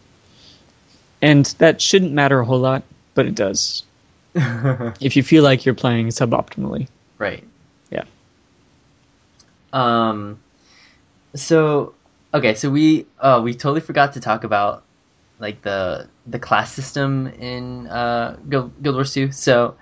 and 1.23 1.47
that 1.59 1.81
shouldn't 1.81 2.13
matter 2.13 2.39
a 2.39 2.45
whole 2.45 2.61
lot, 2.61 2.83
but 3.15 3.27
it 3.27 3.35
does 3.35 3.83
if 4.35 5.17
you 5.17 5.23
feel 5.23 5.43
like 5.43 5.65
you're 5.65 5.75
playing 5.75 6.09
suboptimally. 6.09 6.89
Right. 7.17 7.43
Yeah. 7.91 8.05
Um. 9.73 10.39
So 11.37 11.95
okay, 12.35 12.55
so 12.55 12.71
we 12.71 13.07
uh 13.19 13.41
we 13.45 13.55
totally 13.55 13.81
forgot 13.81 14.13
to 14.15 14.21
talk 14.21 14.45
about 14.45 14.85
like 15.39 15.63
the 15.63 16.09
the 16.27 16.39
class 16.39 16.73
system 16.73 17.29
in 17.29 17.87
uh 17.89 18.39
Guild, 18.49 18.73
Guild 18.83 18.97
Wars 18.97 19.13
2. 19.15 19.33
So 19.33 19.77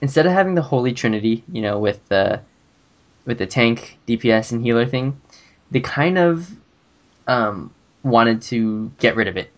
instead 0.00 0.26
of 0.26 0.32
having 0.32 0.54
the 0.54 0.62
Holy 0.62 0.92
Trinity, 0.92 1.44
you 1.52 1.62
know, 1.62 1.78
with 1.78 2.06
the 2.08 2.42
with 3.26 3.38
the 3.38 3.46
tank, 3.46 3.98
DPS, 4.06 4.52
and 4.52 4.62
healer 4.62 4.86
thing, 4.86 5.20
they 5.70 5.80
kind 5.80 6.18
of 6.18 6.50
um 7.26 7.74
wanted 8.02 8.42
to 8.42 8.92
get 8.98 9.16
rid 9.16 9.28
of 9.28 9.36
it. 9.36 9.52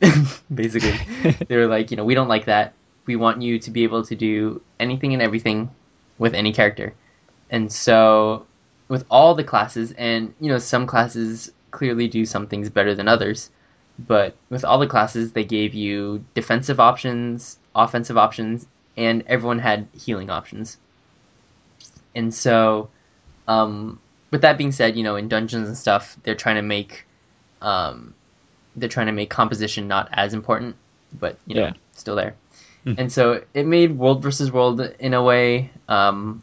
Basically, 0.54 0.98
they 1.48 1.56
were 1.56 1.66
like, 1.66 1.90
you 1.90 1.96
know, 1.96 2.04
we 2.04 2.14
don't 2.14 2.28
like 2.28 2.46
that. 2.46 2.74
We 3.06 3.16
want 3.16 3.42
you 3.42 3.58
to 3.60 3.70
be 3.70 3.84
able 3.84 4.04
to 4.04 4.14
do 4.14 4.62
anything 4.78 5.12
and 5.12 5.22
everything 5.22 5.70
with 6.18 6.34
any 6.34 6.52
character. 6.52 6.94
And 7.50 7.72
so 7.72 8.46
with 8.90 9.06
all 9.08 9.34
the 9.34 9.44
classes 9.44 9.92
and 9.92 10.34
you 10.40 10.48
know 10.48 10.58
some 10.58 10.86
classes 10.86 11.52
clearly 11.70 12.08
do 12.08 12.26
some 12.26 12.46
things 12.46 12.68
better 12.68 12.94
than 12.94 13.08
others 13.08 13.48
but 14.06 14.34
with 14.50 14.64
all 14.64 14.78
the 14.78 14.86
classes 14.86 15.32
they 15.32 15.44
gave 15.44 15.72
you 15.72 16.22
defensive 16.34 16.80
options 16.80 17.58
offensive 17.74 18.18
options 18.18 18.66
and 18.96 19.22
everyone 19.28 19.60
had 19.60 19.86
healing 19.94 20.28
options 20.28 20.76
and 22.14 22.34
so 22.34 22.90
um, 23.46 23.98
with 24.32 24.42
that 24.42 24.58
being 24.58 24.72
said 24.72 24.96
you 24.96 25.04
know 25.04 25.16
in 25.16 25.28
dungeons 25.28 25.68
and 25.68 25.78
stuff 25.78 26.16
they're 26.24 26.34
trying 26.34 26.56
to 26.56 26.62
make 26.62 27.06
um, 27.62 28.12
they're 28.76 28.88
trying 28.88 29.06
to 29.06 29.12
make 29.12 29.30
composition 29.30 29.86
not 29.86 30.08
as 30.12 30.34
important 30.34 30.74
but 31.20 31.38
you 31.46 31.54
know 31.54 31.62
Yeah. 31.66 31.72
still 31.92 32.16
there 32.16 32.34
Mhm. 32.86 32.98
and 32.98 33.12
so 33.12 33.42
it 33.54 33.66
made 33.66 33.96
world 33.98 34.22
versus 34.22 34.50
world 34.50 34.80
in 34.98 35.14
a 35.14 35.22
way 35.22 35.70
um, 35.88 36.42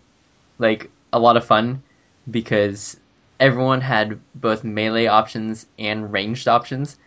like 0.60 0.90
a 1.12 1.20
lot 1.20 1.36
of 1.36 1.44
fun 1.44 1.82
because 2.30 2.98
everyone 3.40 3.82
had 3.82 4.20
both 4.36 4.64
melee 4.64 5.08
options 5.08 5.68
and 5.78 6.12
ranged 6.12 6.48
options. 6.48 6.98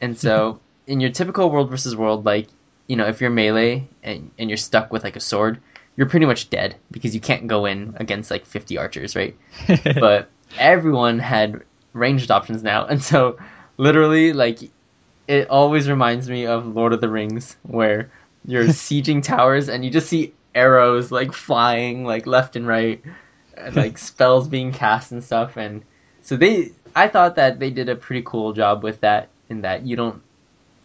And 0.00 0.16
so 0.16 0.60
in 0.86 1.00
your 1.00 1.10
typical 1.10 1.50
world 1.50 1.70
versus 1.70 1.96
world, 1.96 2.24
like, 2.24 2.48
you 2.86 2.96
know, 2.96 3.06
if 3.06 3.20
you're 3.20 3.30
melee 3.30 3.88
and, 4.02 4.30
and 4.38 4.50
you're 4.50 4.56
stuck 4.56 4.92
with 4.92 5.04
like 5.04 5.16
a 5.16 5.20
sword, 5.20 5.60
you're 5.96 6.08
pretty 6.08 6.26
much 6.26 6.50
dead 6.50 6.76
because 6.90 7.14
you 7.14 7.20
can't 7.20 7.46
go 7.46 7.66
in 7.66 7.94
against 7.98 8.30
like 8.30 8.46
50 8.46 8.78
archers, 8.78 9.14
right? 9.14 9.36
but 9.84 10.28
everyone 10.58 11.18
had 11.18 11.62
ranged 11.92 12.30
options 12.30 12.62
now. 12.62 12.86
And 12.86 13.02
so 13.02 13.38
literally, 13.76 14.32
like, 14.32 14.58
it 15.28 15.48
always 15.48 15.88
reminds 15.88 16.28
me 16.28 16.46
of 16.46 16.66
Lord 16.74 16.92
of 16.92 17.00
the 17.00 17.08
Rings 17.08 17.56
where 17.62 18.10
you're 18.44 18.64
sieging 18.68 19.22
towers 19.22 19.68
and 19.68 19.84
you 19.84 19.90
just 19.90 20.08
see 20.08 20.32
arrows 20.54 21.12
like 21.12 21.32
flying 21.32 22.04
like 22.04 22.26
left 22.26 22.56
and 22.56 22.66
right 22.66 23.00
like 23.74 23.98
spells 23.98 24.48
being 24.48 24.72
cast 24.72 25.12
and 25.12 25.22
stuff 25.22 25.56
and 25.56 25.82
so 26.22 26.36
they 26.36 26.70
i 26.96 27.08
thought 27.08 27.36
that 27.36 27.58
they 27.58 27.70
did 27.70 27.88
a 27.88 27.96
pretty 27.96 28.22
cool 28.24 28.52
job 28.52 28.82
with 28.82 29.00
that 29.00 29.28
in 29.48 29.62
that 29.62 29.86
you 29.86 29.96
don't 29.96 30.22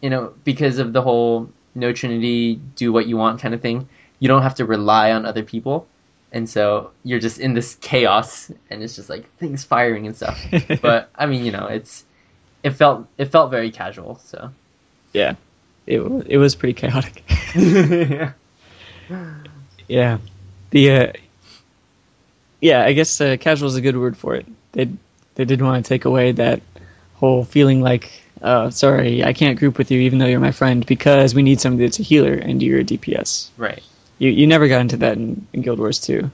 you 0.01 0.09
know 0.09 0.33
because 0.43 0.79
of 0.79 0.93
the 0.93 1.01
whole 1.01 1.49
no 1.73 1.91
trinity 1.91 2.55
do 2.75 2.91
what 2.93 3.07
you 3.07 3.17
want 3.17 3.39
kind 3.41 3.53
of 3.53 3.61
thing 3.61 3.87
you 4.19 4.27
don't 4.27 4.41
have 4.41 4.55
to 4.55 4.65
rely 4.65 5.11
on 5.11 5.25
other 5.25 5.43
people. 5.43 5.87
And 6.31 6.49
so 6.49 6.91
you're 7.03 7.19
just 7.19 7.39
in 7.39 7.53
this 7.53 7.75
chaos 7.75 8.51
and 8.69 8.83
it's 8.83 8.95
just 8.95 9.09
like 9.09 9.29
things 9.37 9.63
firing 9.63 10.07
and 10.07 10.15
stuff. 10.15 10.39
But 10.81 11.09
i 11.15 11.25
mean 11.25 11.45
you 11.45 11.51
know 11.51 11.67
it's 11.67 12.05
it 12.63 12.71
felt 12.71 13.07
it 13.17 13.25
felt 13.25 13.51
very 13.51 13.71
casual 13.71 14.19
so. 14.23 14.51
Yeah, 15.13 15.35
it 15.87 15.99
it 16.27 16.37
was 16.37 16.55
pretty 16.55 16.73
chaotic. 16.73 17.23
yeah 17.55 18.33
yeah, 19.87 20.17
the 20.71 20.91
uh, 20.91 21.13
yeah, 22.65 22.83
I 22.83 22.93
guess 22.93 23.21
uh, 23.21 23.37
casual 23.39 23.69
is 23.69 23.75
a 23.75 23.81
good 23.81 23.95
word 23.95 24.17
for 24.17 24.33
it. 24.33 24.47
They 24.71 24.89
they 25.35 25.45
did 25.45 25.61
want 25.61 25.85
to 25.85 25.87
take 25.87 26.05
away 26.05 26.31
that 26.31 26.61
whole 27.13 27.45
feeling 27.45 27.81
like, 27.81 28.11
uh, 28.41 28.71
sorry, 28.71 29.23
I 29.23 29.33
can't 29.33 29.59
group 29.59 29.77
with 29.77 29.91
you 29.91 29.99
even 30.01 30.17
though 30.17 30.25
you're 30.25 30.39
my 30.39 30.51
friend 30.51 30.83
because 30.83 31.35
we 31.35 31.43
need 31.43 31.61
somebody 31.61 31.85
that's 31.85 31.99
a 31.99 32.03
healer 32.03 32.33
and 32.33 32.63
you're 32.63 32.79
a 32.79 32.83
DPS. 32.83 33.49
right 33.57 33.83
You 34.17 34.31
you 34.31 34.47
never 34.47 34.67
got 34.67 34.81
into 34.81 34.97
that 34.97 35.15
in, 35.15 35.45
in 35.53 35.61
Guild 35.61 35.77
Wars 35.77 35.99
2. 35.99 36.31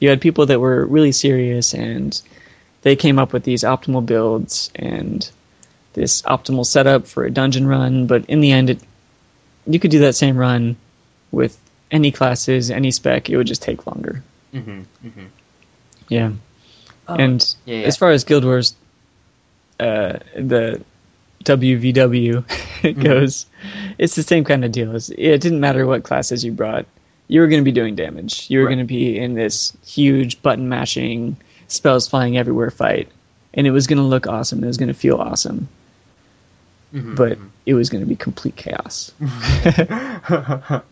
You 0.00 0.08
had 0.08 0.20
people 0.20 0.46
that 0.46 0.58
were 0.58 0.84
really 0.86 1.12
serious 1.12 1.74
and 1.74 2.20
they 2.82 2.96
came 2.96 3.18
up 3.20 3.32
with 3.32 3.44
these 3.44 3.62
optimal 3.62 4.04
builds 4.04 4.72
and 4.74 5.30
this 5.92 6.22
optimal 6.22 6.66
setup 6.66 7.06
for 7.06 7.24
a 7.24 7.30
dungeon 7.30 7.66
run, 7.68 8.08
but 8.08 8.24
in 8.26 8.40
the 8.40 8.50
end 8.50 8.70
it 8.70 8.80
you 9.64 9.78
could 9.78 9.92
do 9.92 10.00
that 10.00 10.16
same 10.16 10.36
run 10.36 10.74
with 11.30 11.56
any 11.92 12.10
classes, 12.10 12.68
any 12.70 12.90
spec, 12.90 13.30
it 13.30 13.36
would 13.36 13.46
just 13.46 13.62
take 13.62 13.86
longer. 13.86 14.24
hmm 14.52 14.82
hmm 15.02 15.26
Yeah. 16.08 16.32
and 17.08 17.54
yeah, 17.64 17.76
yeah. 17.80 17.86
as 17.86 17.96
far 17.96 18.10
as 18.10 18.24
Guild 18.24 18.44
Wars 18.44 18.74
uh, 19.80 20.18
the 20.36 20.82
WVW 21.44 23.02
goes, 23.04 23.46
it's 23.98 24.14
the 24.16 24.22
same 24.22 24.44
kind 24.44 24.64
of 24.64 24.72
deal. 24.72 24.94
It's, 24.96 25.08
it 25.10 25.40
didn't 25.40 25.60
matter 25.60 25.86
what 25.86 26.02
classes 26.04 26.44
you 26.44 26.52
brought. 26.52 26.84
You 27.28 27.40
were 27.40 27.46
going 27.46 27.60
to 27.60 27.64
be 27.64 27.72
doing 27.72 27.94
damage. 27.94 28.50
You 28.50 28.58
were 28.60 28.64
Right. 28.66 28.74
going 28.74 28.86
to 28.86 28.88
be 28.88 29.18
in 29.18 29.34
this 29.34 29.72
huge 29.86 30.40
button 30.42 30.68
mashing, 30.68 31.36
spells 31.68 32.08
flying 32.08 32.36
everywhere 32.36 32.70
fight. 32.70 33.08
And 33.54 33.66
it 33.66 33.70
was 33.70 33.86
going 33.86 33.98
to 33.98 34.02
look 34.02 34.26
awesome. 34.26 34.62
It 34.64 34.66
was 34.66 34.76
going 34.78 34.88
to 34.88 34.94
feel 34.94 35.16
awesome. 35.16 35.68
Mhm, 36.94 37.16
But 37.16 37.38
it 37.66 37.74
was 37.74 37.88
going 37.90 38.02
to 38.02 38.08
be 38.08 38.16
complete 38.16 38.56
chaos. 38.56 39.12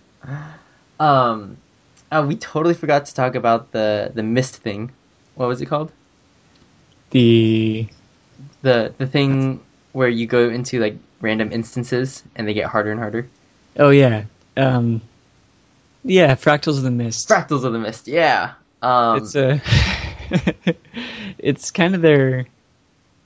um, 1.01 1.57
oh, 2.13 2.27
we 2.27 2.37
totally 2.37 2.75
forgot 2.75 3.07
to 3.07 3.15
talk 3.15 3.35
about 3.35 3.73
the 3.73 4.11
the 4.15 4.23
mist 4.23 4.57
thing. 4.57 4.91
What 5.37 5.49
was 5.49 5.61
it 5.61 5.67
called? 5.67 5.93
The 7.11 7.87
The 8.63 8.93
the 8.99 9.07
thing 9.07 9.61
where 9.93 10.09
you 10.09 10.27
go 10.27 10.49
into 10.51 10.81
like 10.81 10.97
random 11.21 11.53
instances 11.53 12.23
and 12.35 12.47
they 12.47 12.53
get 12.55 12.67
harder 12.67 12.91
and 12.91 13.01
harder. 13.01 13.29
oh 13.79 13.91
yeah, 13.91 14.25
um, 14.57 15.01
yeah, 16.05 16.35
Fractals 16.35 16.77
of 16.77 16.83
the 16.83 16.91
Mist. 16.91 17.29
Fractals 17.29 17.65
of 17.65 17.73
the 17.73 17.79
mist. 17.79 18.07
Yeah. 18.09 18.53
Um, 18.83 19.19
it's 19.19 19.35
a 19.35 19.61
it's 21.39 21.71
kind 21.71 21.95
of 21.95 22.03
their 22.03 22.47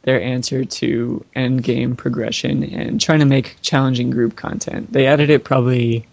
their 0.03 0.21
answer 0.23 0.65
to 0.65 1.25
end 1.35 1.63
game 1.63 1.97
progression 1.97 2.63
and 2.63 3.01
trying 3.01 3.19
to 3.19 3.25
make 3.27 3.57
challenging 3.63 4.11
group 4.11 4.37
content. 4.37 4.93
They 4.93 5.07
added 5.07 5.31
it 5.31 5.45
probably 5.45 6.07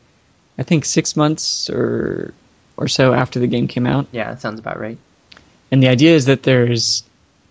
I 0.57 0.63
think 0.63 0.85
6 0.85 1.15
months 1.15 1.69
or 1.69 2.33
or 2.77 2.87
so 2.87 3.13
after 3.13 3.39
the 3.39 3.47
game 3.47 3.67
came 3.67 3.85
out. 3.85 4.07
yeah, 4.11 4.31
that 4.31 4.41
sounds 4.41 4.59
about 4.59 4.79
right. 4.79 4.97
And 5.71 5.83
the 5.83 5.87
idea 5.89 6.15
is 6.15 6.25
that 6.25 6.43
there's 6.43 7.03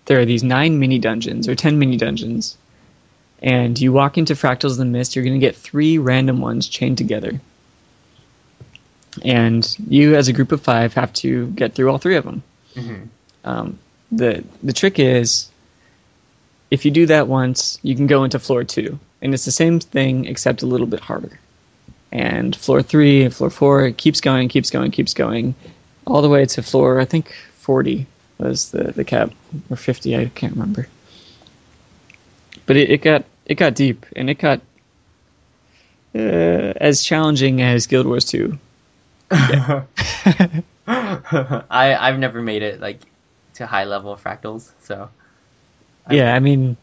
there 0.06 0.20
are 0.20 0.24
these 0.24 0.44
9 0.44 0.78
mini 0.78 0.98
dungeons 0.98 1.48
or 1.48 1.54
10 1.54 1.78
mini 1.78 1.96
dungeons. 1.96 2.56
And 3.42 3.78
you 3.78 3.92
walk 3.92 4.16
into 4.16 4.34
Fractals 4.34 4.72
of 4.72 4.76
the 4.78 4.84
Mist, 4.84 5.14
you're 5.14 5.24
going 5.24 5.38
to 5.38 5.46
get 5.46 5.56
3 5.56 5.98
random 5.98 6.40
ones 6.40 6.68
chained 6.68 6.96
together. 6.98 7.40
and 9.24 9.76
you 9.88 10.14
as 10.14 10.28
a 10.28 10.32
group 10.32 10.52
of 10.52 10.60
five 10.60 10.94
have 10.94 11.12
to 11.14 11.46
get 11.48 11.74
through 11.74 11.90
all 11.90 11.98
three 11.98 12.16
of 12.16 12.24
them. 12.24 12.42
Mm-hmm. 12.74 13.02
Um, 13.44 13.78
the 14.12 14.44
the 14.62 14.72
trick 14.72 14.98
is, 14.98 15.48
if 16.70 16.84
you 16.84 16.90
do 16.90 17.06
that 17.06 17.28
once, 17.28 17.78
you 17.82 17.94
can 17.94 18.06
go 18.06 18.24
into 18.24 18.38
floor 18.38 18.64
two, 18.64 18.98
and 19.22 19.34
it's 19.34 19.44
the 19.44 19.52
same 19.52 19.80
thing 19.80 20.26
except 20.26 20.62
a 20.62 20.66
little 20.66 20.86
bit 20.86 21.00
harder. 21.00 21.38
And 22.12 22.54
floor 22.54 22.82
three 22.82 23.24
and 23.24 23.34
floor 23.34 23.50
four 23.50 23.86
it 23.86 23.96
keeps 23.96 24.20
going, 24.20 24.48
keeps 24.48 24.70
going, 24.70 24.90
keeps 24.90 25.14
going, 25.14 25.54
all 26.06 26.22
the 26.22 26.28
way 26.28 26.44
to 26.46 26.62
floor 26.62 27.00
I 27.00 27.04
think 27.04 27.34
forty 27.66 28.06
was 28.38 28.70
the 28.70 28.92
the 28.92 29.04
cap 29.04 29.30
or 29.70 29.76
fifty 29.76 30.16
I 30.16 30.26
can't 30.26 30.52
remember. 30.54 30.86
But 32.66 32.76
it, 32.76 32.90
it 32.90 33.02
got 33.02 33.24
it 33.46 33.56
got 33.56 33.74
deep 33.74 34.06
and 34.14 34.30
it 34.30 34.38
got 34.38 34.60
uh, 36.14 36.72
as 36.80 37.02
challenging 37.02 37.60
as 37.62 37.86
Guild 37.86 38.06
Wars 38.06 38.24
two. 38.24 38.58
I 39.30 39.82
I've 42.06 42.18
never 42.18 42.40
made 42.40 42.62
it 42.62 42.80
like 42.80 43.00
to 43.54 43.66
high 43.66 43.84
level 43.84 44.16
fractals, 44.16 44.70
so 44.80 45.08
yeah, 46.10 46.34
I 46.34 46.38
mean, 46.40 46.76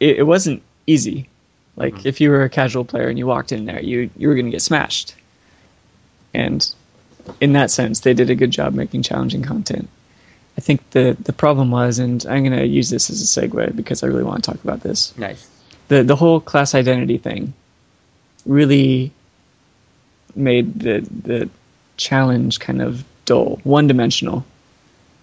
it, 0.00 0.18
it 0.18 0.22
wasn't 0.24 0.62
easy. 0.86 1.28
Like 1.76 1.94
Mhm. 1.94 2.06
if 2.06 2.20
you 2.20 2.30
were 2.30 2.44
a 2.44 2.50
casual 2.50 2.84
player 2.84 3.08
and 3.08 3.18
you 3.18 3.26
walked 3.26 3.52
in 3.52 3.64
there, 3.64 3.80
you 3.80 4.10
you 4.16 4.28
were 4.28 4.34
going 4.34 4.46
to 4.46 4.52
get 4.52 4.62
smashed. 4.62 5.14
And 6.34 6.60
in 7.40 7.52
that 7.54 7.70
sense, 7.70 8.00
they 8.00 8.12
did 8.14 8.28
a 8.30 8.34
good 8.34 8.50
job 8.50 8.74
making 8.74 9.02
challenging 9.02 9.42
content. 9.42 9.88
I 10.56 10.60
think 10.60 10.88
the 10.90 11.16
the 11.20 11.32
problem 11.32 11.70
was, 11.70 11.98
and 11.98 12.24
I'm 12.26 12.44
going 12.44 12.58
to 12.58 12.66
use 12.66 12.90
this 12.90 13.10
as 13.10 13.20
a 13.20 13.40
segue 13.40 13.74
because 13.74 14.02
I 14.02 14.06
really 14.06 14.22
want 14.22 14.44
to 14.44 14.50
talk 14.50 14.62
about 14.62 14.80
this. 14.80 15.16
nice. 15.18 15.48
The 15.88 16.02
the 16.02 16.16
whole 16.16 16.40
class 16.40 16.74
identity 16.74 17.18
thing 17.18 17.52
really 18.46 19.12
made 20.34 20.80
the 20.80 21.00
the 21.00 21.48
challenge 21.96 22.60
kind 22.60 22.82
of 22.82 23.04
dull, 23.24 23.60
one 23.64 23.86
dimensional. 23.86 24.44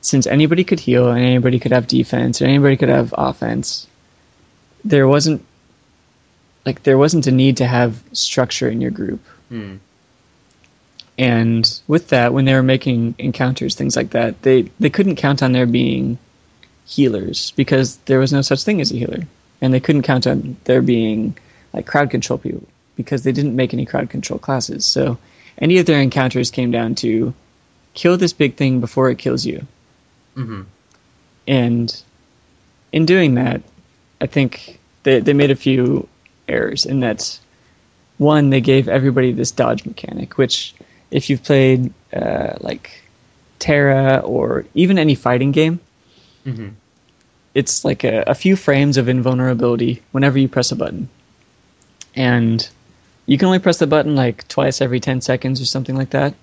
Since 0.01 0.25
anybody 0.25 0.63
could 0.63 0.79
heal 0.79 1.09
and 1.11 1.23
anybody 1.23 1.59
could 1.59 1.71
have 1.71 1.85
defense 1.87 2.41
and 2.41 2.49
anybody 2.49 2.75
could 2.75 2.89
have 2.89 3.13
offense, 3.17 3.87
there 4.83 5.07
wasn't 5.07 5.45
like 6.65 6.83
there 6.83 6.97
wasn't 6.97 7.27
a 7.27 7.31
need 7.31 7.57
to 7.57 7.67
have 7.67 8.03
structure 8.13 8.69
in 8.69 8.81
your 8.81 8.91
group. 8.91 9.21
Hmm. 9.49 9.75
And 11.21 11.79
with 11.87 12.07
that, 12.07 12.33
when 12.33 12.45
they 12.45 12.55
were 12.55 12.63
making 12.63 13.13
encounters, 13.19 13.75
things 13.75 13.95
like 13.95 14.09
that, 14.09 14.41
they, 14.41 14.63
they 14.79 14.89
couldn't 14.89 15.17
count 15.17 15.43
on 15.43 15.51
there 15.51 15.67
being 15.67 16.17
healers 16.87 17.51
because 17.51 17.97
there 18.05 18.17
was 18.17 18.33
no 18.33 18.41
such 18.41 18.63
thing 18.63 18.81
as 18.81 18.91
a 18.91 18.95
healer. 18.95 19.19
And 19.61 19.71
they 19.71 19.79
couldn't 19.79 20.01
count 20.01 20.25
on 20.25 20.57
there 20.63 20.81
being 20.81 21.37
like 21.73 21.85
crowd 21.85 22.09
control 22.09 22.39
people 22.39 22.63
because 22.95 23.21
they 23.21 23.31
didn't 23.31 23.55
make 23.55 23.71
any 23.71 23.85
crowd 23.85 24.09
control 24.09 24.39
classes. 24.39 24.83
So 24.83 25.19
any 25.59 25.77
of 25.77 25.85
their 25.85 26.01
encounters 26.01 26.49
came 26.49 26.71
down 26.71 26.95
to 26.95 27.35
kill 27.93 28.17
this 28.17 28.33
big 28.33 28.55
thing 28.55 28.79
before 28.79 29.11
it 29.11 29.19
kills 29.19 29.45
you. 29.45 29.67
Mm-hmm. 30.35 30.63
And 31.47 32.01
in 32.91 33.05
doing 33.05 33.35
that, 33.35 33.61
I 34.21 34.25
think 34.25 34.79
they, 35.03 35.19
they 35.19 35.33
made 35.33 35.51
a 35.51 35.55
few 35.55 36.07
errors 36.47 36.83
in 36.83 37.01
that 37.01 37.39
one, 38.17 38.49
they 38.49 38.61
gave 38.61 38.89
everybody 38.89 39.31
this 39.33 39.51
dodge 39.51 39.85
mechanic, 39.85 40.39
which 40.39 40.73
if 41.11 41.29
you've 41.29 41.43
played 41.43 41.93
uh, 42.13 42.55
like 42.61 43.03
TERA 43.59 44.17
or 44.23 44.65
even 44.73 44.97
any 44.97 45.15
fighting 45.15 45.51
game, 45.51 45.79
Mm-hmm. 46.43 46.69
it's 47.53 47.85
like 47.85 48.03
a, 48.03 48.23
a 48.25 48.33
few 48.33 48.55
frames 48.55 48.97
of 48.97 49.07
invulnerability 49.07 50.01
whenever 50.11 50.39
you 50.39 50.47
press 50.47 50.71
a 50.71 50.75
button. 50.75 51.07
And 52.15 52.67
you 53.27 53.37
can 53.37 53.45
only 53.45 53.59
press 53.59 53.77
the 53.77 53.85
button 53.85 54.15
like 54.15 54.47
twice 54.47 54.81
every 54.81 54.99
10 54.99 55.21
seconds 55.21 55.61
or 55.61 55.65
something 55.65 55.95
like 55.95 56.09
that. 56.09 56.33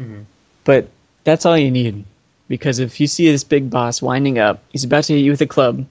Mm-hmm. 0.00 0.22
But 0.62 0.90
that's 1.24 1.44
all 1.44 1.58
you 1.58 1.72
need. 1.72 2.04
Because 2.46 2.78
if 2.78 3.00
you 3.00 3.08
see 3.08 3.30
this 3.30 3.42
big 3.44 3.68
boss 3.68 4.00
winding 4.00 4.38
up, 4.38 4.62
he's 4.70 4.84
about 4.84 5.04
to 5.04 5.14
hit 5.14 5.24
you 5.24 5.32
with 5.32 5.40
a 5.40 5.46
club, 5.46 5.84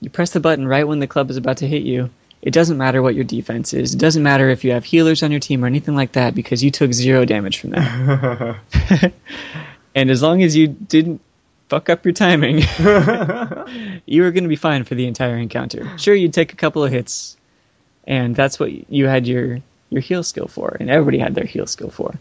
you 0.00 0.08
press 0.08 0.30
the 0.30 0.40
button 0.40 0.66
right 0.66 0.88
when 0.88 1.00
the 1.00 1.06
club 1.06 1.28
is 1.28 1.36
about 1.36 1.58
to 1.58 1.66
hit 1.68 1.82
you. 1.82 2.08
It 2.40 2.52
doesn't 2.52 2.78
matter 2.78 3.02
what 3.02 3.14
your 3.14 3.24
defense 3.24 3.74
is. 3.74 3.94
It 3.94 3.98
doesn't 3.98 4.22
matter 4.22 4.48
if 4.48 4.62
you 4.62 4.70
have 4.72 4.84
healers 4.84 5.22
on 5.22 5.30
your 5.30 5.40
team 5.40 5.64
or 5.64 5.66
anything 5.66 5.96
like 5.96 6.12
that 6.12 6.34
because 6.34 6.62
you 6.62 6.70
took 6.70 6.92
zero 6.92 7.24
damage 7.24 7.58
from 7.58 7.70
that. 7.70 9.12
and 9.94 10.10
as 10.10 10.22
long 10.22 10.42
as 10.42 10.54
you 10.54 10.68
didn't 10.68 11.20
fuck 11.68 11.88
up 11.88 12.04
your 12.04 12.14
timing, 12.14 12.58
you 14.06 14.22
were 14.22 14.30
going 14.30 14.44
to 14.44 14.48
be 14.48 14.56
fine 14.56 14.84
for 14.84 14.94
the 14.94 15.06
entire 15.06 15.36
encounter. 15.36 15.98
Sure, 15.98 16.14
you'd 16.14 16.32
take 16.32 16.52
a 16.52 16.56
couple 16.56 16.84
of 16.84 16.92
hits, 16.92 17.36
and 18.06 18.36
that's 18.36 18.60
what 18.60 18.90
you 18.90 19.06
had 19.06 19.26
your 19.26 19.58
your 19.90 20.00
heal 20.00 20.22
skill 20.22 20.48
for, 20.48 20.76
and 20.78 20.90
everybody 20.90 21.18
had 21.18 21.34
their 21.34 21.44
heal 21.44 21.66
skill 21.66 21.90
for. 21.90 22.14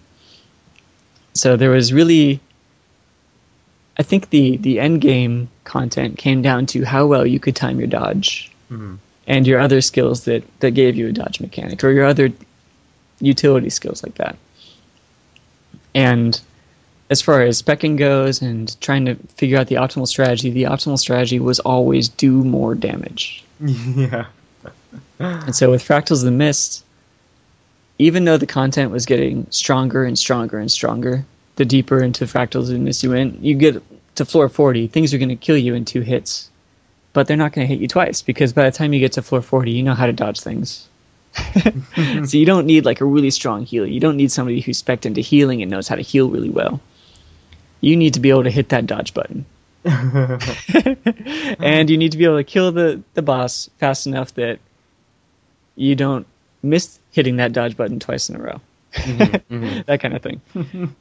So 1.34 1.56
there 1.56 1.70
was 1.70 1.94
really, 1.94 2.40
I 3.98 4.04
think 4.04 4.30
the 4.32 4.58
the 4.58 4.80
end 4.80 5.02
game 5.02 5.50
content 5.64 6.18
came 6.18 6.42
down 6.42 6.66
to 6.68 6.84
how 6.86 7.06
well 7.06 7.26
you 7.26 7.40
could 7.40 7.56
time 7.56 7.78
your 7.78 7.88
dodge 7.88 8.52
mm-hmm. 8.72 8.96
And 9.28 9.46
your 9.46 9.60
other 9.60 9.82
skills 9.82 10.24
that 10.24 10.44
that 10.60 10.72
gave 10.72 10.96
you 10.96 11.08
a 11.08 11.12
dodge 11.12 11.40
mechanic 11.40 11.84
or 11.84 11.92
your 11.92 12.06
other 12.06 12.32
utility 13.20 13.70
skills 13.70 14.04
like 14.04 14.16
that. 14.16 14.36
And 15.94 16.40
as 17.10 17.22
far 17.22 17.42
as 17.42 17.62
specking 17.62 17.98
goes 17.98 18.42
and 18.42 18.80
trying 18.82 19.06
to 19.06 19.16
figure 19.36 19.58
out 19.58 19.68
the 19.68 19.76
optimal 19.76 20.08
strategy, 20.08 20.50
the 20.50 20.64
optimal 20.64 20.98
strategy 20.98 21.40
was 21.40 21.60
always 21.62 22.10
do 22.10 22.44
more 22.44 22.76
damage. 22.76 23.44
yeah. 23.60 24.26
And 25.20 25.56
so 25.56 25.72
with 25.72 25.84
Fractals 25.84 26.20
of 26.20 26.26
the 26.26 26.32
Mist, 26.32 26.84
even 27.98 28.26
though 28.26 28.38
the 28.38 28.46
content 28.46 28.92
was 28.92 29.06
getting 29.06 29.48
stronger 29.50 30.04
and 30.04 30.20
stronger 30.20 30.60
and 30.60 30.72
stronger, 30.72 31.26
the 31.56 31.66
deeper 31.66 32.04
into 32.04 32.26
Fractals 32.26 32.64
of 32.64 32.68
the 32.68 32.80
Mist 32.80 33.04
you 33.04 33.12
went, 33.12 33.40
you 33.40 33.56
get 33.56 33.82
to 34.16 34.26
floor 34.26 34.50
40, 34.50 34.88
things 34.88 35.14
are 35.14 35.18
going 35.18 35.30
to 35.30 35.36
kill 35.36 35.58
you 35.58 35.74
in 35.74 35.86
two 35.86 36.02
hits. 36.02 36.50
But 37.18 37.26
they're 37.26 37.36
not 37.36 37.52
going 37.52 37.68
to 37.68 37.74
hit 37.74 37.82
you 37.82 37.88
twice 37.88 38.22
because 38.22 38.54
by 38.54 38.66
the 38.66 38.72
time 38.72 38.94
you 38.94 39.00
get 39.00 39.14
to 39.14 39.24
floor 39.24 39.42
40, 39.42 39.72
you 39.72 39.82
know 39.82 39.96
how 39.96 40.06
to 40.06 40.14
dodge 40.14 40.40
things. 40.40 40.88
so 41.34 42.38
you 42.38 42.46
don't 42.46 42.68
need 42.68 42.86
like 42.86 43.02
a 43.02 43.06
really 43.06 43.32
strong 43.32 43.66
healer. 43.66 43.88
You 43.88 44.00
don't 44.00 44.18
need 44.18 44.32
somebody 44.32 44.62
who's 44.62 44.78
spec 44.78 45.04
into 45.04 45.22
healing 45.22 45.64
and 45.64 45.72
knows 45.72 45.88
how 45.88 45.96
to 45.96 46.04
heal 46.04 46.30
really 46.30 46.52
well. 46.52 46.80
You 47.82 47.96
need 47.96 48.14
to 48.14 48.20
be 48.20 48.30
able 48.30 48.44
to 48.44 48.52
hit 48.52 48.70
that 48.70 48.86
dodge 48.86 49.16
button. 49.16 49.48
and 49.84 51.90
you 51.90 51.98
need 51.98 52.12
to 52.12 52.20
be 52.20 52.26
able 52.26 52.38
to 52.38 52.44
kill 52.44 52.72
the, 52.72 53.02
the 53.16 53.24
boss 53.24 53.68
fast 53.80 54.06
enough 54.06 54.36
that 54.36 54.60
you 55.76 55.96
don't 55.96 56.28
miss 56.62 57.00
hitting 57.14 57.38
that 57.38 57.52
dodge 57.52 57.76
button 57.76 58.00
twice 58.00 58.30
in 58.30 58.36
a 58.36 58.40
row. 58.40 58.62
Mm-hmm. 58.94 59.56
Mm-hmm. 59.56 59.82
that 59.88 60.02
kind 60.02 60.16
of 60.16 60.22
thing. 60.22 60.96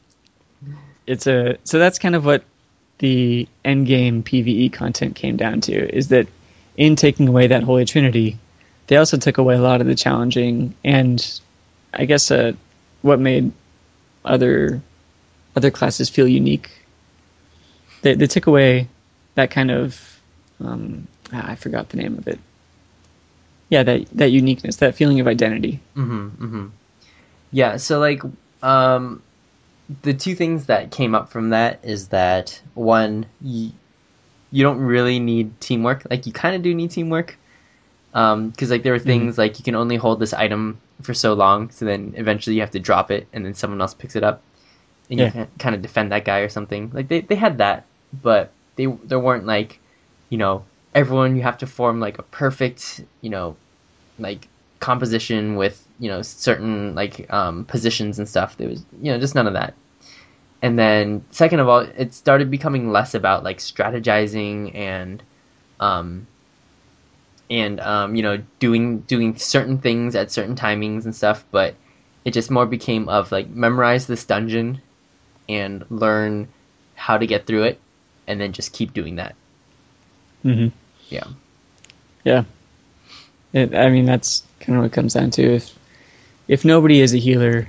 it's 1.06 1.26
a 1.26 1.58
so 1.64 1.78
that's 1.78 1.98
kind 1.98 2.14
of 2.14 2.24
what 2.24 2.42
the 2.98 3.48
end 3.64 3.86
game 3.86 4.22
PVE 4.22 4.72
content 4.72 5.16
came 5.16 5.36
down 5.36 5.60
to 5.62 5.94
is 5.94 6.08
that 6.08 6.26
in 6.76 6.96
taking 6.96 7.28
away 7.28 7.46
that 7.46 7.62
holy 7.62 7.84
trinity, 7.84 8.38
they 8.86 8.96
also 8.96 9.16
took 9.16 9.38
away 9.38 9.54
a 9.54 9.60
lot 9.60 9.80
of 9.80 9.86
the 9.86 9.94
challenging 9.94 10.74
and 10.84 11.40
I 11.92 12.04
guess 12.04 12.30
uh, 12.30 12.52
what 13.02 13.20
made 13.20 13.52
other 14.24 14.80
other 15.54 15.70
classes 15.70 16.08
feel 16.08 16.28
unique. 16.28 16.70
They 18.02 18.14
they 18.14 18.26
took 18.26 18.46
away 18.46 18.88
that 19.34 19.50
kind 19.50 19.70
of 19.70 20.20
um, 20.62 21.06
ah, 21.32 21.50
I 21.50 21.54
forgot 21.54 21.90
the 21.90 21.96
name 21.96 22.18
of 22.18 22.28
it. 22.28 22.38
Yeah, 23.68 23.82
that 23.82 24.06
that 24.12 24.30
uniqueness, 24.30 24.76
that 24.76 24.94
feeling 24.94 25.20
of 25.20 25.26
identity. 25.26 25.80
Mm-hmm, 25.96 26.44
mm-hmm. 26.44 26.66
Yeah, 27.52 27.76
so 27.78 27.98
like 27.98 28.22
um 28.62 29.22
the 30.02 30.14
two 30.14 30.34
things 30.34 30.66
that 30.66 30.90
came 30.90 31.14
up 31.14 31.28
from 31.30 31.50
that 31.50 31.78
is 31.82 32.08
that 32.08 32.60
one 32.74 33.26
you, 33.40 33.70
you 34.50 34.62
don't 34.62 34.78
really 34.78 35.18
need 35.18 35.60
teamwork. 35.60 36.02
Like 36.10 36.26
you 36.26 36.32
kind 36.32 36.56
of 36.56 36.62
do 36.62 36.74
need 36.74 36.90
teamwork. 36.90 37.36
Um 38.14 38.52
cuz 38.52 38.70
like 38.70 38.82
there 38.82 38.94
are 38.94 38.98
things 38.98 39.36
like 39.38 39.58
you 39.58 39.64
can 39.64 39.74
only 39.74 39.96
hold 39.96 40.20
this 40.20 40.32
item 40.32 40.78
for 41.02 41.14
so 41.14 41.34
long, 41.34 41.70
so 41.70 41.84
then 41.84 42.14
eventually 42.16 42.56
you 42.56 42.62
have 42.62 42.70
to 42.72 42.80
drop 42.80 43.10
it 43.10 43.26
and 43.32 43.44
then 43.44 43.54
someone 43.54 43.80
else 43.80 43.94
picks 43.94 44.16
it 44.16 44.24
up 44.24 44.42
and 45.10 45.20
Yeah. 45.20 45.26
you 45.26 45.32
can 45.32 45.48
kind 45.58 45.74
of 45.74 45.82
defend 45.82 46.10
that 46.12 46.24
guy 46.24 46.38
or 46.38 46.48
something. 46.48 46.90
Like 46.92 47.08
they 47.08 47.20
they 47.20 47.34
had 47.36 47.58
that, 47.58 47.84
but 48.22 48.50
they 48.76 48.86
there 49.04 49.20
weren't 49.20 49.46
like, 49.46 49.78
you 50.30 50.38
know, 50.38 50.64
everyone 50.94 51.36
you 51.36 51.42
have 51.42 51.58
to 51.58 51.66
form 51.66 52.00
like 52.00 52.18
a 52.18 52.22
perfect, 52.22 53.04
you 53.20 53.30
know, 53.30 53.56
like 54.18 54.48
composition 54.86 55.56
with 55.56 55.84
you 55.98 56.08
know 56.08 56.22
certain 56.22 56.94
like 56.94 57.28
um, 57.32 57.64
positions 57.64 58.20
and 58.20 58.28
stuff. 58.28 58.56
There 58.56 58.68
was 58.68 58.84
you 59.02 59.10
know 59.10 59.18
just 59.18 59.34
none 59.34 59.48
of 59.48 59.52
that. 59.54 59.74
And 60.62 60.78
then 60.78 61.24
second 61.32 61.58
of 61.58 61.68
all, 61.68 61.80
it 61.80 62.14
started 62.14 62.52
becoming 62.52 62.92
less 62.92 63.12
about 63.12 63.42
like 63.42 63.58
strategizing 63.58 64.72
and 64.76 65.20
um, 65.80 66.28
and 67.50 67.80
um, 67.80 68.14
you 68.14 68.22
know 68.22 68.38
doing 68.60 69.00
doing 69.00 69.36
certain 69.36 69.78
things 69.78 70.14
at 70.14 70.30
certain 70.30 70.54
timings 70.54 71.04
and 71.04 71.14
stuff, 71.14 71.44
but 71.50 71.74
it 72.24 72.32
just 72.32 72.48
more 72.48 72.66
became 72.66 73.08
of 73.08 73.32
like 73.32 73.48
memorize 73.50 74.06
this 74.06 74.24
dungeon 74.24 74.80
and 75.48 75.84
learn 75.90 76.46
how 76.94 77.18
to 77.18 77.26
get 77.26 77.44
through 77.46 77.64
it, 77.64 77.80
and 78.28 78.40
then 78.40 78.52
just 78.52 78.72
keep 78.72 78.94
doing 78.94 79.16
that. 79.16 79.34
Mm-hmm. 80.44 80.68
Yeah. 81.08 81.26
Yeah. 82.22 82.44
It, 83.52 83.74
I 83.74 83.90
mean, 83.90 84.04
that's 84.04 84.45
kind 84.60 84.76
of 84.76 84.82
what 84.82 84.86
it 84.86 84.92
comes 84.92 85.14
down 85.14 85.30
to. 85.32 85.54
If 85.54 85.78
if 86.48 86.64
nobody 86.64 87.00
is 87.00 87.14
a 87.14 87.18
healer, 87.18 87.66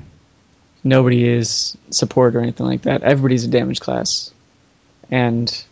nobody 0.84 1.28
is 1.28 1.78
support 1.90 2.36
or 2.36 2.42
anything 2.42 2.66
like 2.66 2.84
that. 2.84 3.04
Everybody's 3.04 3.46
a 3.46 3.50
damage 3.50 3.80
class, 3.80 4.32
and 5.12 5.64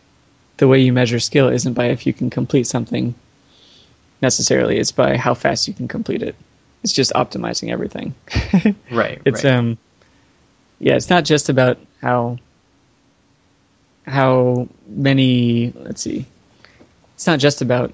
the 0.58 0.68
way 0.68 0.80
you 0.80 0.94
measure 0.94 1.20
skill 1.20 1.50
isn't 1.50 1.74
by 1.74 1.88
if 1.88 2.06
you 2.06 2.14
can 2.14 2.30
complete 2.30 2.68
something 2.68 3.14
necessarily. 4.22 4.78
It's 4.78 4.92
by 4.92 5.18
how 5.18 5.34
fast 5.34 5.68
you 5.68 5.74
can 5.74 5.88
complete 5.88 6.24
it. 6.24 6.36
It's 6.84 6.94
just 6.94 7.12
optimizing 7.14 7.72
everything. 7.72 8.14
Right. 8.92 9.22
it's 9.26 9.44
right. 9.44 9.54
um 9.54 9.78
yeah 10.80 10.96
it's 10.96 11.10
not 11.10 11.26
just 11.26 11.50
about 11.50 11.78
how 12.02 12.38
how 14.06 14.68
many 14.88 15.74
let's 15.76 16.02
see 16.02 16.26
it's 17.16 17.26
not 17.28 17.40
just 17.40 17.62
about 17.62 17.94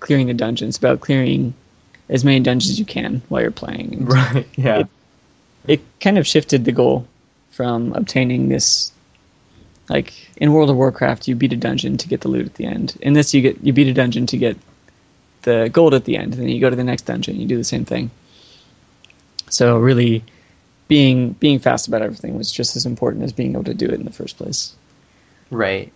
clearing 0.00 0.26
the 0.26 0.34
dungeon 0.34 0.68
it's 0.68 0.76
about 0.76 1.00
clearing 1.00 1.54
as 2.08 2.24
many 2.24 2.40
dungeons 2.40 2.70
as 2.72 2.78
you 2.78 2.84
can 2.84 3.22
while 3.28 3.40
you're 3.42 3.50
playing 3.50 3.92
And 3.94 4.12
right. 4.12 4.46
Yeah. 4.56 4.78
It- 4.80 4.88
it 5.66 5.80
kind 5.98 6.18
of 6.18 6.26
shifted 6.26 6.66
the 6.66 6.72
goal 6.72 7.06
from 7.50 7.94
obtaining 7.94 8.50
this 8.50 8.92
like 9.88 10.12
in 10.36 10.52
world 10.52 10.68
of 10.68 10.76
warcraft 10.76 11.26
you 11.26 11.34
beat 11.34 11.54
a 11.54 11.56
dungeon 11.56 11.96
to 11.96 12.06
get 12.08 12.20
the 12.20 12.28
loot 12.28 12.44
at 12.44 12.54
the 12.56 12.66
end 12.66 12.98
in 13.00 13.14
this 13.14 13.32
you 13.32 13.40
get 13.40 13.58
you 13.62 13.72
beat 13.72 13.86
a 13.86 13.94
dungeon 13.94 14.26
to 14.26 14.36
get 14.36 14.58
the 15.42 15.70
gold 15.72 15.94
at 15.94 16.04
the 16.04 16.16
end 16.18 16.34
and 16.34 16.42
then 16.42 16.48
you 16.50 16.60
go 16.60 16.68
to 16.68 16.76
the 16.76 16.84
next 16.84 17.02
dungeon 17.06 17.40
you 17.40 17.46
do 17.46 17.56
the 17.56 17.64
same 17.64 17.84
thing 17.86 18.10
so 19.48 19.78
really 19.78 20.22
being 20.88 21.32
being 21.34 21.58
fast 21.58 21.88
about 21.88 22.02
everything 22.02 22.36
was 22.36 22.52
just 22.52 22.76
as 22.76 22.84
important 22.84 23.24
as 23.24 23.32
being 23.32 23.52
able 23.52 23.64
to 23.64 23.72
do 23.74 23.86
it 23.86 23.94
in 23.94 24.04
the 24.04 24.12
first 24.12 24.36
place 24.36 24.74
Right. 25.50 25.92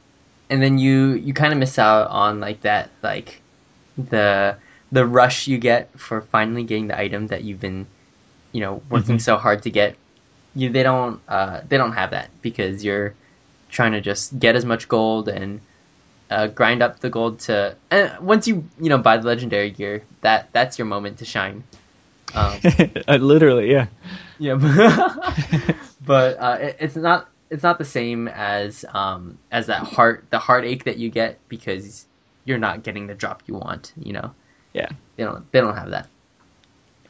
And 0.50 0.62
then 0.62 0.78
you 0.78 1.12
you 1.12 1.34
kind 1.34 1.52
of 1.52 1.58
miss 1.58 1.78
out 1.78 2.08
on 2.08 2.40
like 2.40 2.62
that 2.62 2.88
like 3.02 3.40
the 3.98 4.56
the 4.92 5.06
rush 5.06 5.46
you 5.46 5.58
get 5.58 5.90
for 5.98 6.20
finally 6.22 6.64
getting 6.64 6.88
the 6.88 6.98
item 6.98 7.26
that 7.28 7.44
you've 7.44 7.60
been 7.60 7.86
you 8.52 8.60
know 8.60 8.82
working 8.90 9.16
Mhm. 9.16 9.20
so 9.22 9.36
hard 9.36 9.62
to 9.64 9.70
get. 9.70 9.96
You 10.54 10.70
they 10.70 10.82
don't 10.82 11.20
uh 11.28 11.60
they 11.68 11.76
don't 11.76 11.92
have 11.92 12.10
that 12.10 12.30
because 12.42 12.84
you're 12.84 13.14
trying 13.70 13.92
to 13.92 14.00
just 14.00 14.38
get 14.38 14.56
as 14.56 14.64
much 14.64 14.88
gold 14.88 15.28
and 15.28 15.60
uh, 16.30 16.46
grind 16.48 16.82
up 16.82 17.00
the 17.00 17.08
gold 17.10 17.38
to 17.40 17.74
and 17.90 18.12
once 18.20 18.46
you 18.48 18.64
you 18.80 18.88
know 18.88 18.98
buy 18.98 19.16
the 19.16 19.26
legendary 19.26 19.70
gear 19.70 20.02
that 20.22 20.48
that's 20.52 20.78
your 20.78 20.86
moment 20.86 21.18
to 21.18 21.24
shine. 21.24 21.64
Um, 22.34 22.52
Uh, 23.08 23.16
literally 23.16 23.70
yeah 23.70 23.86
yeah, 24.38 24.54
but, 24.54 25.74
but 26.04 26.38
uh, 26.38 26.58
it, 26.60 26.76
it's 26.80 26.96
not 26.96 27.28
it's 27.50 27.62
not 27.62 27.78
the 27.78 27.84
same 27.84 28.28
as 28.28 28.84
um, 28.92 29.38
as 29.50 29.66
that 29.66 29.82
heart 29.82 30.26
the 30.30 30.38
heartache 30.38 30.84
that 30.84 30.98
you 30.98 31.08
get 31.10 31.38
because 31.48 32.06
you're 32.44 32.58
not 32.58 32.82
getting 32.82 33.06
the 33.06 33.14
drop 33.14 33.42
you 33.46 33.54
want. 33.54 33.92
You 33.98 34.12
know, 34.12 34.30
yeah. 34.78 34.90
They 35.16 35.24
don't 35.24 35.50
they 35.52 35.60
don't 35.60 35.74
have 35.76 35.90
that. 35.90 36.08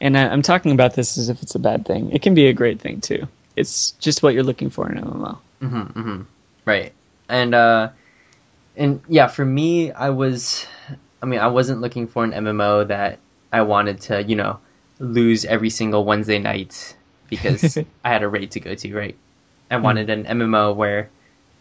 and 0.01 0.17
I, 0.17 0.27
i'm 0.29 0.41
talking 0.41 0.71
about 0.71 0.95
this 0.95 1.17
as 1.17 1.29
if 1.29 1.41
it's 1.43 1.55
a 1.55 1.59
bad 1.59 1.85
thing. 1.85 2.11
It 2.11 2.21
can 2.21 2.33
be 2.33 2.47
a 2.47 2.53
great 2.53 2.79
thing 2.81 3.01
too. 3.01 3.27
It's 3.55 3.91
just 3.93 4.23
what 4.23 4.33
you're 4.33 4.43
looking 4.43 4.69
for 4.69 4.89
in 4.91 4.97
an 4.97 5.05
mmo 5.05 5.37
hmm 5.61 5.81
hmm 5.81 6.21
Right, 6.65 6.93
and 7.29 7.55
uh, 7.55 7.89
and 8.75 9.01
yeah, 9.07 9.27
for 9.27 9.45
me, 9.45 9.91
I 9.91 10.09
was, 10.11 10.67
I 11.21 11.25
mean, 11.25 11.39
I 11.39 11.47
wasn't 11.47 11.81
looking 11.81 12.07
for 12.07 12.23
an 12.23 12.31
MMO 12.33 12.87
that 12.87 13.19
I 13.51 13.61
wanted 13.63 14.01
to, 14.01 14.23
you 14.23 14.35
know, 14.35 14.59
lose 14.99 15.45
every 15.45 15.69
single 15.71 16.05
Wednesday 16.05 16.39
night 16.39 16.95
because 17.29 17.77
I 18.05 18.09
had 18.09 18.23
a 18.23 18.29
raid 18.29 18.51
to 18.51 18.59
go 18.59 18.75
to. 18.75 18.95
Right, 18.95 19.17
I 19.71 19.77
wanted 19.77 20.09
an 20.11 20.25
MMO 20.25 20.75
where 20.75 21.09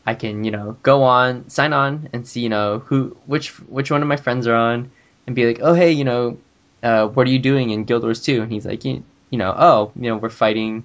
I 0.07 0.15
can, 0.15 0.45
you 0.45 0.51
know, 0.51 0.77
go 0.83 1.03
on, 1.05 1.49
sign 1.49 1.73
on, 1.73 2.09
and 2.13 2.27
see, 2.29 2.41
you 2.41 2.49
know, 2.51 2.81
who, 2.81 3.17
which, 3.27 3.51
which 3.69 3.91
one 3.91 4.03
of 4.03 4.09
my 4.09 4.17
friends 4.17 4.47
are 4.47 4.55
on, 4.57 4.91
and 5.29 5.37
be 5.37 5.47
like, 5.47 5.61
oh, 5.63 5.75
hey, 5.75 5.93
you 5.93 6.05
know, 6.05 6.39
uh, 6.83 7.07
what 7.09 7.29
are 7.29 7.31
you 7.31 7.39
doing 7.39 7.71
in 7.71 7.85
Guild 7.85 8.03
Wars 8.05 8.23
2? 8.23 8.43
And 8.43 8.53
he's 8.53 8.67
like, 8.67 8.85
you, 8.87 9.05
you 9.31 9.39
know, 9.39 9.55
oh, 9.57 9.93
you 9.97 10.09
know, 10.11 10.17
we're 10.17 10.31
fighting 10.31 10.85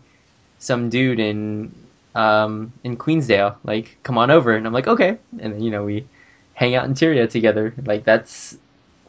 some 0.60 0.90
dude 0.90 1.20
in 1.20 1.74
um, 2.16 2.74
in 2.84 2.98
Queensdale. 2.98 3.56
Like, 3.64 3.98
come 4.04 4.18
on 4.20 4.32
over. 4.32 4.54
And 4.56 4.68
I'm 4.68 4.74
like, 4.74 4.88
okay. 4.88 5.18
And 5.40 5.54
then, 5.54 5.62
you 5.64 5.72
know, 5.72 5.86
we 5.86 6.08
hang 6.56 6.76
out 6.76 6.86
in 6.86 6.94
Tyria 6.94 7.30
together. 7.30 7.74
Like, 7.86 8.04
that's 8.06 8.58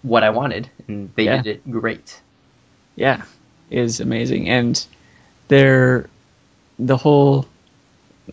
what 0.02 0.22
I 0.24 0.30
wanted. 0.30 0.70
And 0.88 1.10
they 1.16 1.24
Yeah. 1.24 1.42
did 1.42 1.46
it 1.46 1.70
great. 1.70 2.20
yeah 2.96 3.22
is 3.70 4.00
amazing 4.00 4.48
and 4.48 4.86
they're 5.48 6.08
the 6.78 6.96
whole 6.96 7.46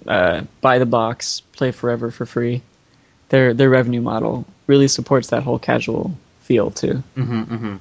uh, 0.08 0.42
buy 0.62 0.78
the 0.80 0.86
box 0.86 1.42
play 1.54 1.72
forever 1.72 2.12
for 2.12 2.26
free 2.26 2.62
their 3.30 3.54
their 3.54 3.70
revenue 3.70 4.02
model 4.02 4.46
really 4.68 4.88
supports 4.88 5.30
that 5.30 5.44
whole 5.44 5.60
casual 5.60 6.16
feel 6.42 6.72
too 6.72 7.04
hmm 7.16 7.42
hmm 7.44 7.76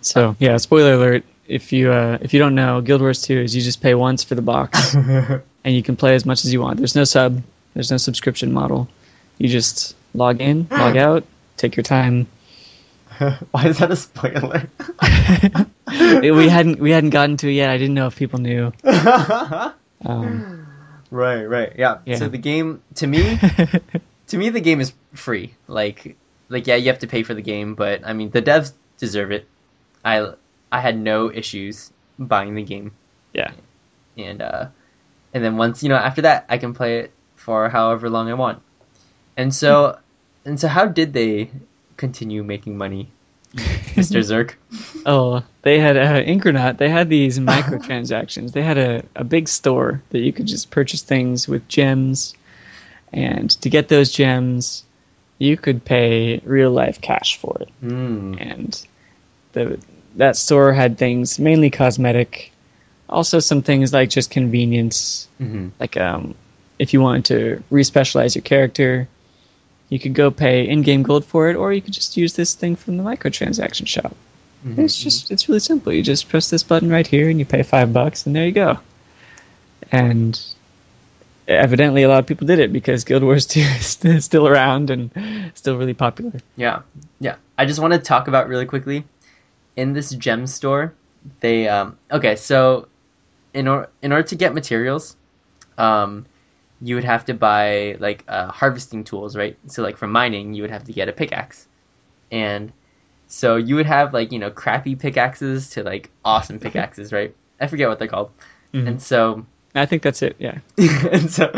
so 0.00 0.36
yeah 0.38 0.56
spoiler 0.56 0.94
alert 0.94 1.24
if 1.46 1.72
you 1.72 1.90
uh, 1.92 2.18
if 2.20 2.32
you 2.32 2.38
don't 2.38 2.54
know 2.54 2.80
guild 2.80 3.00
wars 3.00 3.22
2 3.22 3.40
is 3.40 3.54
you 3.56 3.62
just 3.62 3.80
pay 3.80 3.94
once 3.94 4.22
for 4.24 4.34
the 4.34 4.42
box 4.42 4.94
and 5.64 5.74
you 5.74 5.82
can 5.82 5.96
play 5.96 6.14
as 6.14 6.24
much 6.26 6.44
as 6.44 6.52
you 6.52 6.60
want 6.60 6.78
there's 6.78 6.94
no 6.94 7.04
sub 7.04 7.42
there's 7.74 7.90
no 7.90 7.96
subscription 7.96 8.52
model 8.52 8.88
you 9.38 9.48
just 9.48 9.96
log 10.14 10.40
in 10.40 10.66
log 10.70 10.96
out 11.08 11.24
take 11.56 11.76
your 11.76 11.84
time 11.84 12.26
Why 13.52 13.66
is 13.66 13.78
that 13.78 13.92
a 13.92 13.96
spoiler? 13.96 14.68
we 16.20 16.48
hadn't 16.48 16.80
we 16.80 16.90
hadn't 16.90 17.10
gotten 17.10 17.36
to 17.36 17.48
it 17.48 17.52
yet 17.52 17.70
i 17.70 17.78
didn't 17.78 17.94
know 17.94 18.08
if 18.08 18.16
people 18.16 18.40
knew 18.40 18.72
um, 20.04 20.66
right, 21.10 21.44
right. 21.44 21.72
Yeah. 21.76 21.98
Yeah. 22.04 22.16
So 22.16 22.28
the 22.28 22.38
game, 22.38 22.82
to 22.96 23.06
me, 23.06 23.38
to 24.28 24.36
me, 24.36 24.50
the 24.50 24.60
game 24.60 24.80
is 24.80 24.92
free. 25.14 25.54
Like, 25.68 26.16
like 26.48 26.66
yeah, 26.66 26.76
you 26.76 26.88
have 26.88 27.00
to 27.00 27.06
pay 27.06 27.22
for 27.22 27.34
the 27.34 27.42
game, 27.42 27.74
but 27.74 28.00
I 28.04 28.12
mean, 28.12 28.30
the 28.30 28.42
devs 28.42 28.72
deserve 28.98 29.32
it. 29.32 29.48
I, 30.04 30.32
I 30.70 30.80
had 30.80 30.98
no 30.98 31.30
issues 31.30 31.92
buying 32.18 32.54
the 32.54 32.62
game. 32.62 32.92
yeah 33.32 33.52
and 34.16 34.42
uh, 34.42 34.66
and 35.32 35.44
then 35.44 35.56
once 35.56 35.82
you 35.82 35.88
know 35.88 35.96
after 35.96 36.22
that 36.22 36.44
I 36.48 36.58
can 36.58 36.74
play 36.74 37.00
it 37.00 37.12
for 37.34 37.68
however 37.68 38.08
long 38.08 38.30
I 38.30 38.34
want. 38.34 38.62
And 39.36 39.54
so 39.54 39.98
and 40.44 40.58
so 40.58 40.68
how 40.68 40.86
did 40.86 41.12
they 41.12 41.50
continue 41.96 42.42
making 42.42 42.76
money, 42.76 43.10
Mr. 43.54 44.20
Zerk? 44.20 44.54
Oh, 45.06 45.42
they 45.62 45.78
had 45.78 45.96
uh, 45.96 46.22
Inkernaut. 46.22 46.78
They 46.78 46.88
had 46.88 47.08
these 47.08 47.38
microtransactions. 47.38 48.52
they 48.52 48.62
had 48.62 48.78
a, 48.78 49.04
a 49.16 49.24
big 49.24 49.48
store 49.48 50.02
that 50.10 50.20
you 50.20 50.32
could 50.32 50.46
just 50.46 50.70
purchase 50.70 51.02
things 51.02 51.48
with 51.48 51.66
gems, 51.68 52.34
and 53.12 53.50
to 53.62 53.70
get 53.70 53.88
those 53.88 54.10
gems, 54.12 54.83
you 55.38 55.56
could 55.56 55.84
pay 55.84 56.40
real 56.44 56.70
life 56.70 57.00
cash 57.00 57.36
for 57.36 57.56
it. 57.60 57.68
Mm. 57.82 58.40
And 58.40 58.86
the 59.52 59.78
that 60.16 60.36
store 60.36 60.72
had 60.72 60.96
things 60.96 61.38
mainly 61.38 61.70
cosmetic, 61.70 62.52
also 63.08 63.40
some 63.40 63.62
things 63.62 63.92
like 63.92 64.10
just 64.10 64.30
convenience. 64.30 65.28
hmm 65.38 65.68
Like 65.80 65.96
um, 65.96 66.34
if 66.78 66.92
you 66.92 67.00
wanted 67.00 67.24
to 67.26 67.62
respecialize 67.70 68.34
your 68.34 68.42
character, 68.42 69.08
you 69.88 69.98
could 69.98 70.14
go 70.14 70.30
pay 70.30 70.66
in-game 70.68 71.02
gold 71.02 71.24
for 71.24 71.50
it, 71.50 71.56
or 71.56 71.72
you 71.72 71.82
could 71.82 71.92
just 71.94 72.16
use 72.16 72.34
this 72.34 72.54
thing 72.54 72.76
from 72.76 72.96
the 72.96 73.02
microtransaction 73.02 73.86
shop. 73.86 74.16
Mm-hmm. 74.64 74.80
It's 74.80 74.98
just 74.98 75.30
it's 75.30 75.48
really 75.48 75.60
simple. 75.60 75.92
You 75.92 76.02
just 76.02 76.28
press 76.28 76.48
this 76.50 76.62
button 76.62 76.90
right 76.90 77.06
here 77.06 77.28
and 77.28 77.38
you 77.38 77.44
pay 77.44 77.62
five 77.62 77.92
bucks 77.92 78.26
and 78.26 78.34
there 78.34 78.46
you 78.46 78.52
go. 78.52 78.78
And 79.92 80.40
evidently 81.48 82.02
a 82.02 82.08
lot 82.08 82.18
of 82.18 82.26
people 82.26 82.46
did 82.46 82.58
it 82.58 82.72
because 82.72 83.04
Guild 83.04 83.22
Wars 83.22 83.46
2 83.54 83.60
is 83.60 84.24
still 84.24 84.46
around 84.46 84.90
and 84.90 85.10
still 85.54 85.76
really 85.76 85.94
popular. 85.94 86.32
Yeah, 86.56 86.82
yeah. 87.20 87.36
I 87.58 87.66
just 87.66 87.80
want 87.80 87.92
to 87.92 87.98
talk 87.98 88.28
about 88.28 88.48
really 88.48 88.66
quickly. 88.66 89.04
In 89.76 89.92
this 89.92 90.10
gem 90.10 90.46
store, 90.46 90.94
they 91.40 91.68
um 91.68 91.98
okay. 92.10 92.36
So, 92.36 92.88
in 93.52 93.66
order 93.68 93.88
in 94.02 94.12
order 94.12 94.26
to 94.28 94.36
get 94.36 94.54
materials, 94.54 95.16
um, 95.78 96.26
you 96.80 96.94
would 96.94 97.04
have 97.04 97.24
to 97.24 97.34
buy 97.34 97.96
like 97.98 98.24
uh, 98.28 98.48
harvesting 98.52 99.02
tools, 99.04 99.36
right? 99.36 99.56
So 99.66 99.82
like 99.82 99.96
for 99.96 100.06
mining, 100.06 100.54
you 100.54 100.62
would 100.62 100.70
have 100.70 100.84
to 100.84 100.92
get 100.92 101.08
a 101.08 101.12
pickaxe, 101.12 101.66
and 102.30 102.72
so 103.26 103.56
you 103.56 103.74
would 103.74 103.86
have 103.86 104.14
like 104.14 104.30
you 104.30 104.38
know 104.38 104.50
crappy 104.50 104.94
pickaxes 104.94 105.70
to 105.70 105.82
like 105.82 106.10
awesome 106.24 106.58
pickaxes, 106.64 107.12
right? 107.12 107.34
I 107.60 107.66
forget 107.66 107.88
what 107.88 107.98
they're 107.98 108.08
called, 108.08 108.30
Mhm. 108.74 108.86
and 108.88 109.02
so 109.02 109.44
I 109.74 109.86
think 109.86 110.02
that's 110.02 110.22
it. 110.22 110.36
Yeah. 110.38 110.58
and 110.78 111.30
so 111.30 111.46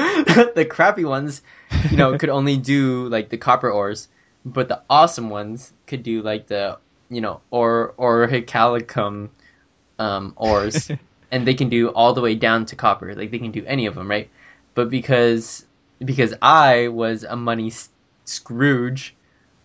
the 0.54 0.66
crappy 0.68 1.04
ones, 1.04 1.42
you 1.90 1.96
know, 1.96 2.16
could 2.16 2.30
only 2.30 2.56
do 2.56 3.08
like 3.08 3.28
the 3.28 3.36
copper 3.36 3.70
ores, 3.70 4.08
but 4.44 4.68
the 4.68 4.80
awesome 4.88 5.28
ones 5.28 5.72
could 5.86 6.02
do 6.02 6.22
like 6.22 6.46
the 6.46 6.78
you 7.08 7.20
know 7.20 7.40
or 7.50 7.94
or 7.96 8.26
orichalcum 8.26 9.28
um, 9.98 10.32
ores, 10.36 10.90
and 11.30 11.46
they 11.46 11.54
can 11.54 11.68
do 11.68 11.88
all 11.88 12.14
the 12.14 12.20
way 12.20 12.34
down 12.34 12.64
to 12.66 12.76
copper. 12.76 13.14
Like 13.14 13.30
they 13.30 13.38
can 13.38 13.50
do 13.52 13.64
any 13.66 13.86
of 13.86 13.94
them, 13.94 14.08
right? 14.08 14.30
But 14.74 14.88
because 14.90 15.66
because 16.04 16.34
I 16.40 16.88
was 16.88 17.24
a 17.24 17.36
money 17.36 17.68
s- 17.68 17.90
Scrooge, 18.24 19.14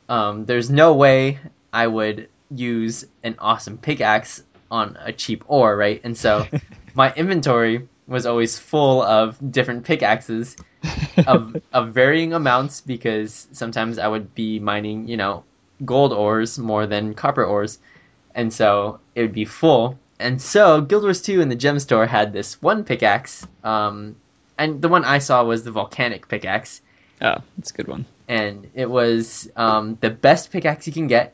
um, 0.10 0.45
there's 0.45 0.70
no 0.70 0.93
way 0.93 1.39
I 1.74 1.88
would 1.88 2.30
use 2.54 3.06
an 3.24 3.36
awesome 3.39 3.78
pickaxe 3.78 4.43
on 4.70 4.97
a 5.02 5.12
cheap 5.12 5.43
ore, 5.47 5.76
right? 5.76 5.99
And 6.04 6.18
so 6.18 6.47
my 6.93 7.14
inventory 7.14 7.88
was 8.12 8.26
always 8.26 8.59
full 8.59 9.01
of 9.01 9.38
different 9.51 9.84
pickaxes 9.86 10.55
of 11.28 11.55
of 11.74 11.93
varying 11.93 12.34
amounts 12.34 12.82
because 12.82 13.47
sometimes 13.51 13.97
I 13.97 14.07
would 14.07 14.36
be 14.36 14.59
mining, 14.59 15.07
you 15.07 15.18
know, 15.18 15.43
gold 15.86 16.14
ores 16.14 16.59
more 16.59 16.86
than 16.86 17.14
copper 17.14 17.43
ores. 17.43 17.80
And 18.36 18.53
so 18.53 18.99
it 19.16 19.22
would 19.22 19.34
be 19.34 19.45
full 19.45 19.97
and 20.22 20.39
so 20.39 20.82
Guild 20.82 21.01
Wars 21.03 21.22
2 21.22 21.41
in 21.41 21.49
the 21.49 21.55
gem 21.55 21.80
store 21.80 22.05
had 22.05 22.32
this 22.32 22.62
one 22.62 22.84
pickaxe, 22.84 23.47
um, 23.64 24.16
and 24.59 24.80
the 24.80 24.88
one 24.88 25.03
I 25.03 25.18
saw 25.18 25.43
was 25.43 25.64
the 25.64 25.72
volcanic 25.72 26.28
pickaxe, 26.28 26.82
Oh, 27.24 27.38
that's 27.57 27.72
a 27.72 27.74
good 27.74 27.88
one. 27.88 28.05
and 28.28 28.70
it 28.76 28.88
was 28.88 29.49
um, 29.55 29.97
the 30.01 30.12
best 30.12 30.51
pickaxe 30.51 30.86
you 30.86 30.93
can 30.93 31.07
get, 31.07 31.34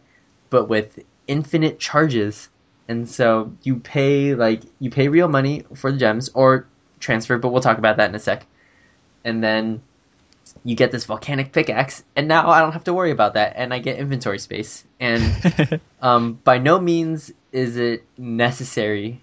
but 0.49 0.69
with 0.69 1.03
infinite 1.27 1.79
charges. 1.79 2.47
And 2.87 3.09
so 3.09 3.53
you 3.63 3.77
pay 3.77 4.33
like 4.35 4.61
you 4.79 4.89
pay 4.89 5.07
real 5.07 5.27
money 5.27 5.65
for 5.75 5.91
the 5.91 5.97
gems 5.97 6.29
or 6.33 6.67
transfer, 6.99 7.37
but 7.37 7.49
we'll 7.49 7.61
talk 7.61 7.77
about 7.77 7.97
that 7.97 8.09
in 8.09 8.15
a 8.15 8.19
sec. 8.19 8.45
And 9.23 9.43
then 9.43 9.81
you 10.63 10.75
get 10.75 10.91
this 10.91 11.05
volcanic 11.05 11.51
pickaxe, 11.51 12.03
and 12.15 12.27
now 12.27 12.49
I 12.49 12.61
don't 12.61 12.71
have 12.71 12.85
to 12.85 12.93
worry 12.93 13.11
about 13.11 13.33
that, 13.33 13.53
and 13.55 13.73
I 13.73 13.79
get 13.79 13.97
inventory 13.99 14.39
space. 14.39 14.85
And 14.99 15.81
um, 16.01 16.33
by 16.43 16.57
no 16.57 16.79
means 16.79 17.31
is 17.51 17.77
it 17.77 18.05
necessary 18.17 19.21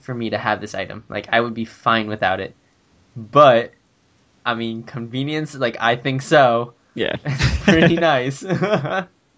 for 0.00 0.14
me 0.14 0.30
to 0.30 0.38
have 0.38 0.60
this 0.60 0.74
item. 0.74 1.04
Like 1.08 1.28
I 1.30 1.40
would 1.40 1.54
be 1.54 1.64
fine 1.64 2.08
without 2.08 2.40
it, 2.40 2.54
but 3.16 3.72
I 4.44 4.54
mean 4.54 4.82
convenience. 4.82 5.54
Like 5.54 5.76
I 5.80 5.96
think 5.96 6.22
so. 6.22 6.74
yeah. 6.94 7.16
Pretty 7.62 7.96
nice. 8.12 8.44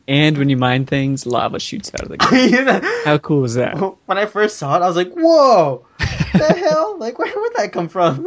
And 0.09 0.39
when 0.39 0.49
you 0.49 0.57
mine 0.57 0.87
things, 0.87 1.27
lava 1.27 1.59
shoots 1.59 1.91
out 1.95 2.03
of 2.03 2.09
the 2.11 2.17
ground. 2.17 2.85
How 3.05 3.19
cool 3.19 3.45
is 3.45 3.55
that? 3.55 3.75
when 4.07 4.19
I 4.19 4.27
first 4.27 4.57
saw 4.57 4.77
it, 4.77 4.83
I 4.83 4.87
was 4.87 4.97
like, 4.97 5.13
"Whoa, 5.13 5.85
the 5.99 6.55
hell! 6.69 6.97
Like, 6.99 7.19
where 7.19 7.33
would 7.35 7.53
that 7.57 7.73
come 7.73 7.89
from?" 7.89 8.25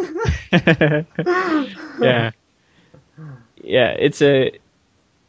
yeah. 2.02 2.32
Yeah, 3.62 3.90
it's 3.92 4.22
a 4.22 4.52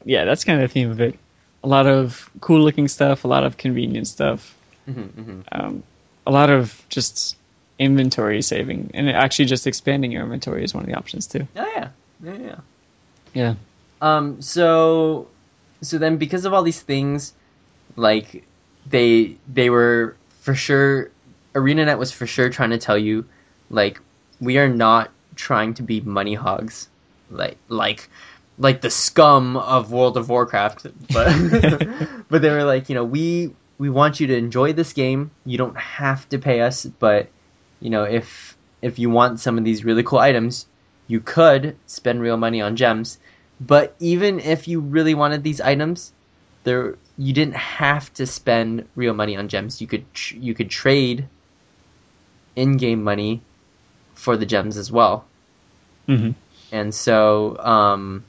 yeah, 0.05 0.25
that's 0.25 0.45
kind 0.45 0.61
of 0.63 0.69
the 0.69 0.73
theme 0.73 0.91
of 0.91 1.01
it. 1.01 1.19
A 1.63 1.69
lot 1.69 1.87
of 1.87 2.31
cool 2.41 2.61
looking 2.61 2.89
stuff, 2.89 3.25
a 3.25 3.29
lot 3.29 3.45
of 3.45 3.57
convenient 3.59 4.07
stuff, 4.07 4.57
Mhm, 4.89 5.09
mhm. 5.11 5.43
um, 5.53 5.83
a 6.27 6.31
lot 6.31 6.49
of 6.51 6.83
just 6.89 7.37
inventory 7.79 8.41
saving, 8.43 8.91
and 8.95 9.11
actually 9.11 9.45
just 9.45 9.67
expanding 9.67 10.11
your 10.11 10.23
inventory 10.23 10.65
is 10.65 10.75
one 10.75 10.85
of 10.85 10.89
the 10.89 10.97
options 10.97 11.27
too. 11.27 11.47
Oh 11.57 11.71
yeah, 11.77 11.89
yeah, 12.23 12.37
yeah. 12.39 12.57
Yeah. 13.35 13.55
Um. 14.01 14.41
So, 14.41 15.29
so 15.83 15.99
then 15.99 16.17
because 16.17 16.45
of 16.45 16.53
all 16.53 16.63
these 16.63 16.83
things, 16.83 17.35
like 17.97 18.45
they 18.87 19.37
they 19.53 19.71
were 19.71 20.17
for 20.41 20.55
sure, 20.55 21.11
ArenaNet 21.55 21.99
was 21.99 22.13
for 22.13 22.27
sure 22.27 22.49
trying 22.51 22.71
to 22.71 22.79
tell 22.79 22.99
you, 22.99 23.25
like 23.71 24.01
we 24.41 24.59
are 24.59 24.69
not 24.69 25.11
trying 25.37 25.75
to 25.75 25.83
be 25.83 26.01
money 26.01 26.35
hogs, 26.35 26.89
like 27.31 27.59
like 27.69 28.09
like 28.59 28.83
the 28.83 28.91
scum 28.91 29.57
of 29.57 29.91
World 29.91 30.17
of 30.17 30.29
Warcraft, 30.29 30.87
but 31.13 31.29
but 32.29 32.43
they 32.43 32.51
were 32.51 32.65
like, 32.65 32.89
you 32.89 32.95
know, 32.95 33.05
we 33.05 33.55
we 33.79 33.89
want 33.89 34.21
you 34.21 34.27
to 34.27 34.37
enjoy 34.37 34.73
this 34.73 34.93
game. 34.93 35.31
You 35.47 35.59
don't 35.59 35.77
have 35.77 36.29
to 36.29 36.39
pay 36.39 36.61
us, 36.61 36.85
but 36.85 37.29
you 37.81 37.91
know, 37.91 38.05
if 38.05 38.57
if 38.83 38.99
you 38.99 39.11
want 39.11 39.41
some 39.41 39.59
of 39.59 39.65
these 39.65 39.85
really 39.85 40.03
cool 40.03 40.19
items, 40.19 40.67
you 41.07 41.21
could 41.21 41.77
spend 41.87 42.21
real 42.21 42.37
money 42.37 42.61
on 42.61 42.77
gems. 42.77 43.19
But 43.61 43.95
even 44.01 44.41
if 44.41 44.67
you 44.67 44.81
really 44.81 45.15
wanted 45.15 45.43
these 45.45 45.61
items, 45.61 46.13
there 46.65 46.97
you 47.19 47.33
didn't 47.33 47.57
have 47.57 48.13
to 48.15 48.27
spend 48.27 48.89
real 48.97 49.15
money 49.15 49.37
on 49.37 49.49
gems. 49.49 49.81
You 49.81 49.87
could 49.87 50.13
tr- 50.15 50.37
you 50.37 50.55
could 50.55 50.71
trade 50.71 51.29
in-game 52.57 53.03
money 53.03 53.43
for 54.15 54.37
the 54.37 54.47
gems 54.47 54.77
as 54.77 54.91
well. 54.93 55.25
hmm 56.07 56.31
And 56.73 56.95
so 56.95 57.57
um 57.59 58.25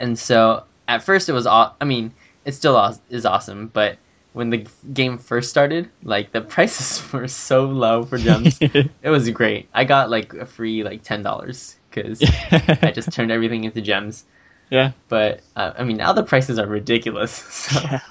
and 0.00 0.18
so 0.18 0.64
at 0.86 1.02
first 1.02 1.28
it 1.28 1.32
was 1.32 1.46
aw- 1.46 1.74
I 1.80 1.84
mean, 1.84 2.12
it 2.44 2.52
still 2.52 2.94
is 3.10 3.26
awesome, 3.26 3.68
but 3.68 3.98
when 4.32 4.50
the 4.50 4.66
game 4.92 5.18
first 5.18 5.50
started, 5.50 5.90
like 6.02 6.32
the 6.32 6.40
prices 6.54 7.02
were 7.12 7.28
so 7.28 7.66
low 7.66 8.04
for 8.04 8.18
gems. 8.18 8.60
it 9.02 9.10
was 9.10 9.28
great. 9.30 9.68
I 9.74 9.84
got 9.84 10.10
like 10.10 10.34
a 10.34 10.46
free 10.46 10.82
like 10.82 11.02
$10 11.02 11.77
cuz 11.92 12.20
I 12.50 12.92
just 12.94 13.12
turned 13.12 13.30
everything 13.30 13.64
into 13.64 13.80
gems. 13.80 14.24
yeah. 14.70 14.92
But 15.08 15.40
uh, 15.56 15.72
I 15.78 15.84
mean, 15.84 15.96
now 15.96 16.12
the 16.12 16.22
prices 16.22 16.58
are 16.58 16.66
ridiculous. 16.66 17.32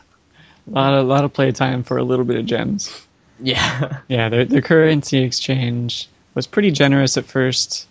So, 0.67 0.73
A 0.73 0.73
lot 0.73 0.93
of 0.93 1.07
lot 1.07 1.23
of 1.23 1.31
play 1.33 1.51
time 1.51 1.81
for 1.83 1.97
a 1.97 2.03
little 2.03 2.25
bit 2.25 2.35
of 2.37 2.45
gems. 2.45 2.91
yeah. 3.39 3.99
Yeah, 4.09 4.29
the 4.29 4.43
the 4.45 4.61
currency 4.61 5.19
exchange 5.23 6.07
was 6.35 6.45
pretty 6.47 6.71
generous 6.71 7.15
at 7.17 7.25
first. 7.25 7.87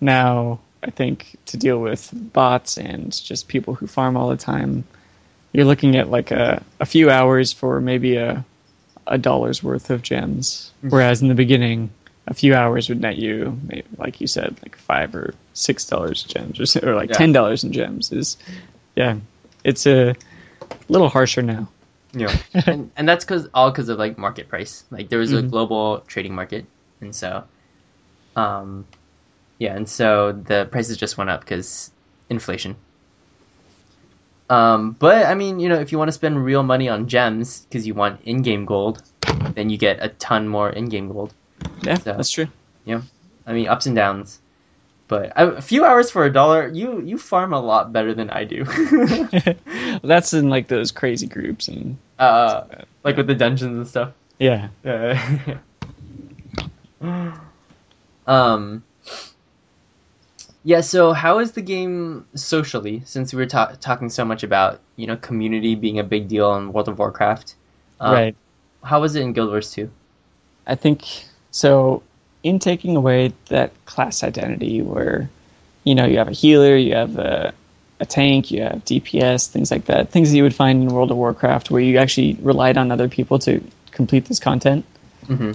Now, 0.00 0.60
I 0.84 0.90
think 0.90 1.36
to 1.46 1.56
deal 1.56 1.80
with 1.80 2.10
bots 2.32 2.76
and 2.78 3.10
just 3.24 3.48
people 3.48 3.74
who 3.74 3.86
farm 3.86 4.16
all 4.16 4.28
the 4.28 4.36
time, 4.36 4.84
you're 5.52 5.64
looking 5.64 5.96
at 5.96 6.10
like 6.10 6.30
a, 6.30 6.62
a 6.80 6.86
few 6.86 7.10
hours 7.10 7.52
for 7.52 7.80
maybe 7.80 8.16
a 8.16 8.44
a 9.08 9.18
dollar's 9.18 9.62
worth 9.62 9.90
of 9.90 10.02
gems. 10.02 10.70
Whereas 10.82 11.22
in 11.22 11.28
the 11.28 11.34
beginning, 11.34 11.90
a 12.26 12.34
few 12.34 12.54
hours 12.54 12.88
would 12.88 13.00
net 13.00 13.16
you, 13.16 13.58
maybe, 13.68 13.84
like 13.98 14.20
you 14.20 14.26
said, 14.26 14.56
like 14.62 14.76
five 14.76 15.14
or 15.14 15.34
six 15.54 15.86
dollars 15.86 16.22
gems, 16.24 16.76
or, 16.76 16.90
or 16.90 16.94
like 16.94 17.10
Yeah. 17.10 17.18
ten 17.18 17.32
dollars 17.32 17.64
in 17.64 17.72
gems. 17.72 18.12
Is 18.12 18.36
yeah, 18.96 19.16
it's 19.64 19.86
a 19.86 20.14
little 20.88 21.08
harsher 21.08 21.42
now. 21.42 21.68
Yeah, 22.12 22.36
and 22.66 22.90
and 22.96 23.08
that's 23.08 23.24
cause 23.24 23.48
all 23.54 23.70
because 23.70 23.88
of 23.88 23.98
like 23.98 24.18
market 24.18 24.48
price. 24.48 24.84
Like 24.90 25.08
there 25.08 25.18
was 25.18 25.32
a 25.32 25.42
Mhm. 25.42 25.50
global 25.50 26.00
trading 26.06 26.34
market, 26.34 26.66
and 27.00 27.14
so, 27.14 27.44
um, 28.36 28.86
yeah, 29.58 29.74
and 29.76 29.88
so 29.88 30.32
the 30.32 30.66
prices 30.70 30.96
just 30.96 31.18
went 31.18 31.30
up 31.30 31.40
because 31.40 31.90
inflation. 32.30 32.76
Um, 34.48 34.92
but 34.92 35.26
I 35.26 35.34
mean, 35.34 35.58
you 35.58 35.68
know, 35.68 35.78
if 35.80 35.90
you 35.90 35.98
want 35.98 36.08
to 36.08 36.12
spend 36.12 36.44
real 36.44 36.62
money 36.62 36.88
on 36.88 37.08
gems 37.08 37.62
because 37.62 37.86
you 37.86 37.94
want 37.94 38.20
in-game 38.22 38.64
gold, 38.64 39.02
then 39.54 39.70
you 39.70 39.76
get 39.78 39.98
a 40.00 40.08
ton 40.10 40.48
more 40.48 40.70
in-game 40.70 41.08
gold. 41.12 41.34
Yeah, 41.82 41.94
So- 41.98 42.12
that's 42.14 42.30
true. 42.30 42.48
Yeah, 42.84 43.02
I 43.46 43.52
mean, 43.52 43.68
ups 43.68 43.86
and 43.86 43.96
downs. 43.96 44.40
But 45.08 45.32
a 45.36 45.50
a 45.50 45.62
few 45.62 45.84
hours 45.84 46.10
for 46.10 46.24
a 46.24 46.32
dollar, 46.32 46.66
you 46.68 47.00
you 47.02 47.16
farm 47.18 47.52
a 47.52 47.60
lot 47.60 47.92
better 47.92 48.12
than 48.12 48.28
I 48.30 48.42
do. 48.44 48.64
that's 50.02 50.34
in 50.34 50.48
like 50.50 50.66
those 50.68 50.90
crazy 50.90 51.26
groups 51.28 51.68
and 51.68 51.96
uh, 52.18 52.64
like 53.04 53.16
with 53.16 53.28
the 53.28 53.34
dungeons 53.34 53.76
and 53.76 53.86
stuff. 53.86 54.10
yeah. 54.38 54.68
Uh, 54.84 55.16
um. 58.26 58.82
Yeah. 60.64 60.80
So, 60.80 61.12
how 61.12 61.38
is 61.38 61.52
the 61.52 61.62
game 61.62 62.26
socially? 62.34 63.02
Since 63.04 63.32
we 63.32 63.38
were 63.38 63.46
ta- 63.46 63.76
talking 63.80 64.10
so 64.10 64.24
much 64.24 64.42
about 64.42 64.80
you 64.96 65.06
know 65.06 65.16
community 65.16 65.74
being 65.76 65.98
a 66.00 66.04
big 66.04 66.26
deal 66.26 66.54
in 66.56 66.72
World 66.72 66.88
of 66.88 66.98
Warcraft, 66.98 67.54
um, 68.00 68.12
right. 68.12 68.36
How 68.82 69.00
was 69.00 69.14
it 69.14 69.22
in 69.22 69.32
Guild 69.32 69.50
Wars 69.50 69.70
2? 69.72 69.88
I 70.66 70.74
think 70.74 71.26
so. 71.56 72.02
In 72.42 72.60
taking 72.60 72.94
away 72.94 73.32
that 73.48 73.72
class 73.86 74.22
identity, 74.22 74.80
where 74.80 75.28
you 75.82 75.96
know 75.96 76.06
you 76.06 76.18
have 76.18 76.28
a 76.28 76.38
healer, 76.42 76.76
you 76.76 76.94
have 76.94 77.18
a, 77.18 77.52
a 77.98 78.06
tank, 78.06 78.52
you 78.52 78.62
have 78.62 78.84
DPS, 78.84 79.48
things 79.48 79.72
like 79.72 79.86
that, 79.86 80.10
things 80.10 80.30
that 80.30 80.36
you 80.36 80.44
would 80.44 80.54
find 80.54 80.82
in 80.82 80.94
World 80.94 81.10
of 81.10 81.16
Warcraft, 81.16 81.72
where 81.72 81.82
you 81.82 81.98
actually 81.98 82.34
relied 82.40 82.76
on 82.76 82.92
other 82.92 83.08
people 83.08 83.40
to 83.40 83.60
complete 83.90 84.26
this 84.26 84.38
content. 84.38 84.84
Mm-hmm. 85.26 85.52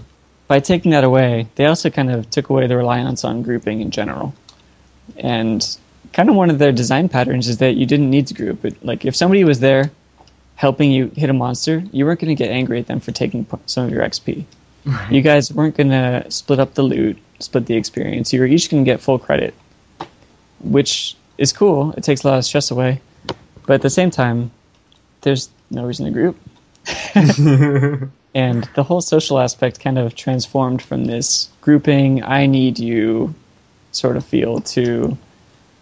By 0.48 0.60
taking 0.60 0.92
that 0.92 1.06
away, 1.06 1.48
they 1.56 1.66
also 1.66 1.90
kind 1.90 2.12
of 2.12 2.30
took 2.30 2.50
away 2.50 2.68
the 2.68 2.76
reliance 2.76 3.24
on 3.24 3.42
grouping 3.42 3.80
in 3.80 3.90
general. 3.92 4.34
And 5.18 5.66
kind 6.12 6.30
of 6.30 6.36
one 6.36 6.50
of 6.50 6.60
their 6.60 6.74
design 6.74 7.08
patterns 7.08 7.48
is 7.48 7.58
that 7.60 7.76
you 7.76 7.86
didn't 7.86 8.10
need 8.10 8.28
to 8.28 8.34
group 8.34 8.66
it. 8.66 8.84
Like 8.84 9.06
if 9.06 9.16
somebody 9.16 9.46
was 9.46 9.62
there 9.62 9.92
helping 10.56 10.92
you 10.92 11.08
hit 11.16 11.30
a 11.30 11.34
monster, 11.34 11.84
you 11.94 12.06
weren't 12.06 12.20
going 12.20 12.36
to 12.36 12.44
get 12.44 12.52
angry 12.52 12.80
at 12.80 12.88
them 12.88 13.00
for 13.00 13.12
taking 13.12 13.48
some 13.66 13.86
of 13.86 13.92
your 13.92 14.04
XP. 14.04 14.44
You 15.10 15.22
guys 15.22 15.52
weren't 15.54 15.78
going 15.78 15.90
to 15.90 16.26
split 16.30 16.60
up 16.60 16.74
the 16.74 16.84
loot, 16.84 17.18
split 17.40 17.66
the 17.68 17.76
experience. 17.76 18.34
You 18.34 18.40
were 18.40 18.48
each 18.48 18.70
going 18.70 18.84
to 18.84 18.92
get 18.92 19.00
full 19.00 19.20
credit, 19.20 19.54
which 20.60 21.16
is 21.38 21.54
cool. 21.54 21.92
It 21.94 22.04
takes 22.04 22.24
a 22.24 22.28
lot 22.28 22.38
of 22.40 22.46
stress 22.46 22.72
away. 22.72 23.00
But 23.68 23.76
at 23.76 23.82
the 23.82 23.90
same 23.90 24.10
time, 24.10 24.52
there's 25.22 25.50
no 25.70 25.86
reason 25.86 26.06
to 26.06 26.12
group. 26.12 26.38
and 28.34 28.64
the 28.76 28.84
whole 28.84 29.02
social 29.02 29.40
aspect 29.40 29.80
kind 29.80 30.00
of 30.00 30.16
transformed 30.16 30.82
from 30.82 31.06
this 31.06 31.50
grouping 31.62 32.24
i 32.24 32.48
need 32.48 32.80
you 32.80 33.34
sort 33.92 34.18
of 34.18 34.26
feel 34.26 34.60
to 34.62 35.16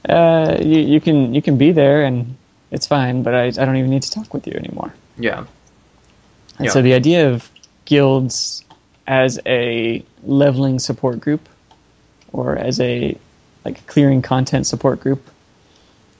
uh, 0.09 0.57
you, 0.59 0.79
you 0.79 0.99
can 0.99 1.33
you 1.33 1.41
can 1.41 1.57
be 1.57 1.71
there 1.71 2.03
and 2.03 2.35
it's 2.71 2.85
fine 2.87 3.23
but 3.23 3.33
I, 3.33 3.45
I 3.45 3.51
don't 3.51 3.77
even 3.77 3.89
need 3.89 4.01
to 4.01 4.11
talk 4.11 4.33
with 4.33 4.45
you 4.45 4.53
anymore 4.53 4.93
yeah. 5.17 5.45
and 6.57 6.65
Yeah. 6.65 6.71
so 6.71 6.81
the 6.81 6.93
idea 6.93 7.29
of 7.29 7.49
guilds 7.85 8.63
as 9.09 9.39
a 9.47 10.03
leveling 10.23 10.77
support 10.79 11.19
group 11.19 11.49
or 12.31 12.55
as 12.55 12.79
a 12.79 13.17
like 13.65 13.85
clearing 13.87 14.21
content 14.21 14.65
support 14.67 14.99
group 15.01 15.21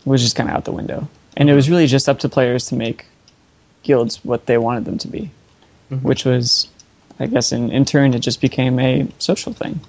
was 0.05 0.21
just 0.21 0.35
kind 0.35 0.49
of 0.49 0.55
out 0.55 0.65
the 0.65 0.71
window 0.71 1.07
and 1.37 1.49
it 1.49 1.53
was 1.53 1.69
really 1.69 1.85
just 1.87 2.09
up 2.09 2.17
to 2.19 2.27
players 2.27 2.65
to 2.67 2.75
make 2.75 3.05
guilds 3.83 4.25
what 4.25 4.45
they 4.47 4.57
wanted 4.57 4.83
them 4.85 4.97
to 4.97 5.07
be 5.07 5.29
Mhm. 5.91 6.01
which 6.03 6.25
was 6.25 6.67
i 7.19 7.25
guess 7.27 7.51
in, 7.51 7.71
in 7.71 7.85
turn 7.85 8.13
it 8.13 8.19
just 8.19 8.41
became 8.41 8.79
a 8.79 9.07
social 9.19 9.53
thing 9.53 9.79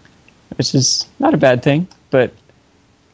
which 0.57 0.75
is 0.75 1.07
not 1.19 1.33
a 1.35 1.39
bad 1.39 1.63
thing 1.63 1.87
but 2.11 2.33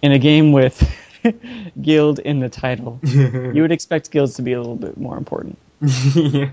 in 0.03 0.13
a 0.13 0.19
game 0.19 0.53
with 0.53 0.77
guild 1.83 2.19
in 2.21 2.41
the 2.41 2.49
title 2.49 2.99
you 3.05 3.63
would 3.63 3.73
expect 3.73 4.11
guilds 4.11 4.35
to 4.35 4.43
be 4.43 4.53
a 4.53 4.59
little 4.59 4.77
bit 4.77 4.97
more 4.99 5.17
important 5.17 5.57
yeah. 5.81 6.51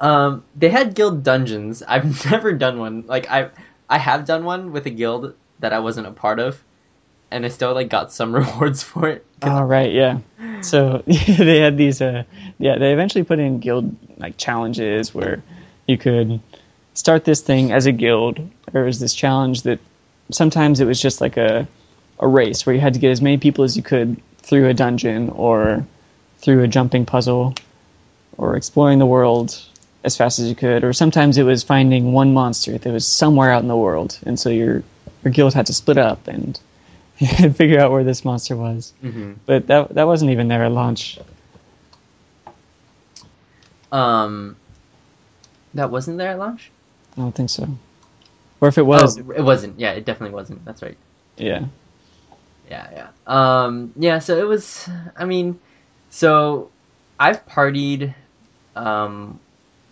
Um, 0.00 0.44
they 0.54 0.68
had 0.68 0.94
guild 0.94 1.22
dungeons. 1.22 1.82
I've 1.82 2.24
never 2.30 2.52
done 2.52 2.78
one. 2.78 3.04
Like 3.06 3.30
I, 3.30 3.50
I 3.88 3.98
have 3.98 4.24
done 4.24 4.44
one 4.44 4.72
with 4.72 4.86
a 4.86 4.90
guild 4.90 5.34
that 5.60 5.72
I 5.72 5.80
wasn't 5.80 6.06
a 6.06 6.12
part 6.12 6.38
of, 6.38 6.62
and 7.30 7.44
I 7.44 7.48
still 7.48 7.74
like 7.74 7.88
got 7.88 8.12
some 8.12 8.34
rewards 8.34 8.82
for 8.82 9.08
it. 9.08 9.26
Oh 9.42 9.62
right, 9.62 9.92
yeah. 9.92 10.18
So 10.60 11.02
they 11.06 11.60
had 11.60 11.76
these. 11.76 12.00
Uh, 12.00 12.24
yeah, 12.58 12.78
they 12.78 12.92
eventually 12.92 13.24
put 13.24 13.38
in 13.38 13.58
guild 13.58 13.94
like 14.18 14.36
challenges 14.36 15.14
where 15.14 15.42
you 15.86 15.98
could 15.98 16.40
start 16.94 17.24
this 17.24 17.40
thing 17.40 17.72
as 17.72 17.86
a 17.86 17.92
guild. 17.92 18.38
There 18.72 18.84
was 18.84 19.00
this 19.00 19.14
challenge 19.14 19.62
that 19.62 19.78
sometimes 20.30 20.80
it 20.80 20.84
was 20.84 21.00
just 21.00 21.20
like 21.20 21.36
a 21.36 21.66
a 22.20 22.26
race 22.26 22.66
where 22.66 22.74
you 22.74 22.80
had 22.80 22.94
to 22.94 23.00
get 23.00 23.10
as 23.10 23.22
many 23.22 23.38
people 23.38 23.64
as 23.64 23.76
you 23.76 23.82
could 23.82 24.20
through 24.38 24.68
a 24.68 24.74
dungeon 24.74 25.30
or 25.30 25.86
through 26.38 26.62
a 26.62 26.68
jumping 26.68 27.06
puzzle 27.06 27.54
or 28.36 28.56
exploring 28.56 28.98
the 28.98 29.06
world 29.06 29.62
as 30.08 30.16
fast 30.16 30.38
as 30.38 30.48
you 30.48 30.54
could. 30.54 30.82
Or 30.82 30.92
sometimes 30.92 31.38
it 31.38 31.44
was 31.44 31.62
finding 31.62 32.12
one 32.12 32.34
monster 32.34 32.78
that 32.78 32.92
was 32.92 33.06
somewhere 33.06 33.52
out 33.52 33.62
in 33.62 33.68
the 33.68 33.76
world, 33.76 34.18
and 34.26 34.38
so 34.38 34.48
your 34.50 34.82
your 35.22 35.32
guild 35.32 35.54
had 35.54 35.66
to 35.66 35.74
split 35.74 35.98
up 35.98 36.26
and 36.26 36.58
figure 37.54 37.78
out 37.78 37.92
where 37.92 38.04
this 38.04 38.24
monster 38.24 38.56
was. 38.56 38.92
Mm-hmm. 39.04 39.34
But 39.46 39.66
that 39.68 39.94
that 39.94 40.06
wasn't 40.06 40.32
even 40.32 40.48
there 40.48 40.64
at 40.64 40.72
launch. 40.72 41.18
Um, 43.92 44.56
that 45.74 45.90
wasn't 45.90 46.18
there 46.18 46.30
at 46.30 46.38
launch. 46.38 46.70
I 47.16 47.20
don't 47.20 47.34
think 47.34 47.50
so. 47.50 47.68
Or 48.60 48.68
if 48.68 48.76
it 48.76 48.82
was, 48.82 49.18
oh, 49.18 49.30
it 49.30 49.42
wasn't. 49.42 49.78
Yeah, 49.78 49.92
it 49.92 50.04
definitely 50.04 50.34
wasn't. 50.34 50.64
That's 50.64 50.82
right. 50.82 50.96
yeah. 51.36 51.66
Yeah, 52.70 52.88
yeah. 52.92 53.08
Um, 53.26 53.92
yeah. 53.96 54.18
So 54.18 54.36
it 54.36 54.46
was. 54.46 54.88
I 55.16 55.24
mean, 55.24 55.58
so 56.10 56.70
I've 57.18 57.46
partied 57.46 58.14
um, 58.76 59.40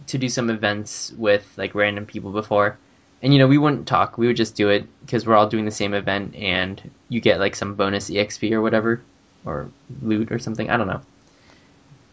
to 0.09 0.19
do 0.19 0.29
some 0.29 0.51
events 0.51 1.13
with 1.17 1.53
like 1.57 1.75
random 1.75 2.07
people 2.07 2.31
before, 2.33 2.77
and 3.23 3.33
you 3.33 3.39
know 3.39 3.47
we 3.47 3.59
wouldn't 3.59 3.87
talk. 3.87 4.19
We 4.19 4.27
would 4.27 4.37
just 4.37 4.55
do 4.55 4.69
it 4.69 4.87
because 5.05 5.27
we're 5.27 5.35
all 5.35 5.49
doing 5.49 5.65
the 5.65 5.71
same 5.71 5.95
event, 5.95 6.35
and 6.35 6.81
you 7.09 7.21
get 7.21 7.41
like 7.41 7.57
some 7.57 7.75
bonus 7.75 8.11
exp 8.11 8.51
or 8.53 8.63
whatever, 8.63 9.01
or 9.45 9.69
loot 10.03 10.31
or 10.31 10.39
something. 10.39 10.71
I 10.71 10.77
don't 10.77 10.89
know. 10.89 11.01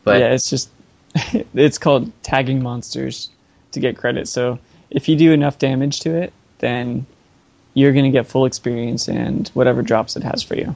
But 0.03 0.19
yeah, 0.19 0.33
it's 0.33 0.49
just 0.49 0.69
it's 1.53 1.77
called 1.77 2.11
tagging 2.23 2.61
monsters 2.61 3.29
to 3.71 3.79
get 3.79 3.97
credit. 3.97 4.27
So 4.27 4.59
if 4.89 5.09
you 5.09 5.15
do 5.15 5.31
enough 5.31 5.57
damage 5.57 5.99
to 6.01 6.15
it, 6.15 6.33
then 6.59 7.05
you're 7.73 7.91
going 7.91 8.05
to 8.05 8.11
get 8.11 8.27
full 8.27 8.45
experience 8.45 9.07
and 9.07 9.47
whatever 9.49 9.81
drops 9.81 10.15
it 10.15 10.23
has 10.23 10.43
for 10.43 10.55
you. 10.55 10.75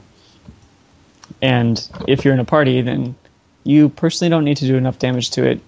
And 1.40 1.88
if 2.08 2.24
you're 2.24 2.34
in 2.34 2.40
a 2.40 2.44
party, 2.44 2.82
then 2.82 3.14
you 3.64 3.88
personally 3.90 4.30
don't 4.30 4.44
need 4.44 4.56
to 4.56 4.66
do 4.66 4.76
enough 4.76 4.98
damage 4.98 5.30
to 5.30 5.46
it. 5.46 5.60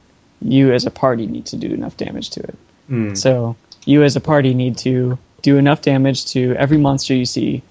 You 0.42 0.72
as 0.72 0.86
a 0.86 0.90
party 0.90 1.26
need 1.26 1.46
to 1.46 1.56
do 1.56 1.72
enough 1.72 1.96
damage 1.96 2.30
to 2.30 2.40
it. 2.40 2.54
Mm. 2.90 3.16
So 3.16 3.56
you 3.84 4.02
as 4.02 4.16
a 4.16 4.20
party 4.20 4.54
need 4.54 4.76
to 4.78 5.18
do 5.42 5.56
enough 5.56 5.82
damage 5.82 6.26
to 6.32 6.54
every 6.56 6.78
monster 6.78 7.14
you 7.14 7.24
see 7.24 7.62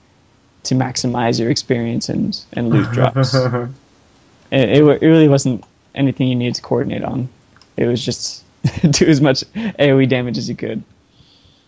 to 0.63 0.75
maximize 0.75 1.39
your 1.39 1.49
experience 1.49 2.09
and, 2.09 2.39
and 2.53 2.69
loot 2.69 2.91
drops. 2.93 3.33
it, 3.33 3.69
it, 4.51 4.83
it 4.83 5.07
really 5.07 5.27
wasn't 5.27 5.63
anything 5.95 6.27
you 6.27 6.35
needed 6.35 6.55
to 6.55 6.61
coordinate 6.61 7.03
on. 7.03 7.29
It 7.77 7.85
was 7.85 8.03
just 8.03 8.43
do 8.91 9.05
as 9.05 9.21
much 9.21 9.41
AoE 9.53 10.09
damage 10.09 10.37
as 10.37 10.49
you 10.49 10.55
could. 10.55 10.83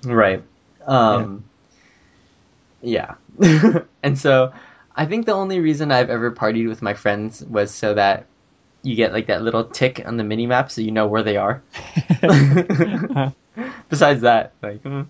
Right. 0.04 0.44
Um, 0.86 1.44
yeah. 2.82 3.16
and 4.04 4.18
so 4.18 4.52
I 4.96 5.06
think 5.06 5.26
the 5.26 5.34
only 5.34 5.60
reason 5.60 5.92
I've 5.92 6.10
ever 6.10 6.32
partied 6.32 6.68
with 6.68 6.82
my 6.82 6.94
friends 6.94 7.44
was 7.46 7.72
so 7.72 7.94
that 7.94 8.26
you 8.84 8.96
get 8.96 9.14
like 9.14 9.28
that 9.28 9.42
little 9.44 9.64
tick 9.64 10.02
on 10.06 10.18
the 10.18 10.24
mini 10.24 10.48
map 10.48 10.72
so 10.72 10.82
you 10.82 10.92
know 10.92 11.08
where 11.08 11.24
they 11.24 11.38
are. 11.38 11.62
Besides 13.90 14.22
that, 14.22 14.54
like, 14.62 14.82
mm. 14.84 15.06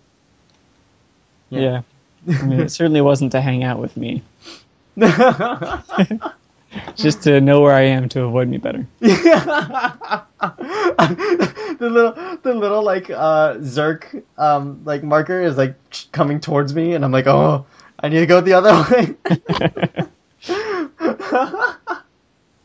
Yeah. 1.50 1.82
I 2.28 2.46
mean, 2.46 2.60
it 2.60 2.70
certainly 2.70 3.02
wasn't 3.02 3.32
to 3.34 3.42
hang 3.42 3.64
out 3.64 3.80
with 3.80 3.98
me, 3.98 4.22
just 6.96 7.24
to 7.24 7.42
know 7.42 7.62
where 7.62 7.74
I 7.74 7.82
am 7.82 8.08
to 8.10 8.24
avoid 8.24 8.48
me 8.48 8.58
better. 8.58 8.86
the 9.00 10.26
little, 11.80 12.14
the 12.44 12.54
little 12.54 12.84
like 12.84 13.10
uh, 13.10 13.56
Zerk 13.56 14.24
um, 14.38 14.82
like 14.86 15.04
marker 15.04 15.42
is 15.42 15.58
like 15.58 15.76
coming 16.12 16.40
towards 16.40 16.76
me, 16.76 16.94
and 16.94 17.04
I'm 17.04 17.12
like, 17.12 17.26
oh, 17.28 17.66
I 18.00 18.10
need 18.10 18.20
to 18.20 18.28
go 18.28 18.40
the 18.40 18.54
other 18.54 19.16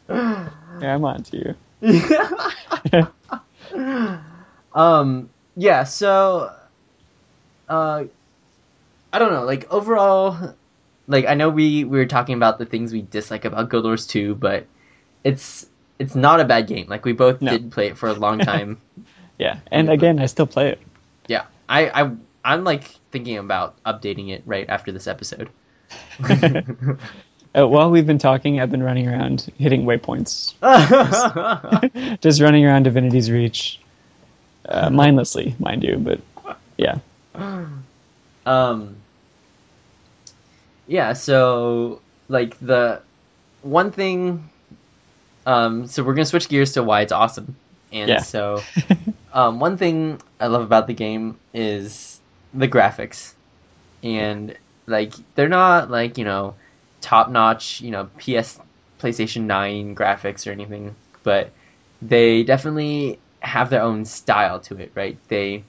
way. 0.08 0.50
Yeah, 0.80 0.94
I'm 0.94 1.04
on 1.04 1.22
to 1.24 1.56
you. 1.80 1.82
um, 4.74 5.30
yeah. 5.56 5.84
So, 5.84 6.52
uh, 7.68 8.04
I 9.12 9.18
don't 9.18 9.32
know. 9.32 9.44
Like 9.44 9.70
overall, 9.72 10.54
like 11.06 11.26
I 11.26 11.34
know 11.34 11.48
we 11.48 11.84
we 11.84 11.98
were 11.98 12.06
talking 12.06 12.34
about 12.36 12.58
the 12.58 12.66
things 12.66 12.92
we 12.92 13.02
dislike 13.02 13.44
about 13.44 13.70
Guild 13.70 13.84
Wars 13.84 14.06
2, 14.06 14.34
but 14.36 14.66
it's 15.24 15.66
it's 15.98 16.14
not 16.14 16.40
a 16.40 16.44
bad 16.44 16.66
game. 16.66 16.86
Like 16.88 17.04
we 17.04 17.12
both 17.12 17.40
No. 17.40 17.50
did 17.50 17.70
play 17.70 17.88
it 17.88 17.98
for 17.98 18.08
a 18.08 18.14
long 18.14 18.40
time. 18.40 18.80
Yeah, 19.38 19.58
and 19.70 19.90
again, 19.90 20.18
I 20.18 20.26
still 20.26 20.46
play 20.46 20.70
it. 20.70 20.80
yeah, 21.28 21.44
I 21.68 21.90
I 22.04 22.10
I'm 22.44 22.64
like 22.64 22.84
thinking 23.10 23.36
about 23.36 23.82
updating 23.84 24.30
it 24.30 24.42
right 24.46 24.66
after 24.68 24.92
this 24.92 25.06
episode. 25.06 25.50
Uh, 27.56 27.66
while 27.66 27.90
we've 27.90 28.06
been 28.06 28.18
talking, 28.18 28.60
I've 28.60 28.70
been 28.70 28.82
running 28.82 29.08
around 29.08 29.50
hitting 29.58 29.84
waypoints, 29.84 30.54
just 32.20 32.40
running 32.40 32.64
around 32.66 32.82
Divinity's 32.84 33.30
Reach, 33.30 33.80
uh, 34.68 34.90
mindlessly, 34.90 35.54
mind 35.58 35.82
you. 35.82 35.96
But 35.96 36.20
yeah, 36.76 36.98
um 38.46 38.96
yeah 40.86 41.12
so 41.12 42.00
like 42.28 42.58
the 42.60 43.00
one 43.62 43.90
thing 43.90 44.48
um 45.46 45.86
so 45.86 46.02
we're 46.02 46.14
gonna 46.14 46.24
switch 46.24 46.48
gears 46.48 46.72
to 46.72 46.82
why 46.82 47.00
it's 47.00 47.12
awesome 47.12 47.56
and 47.92 48.08
Yeah. 48.10 48.18
so 48.20 48.66
um 49.32 49.60
one 49.60 49.76
thing 49.76 50.20
i 50.40 50.46
love 50.46 50.62
about 50.62 50.86
the 50.86 50.94
game 50.94 51.38
is 51.54 52.20
the 52.54 52.68
graphics 52.68 53.34
and 54.02 54.56
like 54.86 55.12
they're 55.34 55.48
not 55.48 55.90
like 55.90 56.18
you 56.18 56.24
know 56.24 56.54
top 57.06 57.30
notch 57.30 57.80
you 57.80 57.92
know 57.92 58.10
ps 58.18 58.58
playstation 58.98 59.42
9 59.42 59.94
graphics 59.94 60.44
or 60.44 60.50
anything 60.50 60.92
but 61.22 61.52
they 62.02 62.42
definitely 62.42 63.20
have 63.38 63.70
their 63.70 63.80
own 63.80 64.04
style 64.04 64.58
to 64.58 64.76
it 64.76 64.90
right? 64.96 65.16
They 65.28 65.62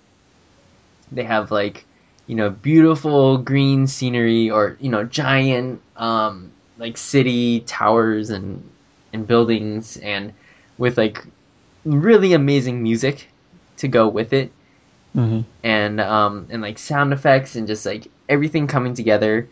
they 1.11 1.23
have 1.23 1.51
like 1.51 1.85
you 2.25 2.35
know 2.35 2.49
beautiful 2.49 3.37
green 3.37 3.85
scenery 3.85 4.49
or 4.49 4.77
you 4.79 4.89
know 4.89 5.03
giant 5.03 5.79
um 5.95 6.51
like 6.79 6.97
city 6.97 7.59
towers 7.61 8.31
and 8.31 8.67
and 9.13 9.27
buildings 9.27 9.97
and 9.97 10.33
with 10.79 10.97
like 10.97 11.23
really 11.85 12.33
amazing 12.33 12.81
music 12.81 13.29
to 13.77 13.87
go 13.87 14.07
with 14.07 14.33
it. 14.33 14.51
Hmm 15.13 15.41
and 15.63 16.01
um 16.01 16.47
and 16.49 16.63
like 16.63 16.79
sound 16.79 17.13
effects 17.13 17.55
and 17.55 17.67
just 17.67 17.85
like 17.85 18.07
everything 18.27 18.65
coming 18.65 18.95
together 18.95 19.47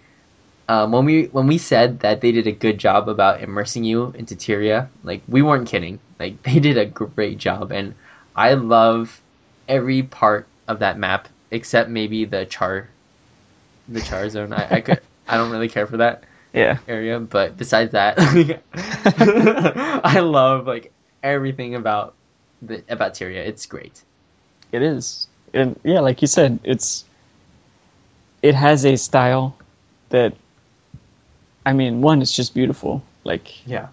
um, 0.68 0.92
when 0.92 1.06
we 1.06 1.26
when 1.28 1.48
we 1.48 1.58
said 1.58 2.00
that 2.00 2.22
they 2.22 2.32
did 2.32 2.48
a 2.48 2.52
good 2.52 2.78
job 2.78 3.10
about 3.10 3.42
immersing 3.42 3.84
you 3.84 4.12
into 4.16 4.36
Tyria, 4.36 4.90
like 5.04 5.24
we 5.28 5.42
weren't 5.42 5.68
kidding. 5.68 6.00
Like 6.20 6.42
they 6.44 6.60
did 6.60 6.78
a 6.78 6.86
great 6.86 7.38
job, 7.38 7.72
and 7.72 7.96
I 8.36 8.54
love 8.56 9.22
every 9.68 10.04
part 10.04 10.48
of 10.68 10.80
that 10.80 10.98
map 10.98 11.28
except 11.52 11.90
maybe 11.90 12.26
the 12.26 12.46
Charr, 12.46 12.88
the 13.88 14.02
Charr 14.02 14.30
zone. 14.32 14.54
I, 14.54 14.76
I 14.78 14.82
could 14.82 15.02
I 15.28 15.38
don't 15.38 15.52
really 15.52 15.70
care 15.70 15.88
for 15.88 15.98
that 15.98 16.24
yeah, 16.54 16.78
area, 16.88 17.20
but 17.20 17.58
besides 17.58 17.92
that, 17.92 18.16
I 20.04 20.20
love 20.20 20.68
like 20.68 20.94
everything 21.24 21.76
about 21.76 22.16
the 22.62 22.84
about 22.90 23.14
Tyria. 23.14 23.46
It's 23.48 23.66
great. 23.66 24.04
it 24.72 24.82
is. 24.82 25.28
And 25.54 25.80
yeah, 25.84 26.00
like 26.02 26.22
you 26.22 26.28
said, 26.28 26.60
it's 26.64 27.06
it 28.42 28.56
has 28.56 28.86
a 28.86 28.96
style 28.98 29.58
that 30.10 30.36
I 31.66 31.74
mean, 31.74 32.02
one, 32.02 32.22
it's 32.22 32.36
just 32.36 32.54
beautiful. 32.54 33.02
Like 33.24 33.66
Yeah. 33.68 33.88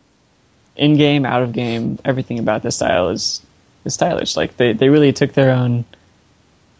in 0.76 0.96
game, 0.96 1.24
out 1.24 1.42
of 1.42 1.52
game, 1.52 1.98
everything 2.04 2.38
about 2.38 2.62
the 2.62 2.70
style 2.70 3.08
is 3.08 3.40
is 3.84 3.94
stylish. 3.94 4.36
Like 4.36 4.56
they, 4.58 4.72
they 4.72 4.88
really 4.88 5.12
took 5.12 5.32
their 5.32 5.50
own 5.50 5.84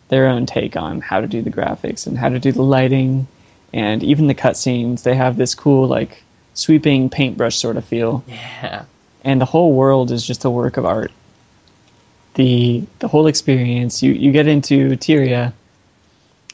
their 0.08 0.26
own 0.28 0.44
take 0.46 0.76
on 0.76 1.00
how 1.00 1.20
to 1.20 1.26
do 1.26 1.40
the 1.42 1.50
graphics 1.50 2.06
and 2.06 2.18
how 2.18 2.28
to 2.28 2.38
do 2.38 2.52
the 2.52 2.62
lighting 2.62 3.26
and 3.72 4.02
even 4.04 4.26
the 4.26 4.34
cutscenes. 4.34 5.02
They 5.02 5.14
have 5.14 5.36
this 5.38 5.54
cool 5.54 5.86
like 5.88 6.22
sweeping 6.54 7.08
paintbrush 7.08 7.56
sort 7.56 7.76
of 7.78 7.84
feel. 7.84 8.22
Yeah. 8.28 8.84
and 9.24 9.40
the 9.40 9.46
whole 9.46 9.72
world 9.72 10.10
is 10.10 10.26
just 10.26 10.44
a 10.44 10.50
work 10.50 10.76
of 10.76 10.84
art. 10.84 11.10
The 12.34 12.84
the 12.98 13.08
whole 13.08 13.26
experience, 13.26 14.02
you, 14.02 14.12
you 14.12 14.32
get 14.32 14.46
into 14.46 14.90
Tyria, 14.96 15.52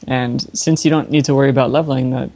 and 0.07 0.41
since 0.57 0.83
you 0.83 0.91
don't 0.91 1.09
need 1.09 1.25
to 1.25 1.35
worry 1.35 1.49
about 1.49 1.71
leveling, 1.71 2.09
the 2.11 2.29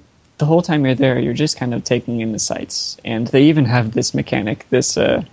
the 0.44 0.48
whole 0.48 0.62
time 0.62 0.84
you're 0.86 0.94
there, 0.94 1.18
you're 1.20 1.34
just 1.34 1.56
kind 1.56 1.74
of 1.74 1.86
taking 1.86 2.20
in 2.20 2.34
the 2.34 2.38
sights. 2.39 2.98
And 3.06 3.28
they 3.28 3.44
even 3.44 3.64
have 3.64 3.94
this 3.94 4.14
mechanic, 4.14 4.68
this 4.72 4.98
uh, 4.98 5.24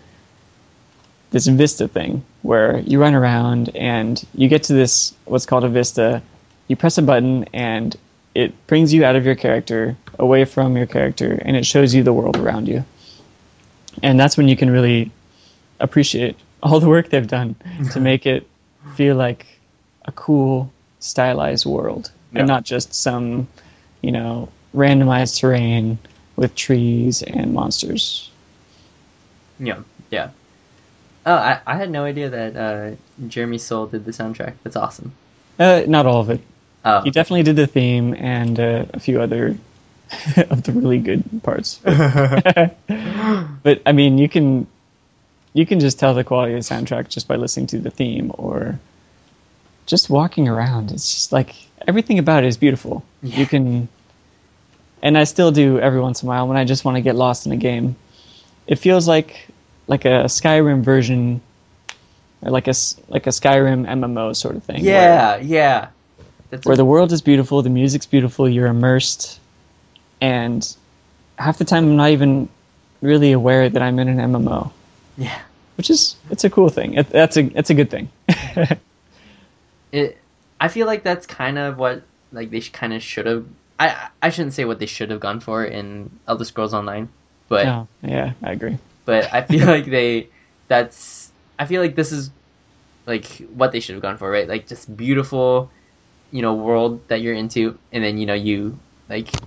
this 1.33 1.49
vista 1.49 1.89
thing 1.89 2.23
where 2.43 2.79
you 2.81 3.01
run 3.01 3.15
around 3.17 3.71
and 3.75 4.25
you 4.37 4.47
get 4.49 4.63
to 4.65 4.73
this 4.73 5.13
what's 5.25 5.47
called 5.47 5.65
a 5.65 5.69
vista. 5.69 6.23
You 6.69 6.77
press 6.77 6.97
a 6.97 7.03
button 7.03 7.45
and 7.53 7.97
it 8.37 8.55
brings 8.69 8.95
you 8.95 9.05
out 9.05 9.17
of 9.17 9.27
your 9.27 9.35
character, 9.35 9.97
away 10.21 10.45
from 10.45 10.77
your 10.77 10.87
character, 10.87 11.43
and 11.45 11.57
it 11.57 11.67
shows 11.67 11.93
you 11.93 12.05
the 12.05 12.13
world 12.13 12.37
around 12.37 12.69
you. 12.69 12.85
And 14.05 14.21
that's 14.21 14.37
when 14.37 14.47
you 14.47 14.57
can 14.57 14.71
really 14.71 15.11
appreciate 15.81 16.37
all 16.63 16.79
the 16.79 16.89
work 16.89 17.09
they've 17.11 17.27
done 17.27 17.57
to 17.93 17.99
make 18.11 18.27
it 18.27 18.47
feel 18.95 19.17
like 19.17 19.45
a 20.05 20.13
cool, 20.13 20.71
stylized 21.01 21.67
world 21.67 22.13
Yeah. 22.33 22.41
and 22.41 22.49
not 22.49 22.63
just 22.65 22.95
some, 22.95 23.49
you 24.03 24.13
know, 24.13 24.49
randomized 24.75 25.39
terrain 25.39 25.99
with 26.37 26.55
trees 26.55 27.23
and 27.23 27.53
monsters. 27.53 28.31
Yeah, 29.59 29.81
yeah. 30.11 30.31
Oh, 31.27 31.35
I, 31.35 31.61
I 31.67 31.77
had 31.77 31.91
no 31.91 32.05
idea 32.05 32.31
that 32.31 32.57
uh, 32.57 32.97
Jeremy 33.29 33.59
Soule 33.59 33.87
did 33.87 34.05
the 34.05 34.11
soundtrack. 34.11 34.55
That's 34.65 34.77
awesome. 34.77 35.13
Uh, 35.59 35.83
not 35.87 36.07
all 36.07 36.21
of 36.21 36.31
it. 36.31 36.41
Oh, 36.85 37.03
He 37.03 37.11
definitely 37.11 37.43
did 37.43 37.57
the 37.57 37.67
theme 37.67 38.15
and 38.15 38.59
uh, 38.59 38.87
a 38.95 39.01
few 39.01 39.21
other 39.21 39.57
of 40.51 40.63
the 40.63 40.73
really 40.73 40.99
good 40.99 41.23
parts. 41.43 41.79
but 41.85 43.83
I 43.85 43.93
mean, 43.93 44.17
you 44.17 44.29
can 44.29 44.67
you 45.53 45.67
can 45.67 45.81
just 45.81 45.99
tell 45.99 46.15
the 46.15 46.25
quality 46.25 46.55
of 46.55 46.67
the 46.67 46.75
soundtrack 46.75 47.09
just 47.09 47.27
by 47.29 47.37
listening 47.37 47.67
to 47.69 47.79
the 47.79 47.91
theme 47.91 48.33
or 48.39 48.79
just 49.87 50.09
walking 50.09 50.49
around. 50.49 50.93
It's 50.93 51.13
just 51.13 51.33
like 51.33 51.55
everything 51.89 52.19
about 52.19 52.45
it 52.45 52.47
is 52.47 52.57
beautiful. 52.57 53.05
You 53.23 53.47
can, 53.47 53.89
and 55.03 55.17
I 55.19 55.25
still 55.25 55.51
do 55.51 55.79
every 55.79 56.01
once 56.01 56.23
in 56.23 56.29
a 56.29 56.31
while 56.31 56.49
when 56.49 56.57
I 56.57 56.65
just 56.65 56.85
want 56.85 56.97
to 56.97 57.01
get 57.01 57.17
lost 57.17 57.47
in 57.47 57.53
a 57.53 57.57
game. 57.57 57.97
It 58.67 58.77
feels 58.77 59.09
like 59.09 59.49
like 59.87 60.05
a 60.05 60.25
Skyrim 60.27 60.83
version, 60.83 61.41
or 62.43 62.51
like 62.51 62.69
a 62.69 62.75
like 63.09 63.27
a 63.27 63.31
Skyrim 63.31 63.87
MMO 63.87 64.35
sort 64.37 64.57
of 64.57 64.63
thing. 64.65 64.85
where- 64.85 64.93
yeah, 64.93 65.37
yeah. 65.39 65.89
That's 66.51 66.67
where 66.67 66.77
the 66.77 66.85
world 66.85 67.13
is 67.13 67.23
beautiful, 67.23 67.63
the 67.63 67.71
music's 67.71 68.07
beautiful, 68.07 68.49
you're 68.49 68.67
immersed, 68.67 69.39
and 70.21 70.67
half 71.39 71.59
the 71.59 71.65
time 71.65 71.85
I'm 71.85 71.97
not 71.97 72.11
even 72.11 72.49
really 73.03 73.31
aware 73.31 73.69
that 73.69 73.81
I'm 73.81 74.01
in 74.01 74.09
an 74.09 74.19
MMO, 74.19 74.73
yeah. 75.17 75.41
which 75.77 75.91
is 75.91 76.17
it's 76.29 76.43
a 76.43 76.51
cool 76.51 76.69
thing. 76.69 76.95
It, 76.95 77.09
that's 77.09 77.37
a 77.37 77.57
it's 77.57 77.71
a 77.71 77.75
good 77.75 77.91
thing. 77.91 78.11
It. 79.93 80.19
I 80.61 80.69
feel 80.69 80.87
like 80.87 81.03
that's 81.03 81.27
kind 81.27 81.59
of 81.59 81.79
what 81.79 82.03
like 82.33 82.51
they 82.51 82.61
kind 82.61 82.93
of 82.93 83.03
should 83.03 83.27
have. 83.27 83.47
I 83.81 84.11
I 84.23 84.31
shouldn't 84.31 84.55
say 84.55 84.67
what 84.67 84.81
they 84.81 84.87
should 84.87 85.11
have 85.11 85.21
gone 85.21 85.41
for 85.41 85.65
in 85.67 86.21
Elder 86.29 86.45
Scrolls 86.47 86.75
Online, 86.75 87.15
but 87.49 87.67
oh, 87.67 87.89
yeah, 88.03 88.35
I 88.43 88.53
agree. 88.53 88.79
but 89.07 89.33
I 89.33 89.43
feel 89.43 89.67
like 89.67 89.87
they 89.87 90.31
that's 90.69 91.33
I 91.59 91.67
feel 91.67 91.83
like 91.83 91.97
this 91.97 92.13
is 92.13 92.33
like 93.07 93.27
what 93.51 93.73
they 93.73 93.81
should 93.81 93.95
have 93.95 94.03
gone 94.03 94.19
for, 94.19 94.31
right? 94.31 94.49
Like 94.49 94.69
just 94.69 94.97
beautiful, 94.97 95.73
you 96.31 96.43
know, 96.43 96.55
world 96.55 97.09
that 97.09 97.23
you're 97.23 97.35
into 97.35 97.81
and 97.93 98.05
then 98.05 98.19
you 98.19 98.27
know 98.27 98.35
you 98.35 98.81
like 99.09 99.41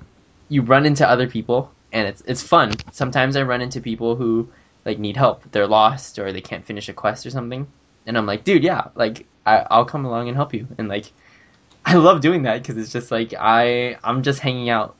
you 0.49 0.63
run 0.63 0.85
into 0.85 1.07
other 1.09 1.29
people 1.29 1.75
and 1.91 2.07
it's 2.07 2.21
it's 2.27 2.43
fun. 2.43 2.81
Sometimes 2.91 3.35
I 3.35 3.43
run 3.43 3.61
into 3.61 3.81
people 3.81 4.15
who 4.15 4.53
like 4.85 4.99
need 4.99 5.17
help. 5.17 5.51
They're 5.51 5.67
lost 5.67 6.19
or 6.19 6.33
they 6.33 6.41
can't 6.41 6.65
finish 6.65 6.89
a 6.89 6.93
quest 6.93 7.25
or 7.25 7.31
something. 7.31 7.73
And 8.05 8.17
I'm 8.17 8.25
like, 8.27 8.43
"Dude, 8.45 8.63
yeah, 8.63 8.89
like 8.95 9.27
I 9.45 9.65
I'll 9.71 9.85
come 9.85 10.05
along 10.05 10.27
and 10.29 10.37
help 10.37 10.53
you." 10.53 10.67
And 10.77 10.87
like 10.89 11.13
I 11.85 11.95
love 11.95 12.21
doing 12.21 12.43
that 12.43 12.61
because 12.61 12.77
it's 12.77 12.91
just 12.91 13.11
like 13.11 13.33
I 13.37 13.97
I'm 14.03 14.23
just 14.23 14.39
hanging 14.39 14.69
out 14.69 14.95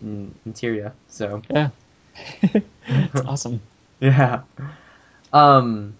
in 0.00 0.34
Tyria. 0.50 0.92
So, 1.08 1.42
Yeah, 1.50 1.70
it's 2.42 3.20
awesome. 3.26 3.60
yeah. 4.00 4.42
Um. 5.32 5.94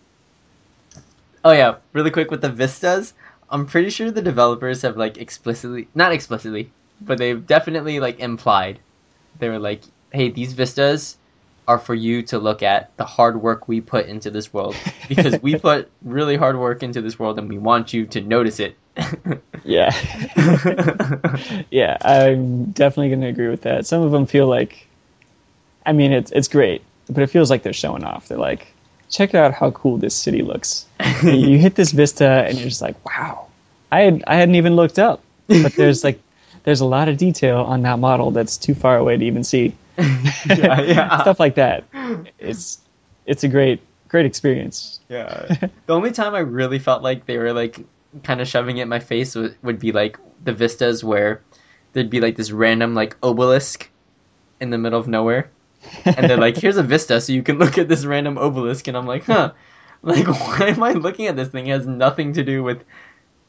Oh 1.45 1.53
yeah, 1.53 1.77
really 1.93 2.11
quick 2.11 2.31
with 2.31 2.41
the 2.43 2.49
vistas. 2.49 3.15
I'm 3.51 3.67
pretty 3.67 3.91
sure 3.91 4.11
the 4.11 4.23
developers 4.23 4.83
have 4.83 4.97
like 4.97 5.19
explicitly, 5.19 5.89
not 5.95 6.13
explicitly, 6.13 6.71
but 7.01 7.19
they've 7.19 7.47
definitely 7.47 8.01
like 8.01 8.19
implied. 8.19 8.81
They 9.39 9.49
were 9.49 9.59
like, 9.59 9.83
"Hey, 10.13 10.31
these 10.31 10.53
vistas 10.53 11.17
are 11.69 11.79
for 11.79 11.95
you 11.95 12.23
to 12.23 12.39
look 12.39 12.63
at 12.63 12.97
the 12.97 13.05
hard 13.05 13.41
work 13.43 13.69
we 13.69 13.81
put 13.81 14.07
into 14.07 14.31
this 14.31 14.53
world 14.53 14.77
because 15.09 15.41
we 15.43 15.57
put 15.59 15.91
really 16.03 16.37
hard 16.37 16.59
work 16.59 16.83
into 16.83 17.01
this 17.01 17.19
world 17.19 17.39
and 17.39 17.49
we 17.49 17.59
want 17.59 17.93
you 17.93 18.07
to 18.07 18.21
notice 18.21 18.61
it." 18.61 18.77
Yeah, 19.65 19.91
yeah, 21.71 21.97
I'm 22.01 22.67
definitely 22.71 23.09
going 23.09 23.23
to 23.23 23.27
agree 23.27 23.49
with 23.49 23.63
that. 23.63 23.85
Some 23.87 24.03
of 24.03 24.13
them 24.13 24.27
feel 24.27 24.47
like, 24.47 24.87
I 25.85 25.93
mean, 25.93 26.13
it's 26.13 26.31
it's 26.31 26.47
great, 26.47 26.83
but 27.11 27.23
it 27.23 27.27
feels 27.29 27.51
like 27.51 27.65
they're 27.65 27.73
showing 27.73 28.05
off. 28.05 28.29
They're 28.29 28.39
like, 28.39 28.69
check 29.11 29.35
out 29.35 29.53
how 29.53 29.73
cool 29.73 29.99
this 29.99 30.15
city 30.15 30.43
looks. 30.43 30.87
You 31.23 31.59
hit 31.59 31.75
this 31.75 31.93
vista, 31.93 32.45
and 32.47 32.59
you're 32.59 32.69
just 32.69 32.83
like, 32.83 32.97
wow. 33.05 33.49
I 33.91 34.03
had 34.03 34.25
I 34.27 34.37
hadn't 34.37 34.55
even 34.55 34.77
looked 34.77 34.99
up, 34.99 35.23
but 35.49 35.75
there's 35.75 36.05
like 36.05 36.21
there's 36.65 36.81
a 36.81 36.87
lot 36.87 37.09
of 37.09 37.17
detail 37.17 37.59
on 37.61 37.83
that 37.83 37.99
model 37.99 38.31
that's 38.31 38.57
too 38.57 38.75
far 38.75 38.99
away 38.99 39.17
to 39.17 39.25
even 39.25 39.43
see. 39.45 39.75
yeah, 39.99 40.81
yeah. 40.83 41.23
Stuff 41.23 41.41
like 41.41 41.55
that. 41.55 41.85
It's 42.39 42.79
it's 43.25 43.45
a 43.45 43.49
great 43.49 43.81
great 44.09 44.27
experience. 44.27 45.01
Yeah. 45.09 45.57
the 45.87 45.95
only 45.95 46.13
time 46.13 46.35
I 46.35 46.41
really 46.41 46.79
felt 46.79 47.03
like 47.03 47.27
they 47.27 47.39
were 47.39 47.53
like 47.53 47.81
kind 48.23 48.41
of 48.41 48.49
shoving 48.49 48.79
it 48.79 48.83
in 48.83 48.89
my 48.89 48.99
face 48.99 49.35
would, 49.35 49.57
would 49.63 49.79
be 49.79 49.93
like 49.93 50.19
the 50.45 50.53
vistas 50.53 51.03
where 51.03 51.43
there'd 51.93 52.11
be 52.11 52.21
like 52.21 52.37
this 52.37 52.51
random 52.51 52.95
like 52.95 53.17
obelisk 53.23 53.91
in 54.61 54.71
the 54.71 54.79
middle 54.79 54.99
of 54.99 55.09
nowhere. 55.09 55.51
And 56.05 56.29
they're 56.29 56.37
like, 56.37 56.57
here's 56.57 56.77
a 56.77 56.83
vista 56.83 57.21
so 57.21 57.33
you 57.33 57.43
can 57.43 57.59
look 57.61 57.79
at 57.79 57.89
this 57.89 58.05
random 58.05 58.39
obelisk. 58.39 58.89
And 58.89 58.97
I'm 58.97 59.07
like, 59.07 59.25
huh. 59.25 59.53
Like, 60.03 60.27
why 60.59 60.69
am 60.69 60.83
I 60.83 60.93
looking 60.93 61.27
at 61.27 61.37
this 61.37 61.49
thing? 61.49 61.67
It 61.67 61.73
has 61.73 61.87
nothing 61.87 62.33
to 62.35 62.45
do 62.45 62.63
with 62.63 62.85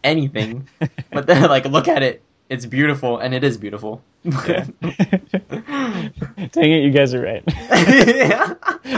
anything. 0.03 0.67
But 1.11 1.27
then, 1.27 1.43
like, 1.43 1.65
look 1.65 1.87
at 1.87 2.03
it. 2.03 2.21
It's 2.49 2.65
beautiful, 2.65 3.17
and 3.17 3.33
it 3.33 3.43
is 3.43 3.57
beautiful. 3.57 4.01
Yeah. 4.23 4.65
Dang 4.81 6.71
it, 6.71 6.83
you 6.83 6.91
guys 6.91 7.13
are 7.13 7.21
right. 7.21 7.43
yeah. 7.47 8.53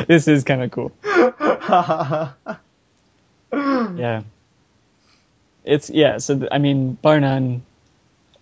this 0.08 0.28
is 0.28 0.44
kind 0.44 0.62
of 0.62 0.70
cool. 0.70 0.92
Yeah. 3.52 4.22
It's 5.70 5.90
yeah. 5.90 6.18
So 6.18 6.38
th- 6.38 6.50
I 6.52 6.58
mean, 6.58 6.94
bar 7.02 7.20
none, 7.20 7.62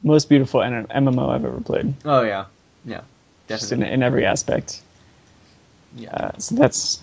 most 0.04 0.30
beautiful 0.30 0.62
MMO 0.62 1.30
I've 1.30 1.46
ever 1.46 1.60
played, 1.62 1.94
Oh, 2.06 2.22
yeah. 2.24 2.46
Yeah. 2.86 3.02
just 3.50 3.72
in 3.72 3.80
Definitely. 3.80 3.94
in 3.94 4.04
every 4.04 4.26
aspect. 4.26 4.82
Yeah. 5.96 6.14
Uh, 6.14 6.38
so 6.38 6.56
that's 6.56 7.02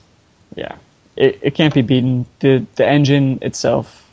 yeah. 0.56 0.76
It 1.16 1.38
it 1.42 1.54
can't 1.54 1.74
be 1.74 1.82
beaten. 1.82 2.26
the 2.40 2.64
The 2.76 2.86
engine 2.86 3.38
itself, 3.42 4.08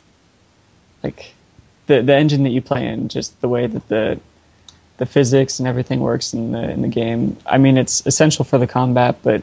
like 1.02 1.34
the 1.86 2.02
the 2.02 2.14
engine 2.14 2.42
that 2.44 2.50
you 2.50 2.62
play 2.62 2.86
in, 2.86 3.08
just 3.08 3.40
the 3.40 3.48
way 3.48 3.66
that 3.66 3.88
the 3.88 4.18
the 4.98 5.06
physics 5.06 5.58
and 5.58 5.66
everything 5.68 6.00
works 6.00 6.32
in 6.34 6.52
the 6.52 6.70
in 6.70 6.82
the 6.82 6.88
game. 6.88 7.36
I 7.46 7.58
mean, 7.58 7.76
it's 7.78 8.06
essential 8.06 8.44
for 8.44 8.58
the 8.58 8.66
combat, 8.66 9.16
but 9.22 9.42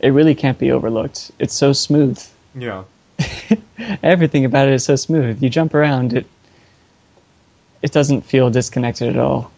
it 0.00 0.10
really 0.10 0.34
can't 0.34 0.58
be 0.58 0.70
overlooked. 0.72 1.30
It's 1.38 1.54
so 1.54 1.72
smooth. 1.72 2.18
Yeah. 2.54 2.84
Everything 4.02 4.44
about 4.44 4.68
it 4.68 4.74
is 4.74 4.84
so 4.84 4.96
smooth. 4.96 5.42
You 5.42 5.48
jump 5.50 5.74
around, 5.74 6.12
it 6.12 6.26
it 7.82 7.92
doesn't 7.92 8.22
feel 8.22 8.48
disconnected 8.50 9.08
at 9.10 9.18
all. 9.18 9.50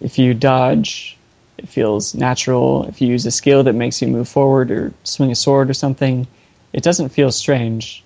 If 0.00 0.18
you 0.18 0.34
dodge, 0.34 1.16
it 1.58 1.68
feels 1.68 2.14
natural. 2.14 2.84
If 2.84 3.00
you 3.00 3.08
use 3.08 3.26
a 3.26 3.30
skill 3.30 3.62
that 3.64 3.72
makes 3.72 4.00
you 4.00 4.08
move 4.08 4.28
forward 4.28 4.70
or 4.70 4.92
swing 5.04 5.32
a 5.32 5.34
sword 5.34 5.68
or 5.68 5.74
something, 5.74 6.26
it 6.72 6.82
doesn't 6.82 7.08
feel 7.08 7.32
strange. 7.32 8.04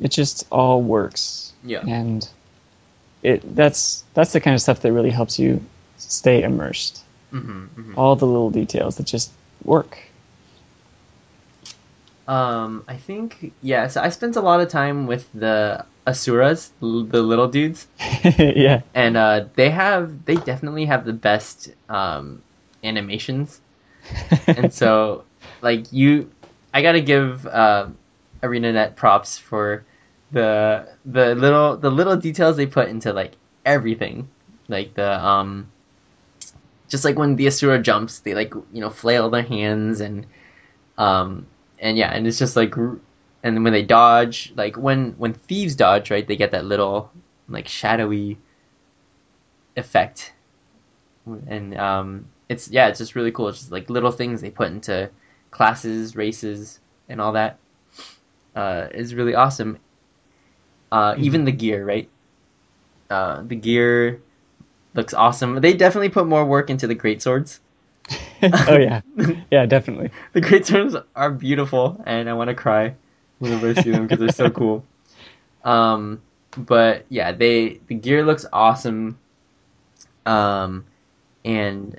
It 0.00 0.10
just 0.10 0.46
all 0.50 0.80
works. 0.80 1.52
Yeah. 1.64 1.84
And 1.86 2.26
it 3.22 3.54
that's 3.54 4.04
that's 4.14 4.32
the 4.32 4.40
kind 4.40 4.54
of 4.54 4.62
stuff 4.62 4.80
that 4.80 4.92
really 4.92 5.10
helps 5.10 5.38
you 5.38 5.60
stay 5.98 6.42
immersed. 6.42 7.02
hmm 7.30 7.66
hmm 7.66 7.98
All 7.98 8.16
the 8.16 8.26
little 8.26 8.50
details 8.50 8.96
that 8.96 9.06
just 9.06 9.30
work. 9.64 9.98
Um, 12.30 12.84
I 12.86 12.96
think 12.96 13.52
yeah. 13.60 13.88
So 13.88 14.00
I 14.00 14.08
spent 14.08 14.36
a 14.36 14.40
lot 14.40 14.60
of 14.60 14.68
time 14.68 15.08
with 15.08 15.28
the 15.32 15.84
asuras, 16.06 16.70
l- 16.80 17.02
the 17.02 17.22
little 17.22 17.48
dudes, 17.48 17.88
yeah. 18.24 18.82
and 18.94 19.16
uh, 19.16 19.46
they 19.56 19.68
have 19.68 20.24
they 20.26 20.36
definitely 20.36 20.84
have 20.84 21.04
the 21.04 21.12
best 21.12 21.70
um, 21.88 22.40
animations. 22.84 23.60
And 24.46 24.72
so, 24.72 25.24
like 25.60 25.92
you, 25.92 26.30
I 26.72 26.82
gotta 26.82 27.00
give 27.00 27.48
uh, 27.48 27.88
ArenaNet 28.44 28.94
props 28.94 29.36
for 29.36 29.84
the 30.30 30.86
the 31.04 31.34
little 31.34 31.76
the 31.76 31.90
little 31.90 32.16
details 32.16 32.56
they 32.56 32.66
put 32.66 32.88
into 32.88 33.12
like 33.12 33.32
everything, 33.66 34.28
like 34.68 34.94
the 34.94 35.18
um, 35.18 35.66
just 36.88 37.04
like 37.04 37.18
when 37.18 37.34
the 37.34 37.48
asura 37.48 37.82
jumps, 37.82 38.20
they 38.20 38.34
like 38.34 38.54
you 38.72 38.80
know 38.80 38.90
flail 38.90 39.30
their 39.30 39.42
hands 39.42 40.00
and 40.00 40.26
um 40.96 41.46
and 41.80 41.96
yeah, 41.98 42.10
and 42.12 42.26
it's 42.26 42.38
just 42.38 42.56
like, 42.56 42.74
and 42.76 43.64
when 43.64 43.72
they 43.72 43.82
dodge, 43.82 44.52
like 44.56 44.76
when 44.76 45.12
when 45.18 45.32
thieves 45.34 45.74
dodge, 45.76 46.10
right, 46.10 46.26
they 46.26 46.36
get 46.36 46.52
that 46.52 46.64
little 46.64 47.10
like 47.48 47.68
shadowy 47.68 48.38
effect, 49.76 50.34
and 51.46 51.76
um, 51.76 52.26
it's 52.48 52.68
yeah, 52.70 52.88
it's 52.88 52.98
just 52.98 53.14
really 53.14 53.32
cool. 53.32 53.48
It's 53.48 53.60
just 53.60 53.72
like 53.72 53.90
little 53.90 54.10
things 54.12 54.40
they 54.40 54.50
put 54.50 54.68
into 54.70 55.10
classes, 55.50 56.16
races, 56.16 56.80
and 57.08 57.20
all 57.20 57.32
that. 57.32 57.60
uh, 58.54 58.88
is 58.92 59.14
really 59.14 59.34
awesome. 59.34 59.78
Uh, 60.92 61.14
Even 61.18 61.44
the 61.44 61.52
gear, 61.52 61.84
right? 61.84 62.10
Uh, 63.10 63.42
the 63.42 63.56
gear 63.56 64.22
looks 64.94 65.14
awesome. 65.14 65.60
They 65.60 65.74
definitely 65.74 66.10
put 66.10 66.26
more 66.26 66.44
work 66.46 66.70
into 66.70 66.86
the 66.86 66.94
great 66.94 67.22
swords. 67.22 67.60
oh 68.42 68.76
yeah, 68.76 69.00
yeah, 69.50 69.66
definitely. 69.66 70.10
The 70.32 70.40
great 70.40 70.66
swords 70.66 70.96
are 71.14 71.30
beautiful, 71.30 72.02
and 72.06 72.28
I 72.28 72.32
want 72.32 72.48
to 72.48 72.54
cry 72.54 72.94
whenever 73.38 73.68
I 73.70 73.74
see 73.74 73.90
them 73.90 74.06
because 74.06 74.18
they're 74.18 74.32
so 74.32 74.50
cool. 74.50 74.84
Um, 75.64 76.22
but 76.56 77.04
yeah, 77.08 77.32
they 77.32 77.80
the 77.86 77.94
gear 77.94 78.24
looks 78.24 78.46
awesome. 78.52 79.18
Um, 80.26 80.84
and 81.44 81.98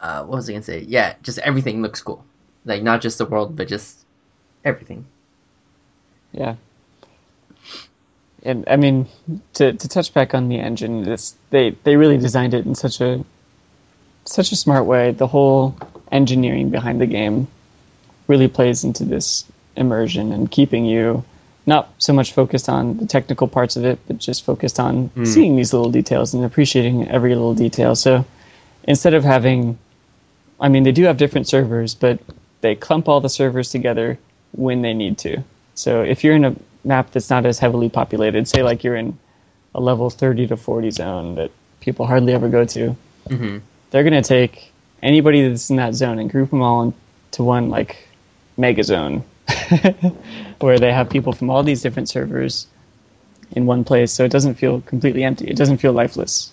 uh, 0.00 0.24
what 0.24 0.36
was 0.36 0.48
I 0.48 0.52
gonna 0.52 0.62
say? 0.62 0.80
Yeah, 0.80 1.14
just 1.22 1.38
everything 1.38 1.82
looks 1.82 2.02
cool. 2.02 2.24
Like 2.64 2.82
not 2.82 3.00
just 3.00 3.18
the 3.18 3.26
world, 3.26 3.56
but 3.56 3.68
just 3.68 4.04
everything. 4.64 5.06
Yeah. 6.32 6.56
And 8.44 8.64
I 8.68 8.76
mean, 8.76 9.08
to 9.54 9.72
to 9.72 9.88
touch 9.88 10.14
back 10.14 10.34
on 10.34 10.48
the 10.48 10.58
engine, 10.58 11.08
it's 11.08 11.36
they 11.50 11.70
they 11.82 11.96
really 11.96 12.18
designed 12.18 12.54
it 12.54 12.64
in 12.66 12.74
such 12.74 13.00
a 13.00 13.24
such 14.32 14.52
a 14.52 14.56
smart 14.56 14.84
way. 14.86 15.10
The 15.12 15.26
whole 15.26 15.76
engineering 16.12 16.70
behind 16.70 17.00
the 17.00 17.06
game 17.06 17.46
really 18.26 18.48
plays 18.48 18.84
into 18.84 19.04
this 19.04 19.44
immersion 19.76 20.32
and 20.32 20.50
keeping 20.50 20.84
you 20.84 21.24
not 21.66 21.90
so 21.98 22.12
much 22.12 22.32
focused 22.32 22.68
on 22.68 22.96
the 22.96 23.06
technical 23.06 23.46
parts 23.46 23.76
of 23.76 23.84
it, 23.84 23.98
but 24.06 24.18
just 24.18 24.44
focused 24.44 24.80
on 24.80 25.10
Mm. 25.16 25.26
seeing 25.26 25.56
these 25.56 25.72
little 25.72 25.90
details 25.90 26.32
and 26.34 26.44
appreciating 26.44 27.06
every 27.08 27.34
little 27.34 27.54
detail. 27.54 27.94
So 27.94 28.24
instead 28.84 29.12
of 29.14 29.22
having, 29.24 29.78
I 30.60 30.68
mean, 30.68 30.84
they 30.84 30.92
do 30.92 31.04
have 31.04 31.16
different 31.18 31.46
servers, 31.46 31.94
but 31.94 32.18
they 32.62 32.74
clump 32.74 33.08
all 33.08 33.20
the 33.20 33.28
servers 33.28 33.70
together 33.70 34.18
when 34.52 34.80
they 34.82 34.94
need 34.94 35.18
to. 35.18 35.42
So 35.74 36.02
if 36.02 36.24
you're 36.24 36.34
in 36.34 36.44
a 36.44 36.54
map 36.84 37.10
that's 37.12 37.28
not 37.30 37.44
as 37.44 37.58
heavily 37.58 37.88
populated, 37.90 38.48
say 38.48 38.62
like 38.62 38.82
you're 38.82 38.96
in 38.96 39.18
a 39.74 39.80
level 39.80 40.08
30 40.10 40.46
to 40.48 40.56
40 40.56 40.90
zone 40.90 41.34
that 41.34 41.50
people 41.80 42.06
hardly 42.06 42.32
ever 42.32 42.48
go 42.48 42.64
to, 42.64 42.96
Mm-hmm. 43.28 43.58
They're 43.90 44.02
going 44.02 44.20
to 44.20 44.26
take 44.26 44.72
anybody 45.02 45.46
that's 45.46 45.70
in 45.70 45.76
that 45.76 45.94
zone 45.94 46.18
and 46.18 46.30
group 46.30 46.50
them 46.50 46.62
all 46.62 46.82
into 46.82 47.44
one 47.44 47.68
like 47.68 48.08
mega 48.56 48.82
zone 48.82 49.24
where 50.60 50.78
they 50.78 50.92
have 50.92 51.08
people 51.08 51.32
from 51.32 51.50
all 51.50 51.62
these 51.62 51.82
different 51.82 52.08
servers 52.08 52.66
in 53.52 53.66
one 53.66 53.84
place 53.84 54.12
so 54.12 54.24
it 54.24 54.30
doesn't 54.30 54.54
feel 54.56 54.80
completely 54.82 55.24
empty 55.24 55.48
it 55.48 55.56
doesn't 55.56 55.78
feel 55.78 55.92
lifeless 55.92 56.52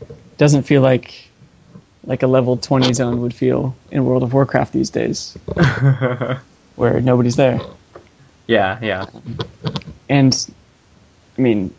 it 0.00 0.38
doesn't 0.38 0.62
feel 0.62 0.80
like 0.80 1.28
like 2.06 2.22
a 2.22 2.26
level 2.26 2.56
20 2.56 2.92
zone 2.92 3.20
would 3.20 3.34
feel 3.34 3.74
in 3.90 4.04
world 4.04 4.22
of 4.22 4.32
warcraft 4.32 4.72
these 4.72 4.90
days 4.90 5.38
where 6.76 7.00
nobody's 7.00 7.36
there 7.36 7.60
yeah, 8.46 8.78
yeah. 8.82 9.06
and 10.08 10.52
i 11.38 11.40
mean 11.40 11.72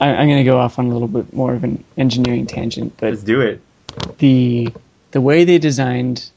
I, 0.00 0.10
i'm 0.10 0.28
going 0.28 0.38
to 0.38 0.44
go 0.44 0.58
off 0.58 0.78
on 0.78 0.86
a 0.86 0.92
little 0.92 1.08
bit 1.08 1.32
more 1.32 1.54
of 1.54 1.64
an 1.64 1.82
engineering 1.96 2.46
tangent 2.46 2.94
but 2.98 3.10
Let's 3.10 3.22
do 3.22 3.40
it. 3.40 3.60
The 4.18 4.72
the 5.10 5.20
way 5.20 5.44
they 5.44 5.58
designed 5.58 6.30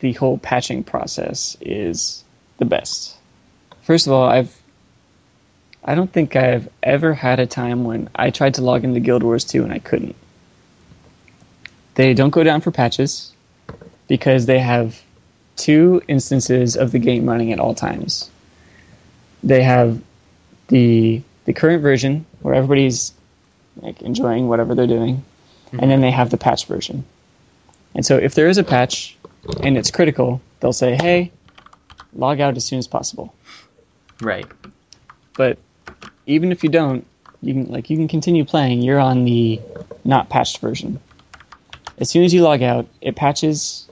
the 0.00 0.12
whole 0.12 0.38
patching 0.38 0.84
process 0.84 1.56
is 1.60 2.24
the 2.58 2.64
best. 2.64 3.16
First 3.82 4.06
of 4.06 4.12
all, 4.12 4.24
I've 4.24 4.62
I 5.84 5.94
don't 5.94 6.12
think 6.12 6.36
I've 6.36 6.68
ever 6.82 7.12
had 7.12 7.40
a 7.40 7.46
time 7.46 7.84
when 7.84 8.08
I 8.14 8.30
tried 8.30 8.54
to 8.54 8.62
log 8.62 8.84
into 8.84 9.00
Guild 9.00 9.22
Wars 9.22 9.44
2 9.44 9.64
and 9.64 9.72
I 9.72 9.80
couldn't. 9.80 10.14
They 11.94 12.14
don't 12.14 12.30
go 12.30 12.44
down 12.44 12.60
for 12.60 12.70
patches 12.70 13.32
because 14.06 14.46
they 14.46 14.60
have 14.60 15.02
two 15.56 16.02
instances 16.08 16.76
of 16.76 16.92
the 16.92 16.98
game 16.98 17.28
running 17.28 17.52
at 17.52 17.58
all 17.58 17.74
times. 17.74 18.30
They 19.42 19.62
have 19.62 20.00
the 20.68 21.22
the 21.44 21.52
current 21.52 21.82
version 21.82 22.24
where 22.40 22.54
everybody's 22.54 23.12
like 23.80 24.00
enjoying 24.02 24.48
whatever 24.48 24.74
they're 24.74 24.86
doing, 24.86 25.24
and 25.72 25.90
then 25.90 26.00
they 26.00 26.10
have 26.10 26.30
the 26.30 26.36
patch 26.36 26.66
version. 26.66 27.04
And 27.94 28.04
so 28.04 28.16
if 28.16 28.34
there 28.34 28.48
is 28.48 28.58
a 28.58 28.64
patch 28.64 29.16
and 29.62 29.76
it's 29.76 29.90
critical, 29.90 30.40
they'll 30.60 30.72
say, 30.72 30.94
"Hey, 30.94 31.30
log 32.14 32.40
out 32.40 32.56
as 32.56 32.64
soon 32.64 32.78
as 32.78 32.86
possible." 32.86 33.34
Right. 34.20 34.46
But 35.34 35.58
even 36.26 36.52
if 36.52 36.62
you 36.62 36.68
don't, 36.68 37.06
you 37.42 37.54
can 37.54 37.70
like 37.70 37.90
you 37.90 37.96
can 37.96 38.08
continue 38.08 38.44
playing. 38.44 38.82
You're 38.82 39.00
on 39.00 39.24
the 39.24 39.60
not 40.04 40.28
patched 40.28 40.58
version. 40.58 41.00
As 41.98 42.08
soon 42.10 42.24
as 42.24 42.32
you 42.32 42.42
log 42.42 42.62
out, 42.62 42.86
it 43.00 43.16
patches, 43.16 43.88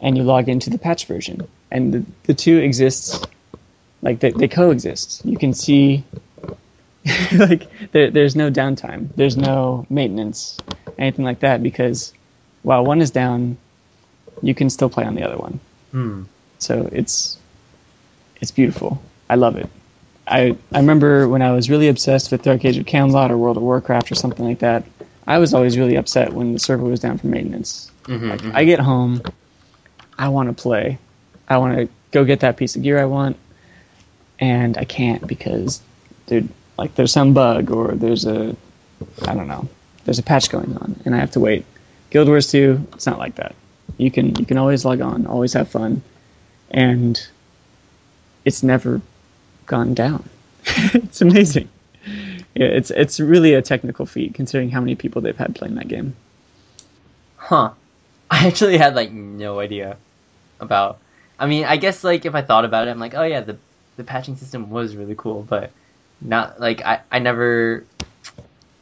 and 0.00 0.16
you 0.16 0.24
log 0.24 0.48
into 0.48 0.70
the 0.70 0.78
patch 0.78 1.06
version, 1.06 1.46
and 1.70 1.94
the, 1.94 2.04
the 2.24 2.34
two 2.34 2.58
exists 2.58 3.20
like 4.02 4.20
they, 4.20 4.30
they 4.30 4.48
coexist. 4.48 5.24
You 5.24 5.38
can 5.38 5.52
see 5.52 6.04
like 7.32 7.68
there, 7.92 8.10
there's 8.10 8.36
no 8.36 8.50
downtime, 8.50 9.08
there's 9.16 9.36
no 9.36 9.86
maintenance, 9.90 10.58
anything 11.00 11.24
like 11.24 11.40
that 11.40 11.62
because 11.62 12.12
while 12.62 12.84
one 12.84 13.00
is 13.00 13.10
down, 13.10 13.56
you 14.42 14.54
can 14.54 14.70
still 14.70 14.88
play 14.90 15.04
on 15.04 15.14
the 15.14 15.22
other 15.22 15.36
one. 15.36 15.58
Hmm. 15.92 16.22
So 16.58 16.88
it's 16.92 17.38
it's 18.40 18.50
beautiful. 18.50 19.00
I 19.28 19.34
love 19.36 19.56
it. 19.56 19.68
I 20.26 20.56
I 20.72 20.78
remember 20.78 21.28
when 21.28 21.42
I 21.42 21.52
was 21.52 21.68
really 21.70 21.88
obsessed 21.88 22.30
with 22.30 22.42
Dark 22.42 22.64
Age 22.64 22.76
of 22.78 22.86
Camelot 22.86 23.30
or 23.30 23.38
World 23.38 23.56
of 23.56 23.62
Warcraft 23.62 24.12
or 24.12 24.14
something 24.14 24.44
like 24.44 24.60
that. 24.60 24.84
I 25.26 25.38
was 25.38 25.54
always 25.54 25.78
really 25.78 25.96
upset 25.96 26.32
when 26.32 26.52
the 26.52 26.58
server 26.58 26.84
was 26.84 27.00
down 27.00 27.18
for 27.18 27.26
maintenance. 27.28 27.90
Mhm, 28.04 28.30
Like 28.30 28.40
mhm. 28.42 28.54
I 28.54 28.64
get 28.64 28.80
home, 28.80 29.22
I 30.18 30.28
want 30.28 30.48
to 30.54 30.62
play, 30.62 30.98
I 31.48 31.58
want 31.58 31.76
to 31.76 31.88
go 32.10 32.24
get 32.24 32.40
that 32.40 32.56
piece 32.56 32.74
of 32.76 32.82
gear 32.82 32.98
I 32.98 33.04
want, 33.04 33.36
and 34.40 34.76
I 34.78 34.84
can't 34.84 35.26
because 35.26 35.80
dude, 36.26 36.48
like 36.78 36.94
there's 36.94 37.12
some 37.12 37.32
bug 37.34 37.70
or 37.70 37.92
there's 37.92 38.24
a 38.26 38.56
I 39.26 39.34
don't 39.34 39.48
know, 39.48 39.68
there's 40.04 40.18
a 40.18 40.22
patch 40.22 40.50
going 40.50 40.76
on, 40.78 41.00
and 41.04 41.14
I 41.14 41.18
have 41.18 41.30
to 41.32 41.40
wait. 41.40 41.64
Guild 42.10 42.28
Wars 42.28 42.50
2, 42.50 42.88
it's 42.94 43.06
not 43.06 43.18
like 43.18 43.36
that. 43.36 43.54
You 43.98 44.10
can 44.10 44.34
you 44.36 44.46
can 44.46 44.56
always 44.56 44.84
log 44.84 45.00
on, 45.00 45.26
always 45.26 45.52
have 45.52 45.68
fun, 45.68 46.02
and 46.70 47.20
it's 48.44 48.62
never 48.62 49.00
gone 49.66 49.94
down. 49.94 50.28
it's 50.64 51.20
amazing. 51.20 51.68
Yeah, 52.54 52.66
it's 52.66 52.90
it's 52.90 53.20
really 53.20 53.54
a 53.54 53.62
technical 53.62 54.06
feat 54.06 54.34
considering 54.34 54.70
how 54.70 54.80
many 54.80 54.94
people 54.94 55.22
they've 55.22 55.36
had 55.36 55.54
playing 55.54 55.74
that 55.76 55.88
game. 55.88 56.16
Huh. 57.36 57.72
I 58.30 58.46
actually 58.46 58.78
had 58.78 58.94
like 58.94 59.10
no 59.12 59.60
idea 59.60 59.96
about. 60.60 60.98
I 61.38 61.46
mean, 61.46 61.64
I 61.64 61.76
guess 61.76 62.04
like 62.04 62.24
if 62.24 62.34
I 62.34 62.42
thought 62.42 62.64
about 62.64 62.86
it, 62.86 62.90
I'm 62.90 62.98
like, 62.98 63.14
oh 63.14 63.22
yeah, 63.22 63.40
the 63.40 63.56
the 63.96 64.04
patching 64.04 64.36
system 64.36 64.70
was 64.70 64.96
really 64.96 65.14
cool, 65.16 65.42
but 65.42 65.70
not 66.20 66.60
like 66.60 66.82
I 66.82 67.00
I 67.10 67.18
never 67.18 67.84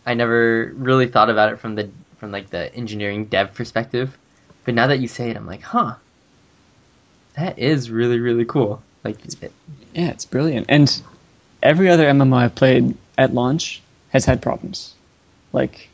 I 0.08 0.14
never 0.14 0.72
really 0.74 1.06
thought 1.06 1.28
about 1.28 1.52
it 1.52 1.58
from 1.58 1.74
the 1.74 1.90
from 2.16 2.32
like 2.32 2.48
the 2.48 2.74
engineering 2.74 3.26
dev 3.26 3.52
perspective. 3.52 4.16
But 4.64 4.72
now 4.74 4.86
that 4.86 5.00
you 5.00 5.06
say 5.06 5.28
it, 5.28 5.36
I'm 5.36 5.46
like, 5.46 5.60
huh. 5.60 5.96
That 7.36 7.58
is 7.58 7.90
really 7.90 8.18
really 8.18 8.46
cool. 8.46 8.82
Like 9.04 9.18
Yeah, 9.92 10.08
it's 10.08 10.24
brilliant. 10.24 10.64
And 10.70 11.02
every 11.62 11.90
other 11.90 12.06
MMO 12.06 12.36
I've 12.36 12.54
played 12.54 12.96
at 13.18 13.34
launch 13.34 13.82
has 14.08 14.24
had 14.24 14.40
problems. 14.40 14.94
Like 15.52 15.90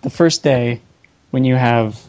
the 0.00 0.10
first 0.10 0.42
day 0.42 0.80
when 1.30 1.44
you 1.44 1.54
have 1.54 2.02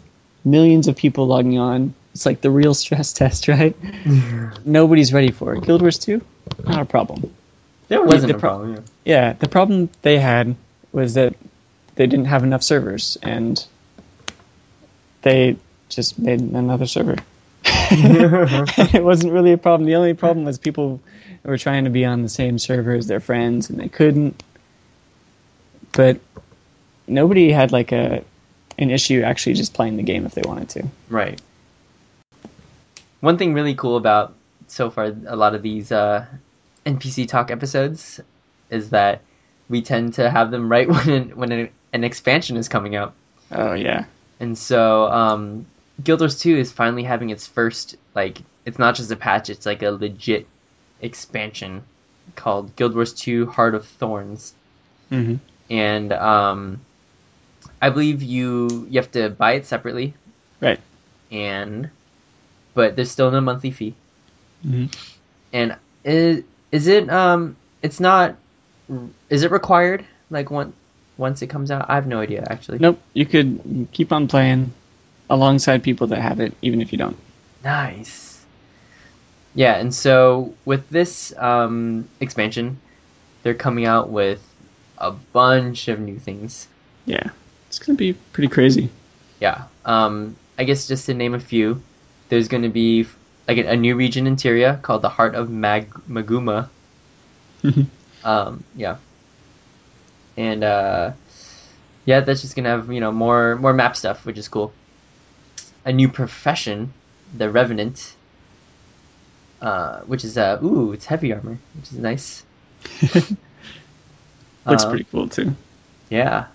millions 0.45 0.87
of 0.87 0.95
people 0.95 1.27
logging 1.27 1.59
on, 1.59 1.93
it's 2.13 2.25
like 2.25 2.39
the 2.39 2.49
real 2.49 2.73
stress 2.83 3.11
test, 3.11 3.49
right? 3.49 3.75
Nobody's 4.65 5.11
ready 5.11 5.31
for 5.31 5.53
it. 5.55 5.65
Guild 5.65 5.81
Wars 5.81 5.99
2, 5.99 6.21
not 6.65 6.81
a 6.81 6.85
problem. 6.85 7.35
there 7.89 8.01
wasn't 8.01 8.31
the 8.31 8.37
a 8.37 8.39
pro- 8.39 8.49
problem. 8.49 8.73
Yeah. 8.73 8.81
Yeah, 9.03 9.33
the 9.33 9.49
problem 9.49 9.89
they 10.01 10.17
had 10.17 10.55
was 10.91 11.13
that 11.13 11.35
they 11.95 12.07
didn't 12.07 12.25
have 12.25 12.43
enough 12.43 12.63
servers 12.63 13.17
and 13.21 13.65
they 15.21 15.57
just 15.89 16.17
made 16.17 16.39
another 16.39 16.85
server. 16.85 17.17
it 17.65 19.03
wasn't 19.03 19.33
really 19.33 19.51
a 19.51 19.57
problem. 19.57 19.85
The 19.85 19.95
only 19.95 20.13
problem 20.13 20.45
was 20.45 20.57
people 20.57 21.01
were 21.43 21.57
trying 21.57 21.83
to 21.83 21.89
be 21.89 22.05
on 22.05 22.21
the 22.21 22.29
same 22.29 22.57
server 22.57 22.93
as 22.93 23.07
their 23.07 23.19
friends 23.19 23.69
and 23.69 23.79
they 23.79 23.89
couldn't. 23.89 24.41
But 25.91 26.19
nobody 27.07 27.51
had 27.51 27.71
like 27.71 27.91
a 27.91 28.23
an 28.77 28.91
issue 28.91 29.21
actually 29.21 29.55
just 29.55 29.73
playing 29.73 29.97
the 29.97 30.03
game 30.03 30.25
if 30.25 30.33
they 30.33 30.43
wanted 30.45 30.69
to. 30.69 30.87
Right. 31.09 31.41
One 33.19 33.37
thing 33.37 33.53
really 33.53 33.75
cool 33.75 33.97
about 33.97 34.33
so 34.67 34.89
far 34.89 35.05
a 35.27 35.35
lot 35.35 35.53
of 35.53 35.61
these 35.61 35.91
uh, 35.91 36.25
NPC 36.85 37.27
talk 37.27 37.51
episodes 37.51 38.21
is 38.69 38.91
that 38.91 39.21
we 39.69 39.81
tend 39.81 40.13
to 40.15 40.29
have 40.29 40.51
them 40.51 40.69
right 40.69 40.87
when 40.93 41.09
an, 41.09 41.29
when 41.35 41.51
an, 41.51 41.69
an 41.93 42.03
expansion 42.03 42.57
is 42.57 42.67
coming 42.67 42.95
out, 42.95 43.13
Oh 43.51 43.73
yeah. 43.73 44.05
and 44.39 44.57
so 44.57 45.05
um, 45.11 45.65
Guild 46.03 46.19
Wars 46.21 46.39
Two 46.39 46.55
is 46.57 46.71
finally 46.71 47.03
having 47.03 47.29
its 47.29 47.47
first 47.47 47.95
like 48.15 48.39
it's 48.65 48.79
not 48.79 48.95
just 48.95 49.11
a 49.11 49.15
patch; 49.15 49.49
it's 49.49 49.65
like 49.65 49.81
a 49.83 49.91
legit 49.91 50.47
expansion 51.01 51.83
called 52.35 52.75
Guild 52.75 52.95
Wars 52.95 53.13
Two: 53.13 53.47
Heart 53.47 53.75
of 53.75 53.85
Thorns, 53.85 54.53
Mm-hmm. 55.11 55.35
and 55.71 56.13
um, 56.13 56.81
I 57.81 57.89
believe 57.89 58.21
you 58.21 58.87
you 58.89 58.99
have 58.99 59.11
to 59.11 59.29
buy 59.29 59.53
it 59.53 59.65
separately, 59.65 60.13
Right. 60.61 60.79
and 61.31 61.89
but 62.73 62.95
there's 62.95 63.11
still 63.11 63.31
no 63.31 63.41
monthly 63.41 63.71
fee. 63.71 63.95
Mm-hmm. 64.65 64.85
And 65.53 65.75
is 66.03 66.43
is 66.71 66.87
it 66.87 67.09
um 67.09 67.55
it's 67.81 67.99
not 67.99 68.35
is 69.29 69.43
it 69.43 69.51
required 69.51 70.05
like 70.29 70.51
one 70.51 70.73
once 71.17 71.41
it 71.41 71.47
comes 71.47 71.71
out? 71.71 71.85
I 71.89 71.95
have 71.95 72.07
no 72.07 72.19
idea 72.19 72.45
actually. 72.49 72.79
Nope, 72.79 72.99
you 73.13 73.25
could 73.25 73.87
keep 73.91 74.11
on 74.11 74.27
playing 74.27 74.73
alongside 75.29 75.83
people 75.83 76.07
that 76.07 76.21
have 76.21 76.39
it, 76.39 76.53
even 76.61 76.81
if 76.81 76.91
you 76.91 76.97
don't. 76.97 77.17
Nice. 77.63 78.45
Yeah, 79.55 79.75
and 79.75 79.93
so 79.93 80.53
with 80.65 80.89
this 80.89 81.33
um, 81.37 82.07
expansion, 82.19 82.79
they're 83.43 83.53
coming 83.53 83.85
out 83.85 84.09
with 84.09 84.41
a 84.97 85.11
bunch 85.11 85.87
of 85.87 85.99
new 85.99 86.19
things. 86.19 86.67
Yeah, 87.05 87.29
it's 87.67 87.79
gonna 87.79 87.97
be 87.97 88.13
pretty 88.13 88.47
crazy. 88.47 88.89
Yeah. 89.39 89.63
Um, 89.85 90.35
I 90.57 90.63
guess 90.63 90.87
just 90.87 91.05
to 91.05 91.13
name 91.13 91.33
a 91.33 91.39
few, 91.39 91.81
there's 92.29 92.47
going 92.47 92.63
to 92.63 92.69
be 92.69 93.07
like 93.47 93.57
a, 93.57 93.69
a 93.69 93.75
new 93.75 93.95
region 93.95 94.27
in 94.27 94.35
Tyria 94.35 94.81
called 94.81 95.01
the 95.01 95.09
Heart 95.09 95.35
of 95.35 95.49
Mag- 95.49 95.93
Maguuma. 96.07 96.69
um, 98.23 98.63
yeah. 98.75 98.97
And 100.37 100.63
uh, 100.63 101.11
yeah, 102.05 102.21
that's 102.21 102.41
just 102.41 102.55
gonna 102.55 102.69
have 102.69 102.91
you 102.91 102.99
know 102.99 103.11
more 103.11 103.55
more 103.57 103.73
map 103.73 103.95
stuff, 103.95 104.25
which 104.25 104.37
is 104.37 104.47
cool. 104.47 104.73
A 105.85 105.91
new 105.91 106.09
profession, 106.09 106.93
the 107.33 107.49
Revenant, 107.49 108.15
uh, 109.61 110.01
which 110.01 110.23
is 110.23 110.37
uh, 110.37 110.59
ooh, 110.63 110.91
it's 110.93 111.05
heavy 111.05 111.33
armor, 111.33 111.57
which 111.75 111.91
is 111.91 111.99
nice. 111.99 112.45
Looks 114.65 114.85
Um, 114.85 114.89
pretty 114.89 115.05
cool 115.05 115.27
too. 115.29 115.55
Yeah. 116.09 116.47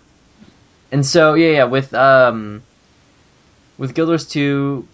And 0.93 1.05
so 1.05 1.35
yeah, 1.35 1.51
yeah, 1.51 1.65
with 1.65 1.93
um 1.95 2.62
with 3.79 3.95
Guild 3.95 4.09
Wars 4.09 4.27
2 4.27 4.87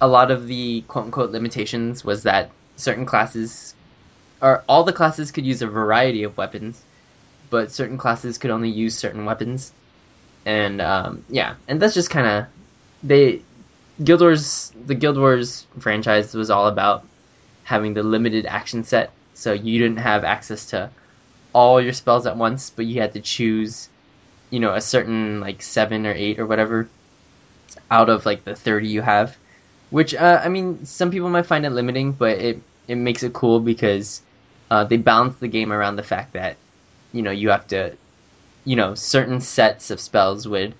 a 0.00 0.08
lot 0.08 0.30
of 0.30 0.46
the 0.46 0.82
quote 0.88 1.06
unquote 1.06 1.30
limitations 1.30 2.04
was 2.04 2.22
that 2.24 2.50
certain 2.76 3.06
classes 3.06 3.74
or 4.42 4.64
all 4.68 4.84
the 4.84 4.92
classes 4.92 5.30
could 5.32 5.46
use 5.46 5.62
a 5.62 5.66
variety 5.66 6.22
of 6.22 6.36
weapons, 6.36 6.82
but 7.50 7.70
certain 7.70 7.98
classes 7.98 8.38
could 8.38 8.50
only 8.50 8.70
use 8.70 8.96
certain 8.96 9.24
weapons. 9.24 9.72
And 10.46 10.80
um 10.80 11.24
yeah, 11.28 11.54
and 11.68 11.80
that's 11.80 11.94
just 11.94 12.10
kind 12.10 12.26
of 12.26 12.46
they 13.02 13.42
Guild 14.02 14.20
Wars 14.20 14.72
the 14.86 14.94
Guild 14.94 15.18
Wars 15.18 15.66
franchise 15.78 16.34
was 16.34 16.50
all 16.50 16.66
about 16.68 17.04
having 17.64 17.94
the 17.94 18.02
limited 18.02 18.46
action 18.46 18.82
set, 18.84 19.10
so 19.34 19.52
you 19.52 19.78
didn't 19.78 19.98
have 19.98 20.24
access 20.24 20.66
to 20.70 20.90
all 21.52 21.80
your 21.80 21.92
spells 21.92 22.26
at 22.26 22.36
once, 22.36 22.70
but 22.70 22.86
you 22.86 23.00
had 23.00 23.12
to 23.12 23.20
choose, 23.20 23.88
you 24.50 24.60
know, 24.60 24.74
a 24.74 24.80
certain 24.80 25.40
like 25.40 25.62
seven 25.62 26.06
or 26.06 26.12
eight 26.12 26.38
or 26.38 26.46
whatever 26.46 26.88
out 27.90 28.08
of 28.08 28.26
like 28.26 28.44
the 28.44 28.54
thirty 28.54 28.88
you 28.88 29.02
have. 29.02 29.36
Which 29.90 30.14
uh, 30.14 30.40
I 30.42 30.48
mean, 30.48 30.84
some 30.86 31.10
people 31.10 31.28
might 31.28 31.46
find 31.46 31.66
it 31.66 31.70
limiting, 31.70 32.12
but 32.12 32.38
it 32.38 32.60
it 32.88 32.96
makes 32.96 33.22
it 33.22 33.32
cool 33.32 33.60
because 33.60 34.22
uh, 34.70 34.84
they 34.84 34.96
balance 34.98 35.38
the 35.38 35.48
game 35.48 35.72
around 35.72 35.96
the 35.96 36.02
fact 36.02 36.34
that 36.34 36.60
you 37.12 37.22
know 37.22 37.30
you 37.30 37.50
have 37.50 37.66
to, 37.68 37.98
you 38.64 38.76
know, 38.76 38.94
certain 38.94 39.40
sets 39.40 39.90
of 39.90 40.00
spells 40.00 40.48
would, 40.48 40.76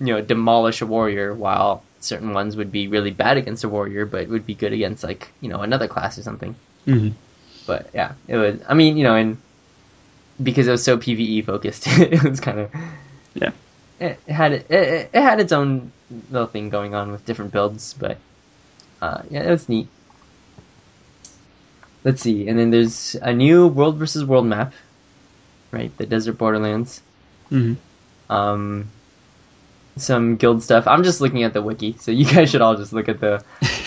you 0.00 0.08
know, 0.14 0.22
demolish 0.22 0.82
a 0.82 0.86
warrior 0.86 1.34
while 1.34 1.88
certain 2.00 2.32
ones 2.34 2.56
would 2.56 2.72
be 2.72 2.88
really 2.88 3.12
bad 3.12 3.36
against 3.38 3.64
a 3.64 3.68
warrior, 3.70 4.06
but 4.06 4.28
would 4.28 4.46
be 4.46 4.54
good 4.56 4.72
against 4.74 5.04
like 5.04 5.34
you 5.40 5.48
know 5.50 5.62
another 5.62 5.88
class 5.88 6.18
or 6.18 6.22
something. 6.22 6.60
hmm 6.86 7.08
But 7.66 7.90
yeah, 7.94 8.14
it 8.26 8.36
was. 8.36 8.60
I 8.68 8.74
mean, 8.74 8.96
you 8.96 9.04
know, 9.04 9.14
and 9.16 9.42
because 10.42 10.66
it 10.68 10.70
was 10.70 10.84
so 10.84 10.96
PVE 10.98 11.42
focused, 11.42 11.86
it 11.88 12.22
was 12.22 12.40
kind 12.40 12.60
of 12.60 12.70
Yeah. 13.34 13.52
It, 13.98 14.22
it 14.26 14.32
had 14.32 14.52
it, 14.52 14.70
it, 14.70 15.10
it 15.14 15.22
had 15.22 15.40
its 15.40 15.52
own 15.52 15.92
little 16.10 16.46
thing 16.48 16.68
going 16.70 16.94
on 16.94 17.12
with 17.12 17.24
different 17.24 17.52
builds, 17.52 17.94
but 17.94 18.22
uh, 19.02 19.22
yeah, 19.30 19.44
it 19.44 19.50
was 19.50 19.68
neat. 19.68 19.90
Let's 22.06 22.22
see, 22.22 22.46
and 22.46 22.56
then 22.56 22.70
there's 22.70 23.16
a 23.20 23.32
new 23.34 23.66
world 23.66 23.96
versus 23.98 24.24
world 24.24 24.46
map, 24.46 24.72
right? 25.72 25.90
The 25.98 26.06
Desert 26.06 26.38
Borderlands. 26.38 27.02
hmm 27.50 27.74
Um, 28.30 28.86
some 29.96 30.36
guild 30.36 30.62
stuff. 30.62 30.86
I'm 30.86 31.02
just 31.02 31.20
looking 31.20 31.42
at 31.42 31.52
the 31.52 31.62
wiki, 31.62 31.96
so 31.98 32.12
you 32.12 32.24
guys 32.34 32.50
should 32.50 32.60
all 32.60 32.76
just 32.76 32.92
look 32.92 33.08
at 33.08 33.18
the 33.18 33.42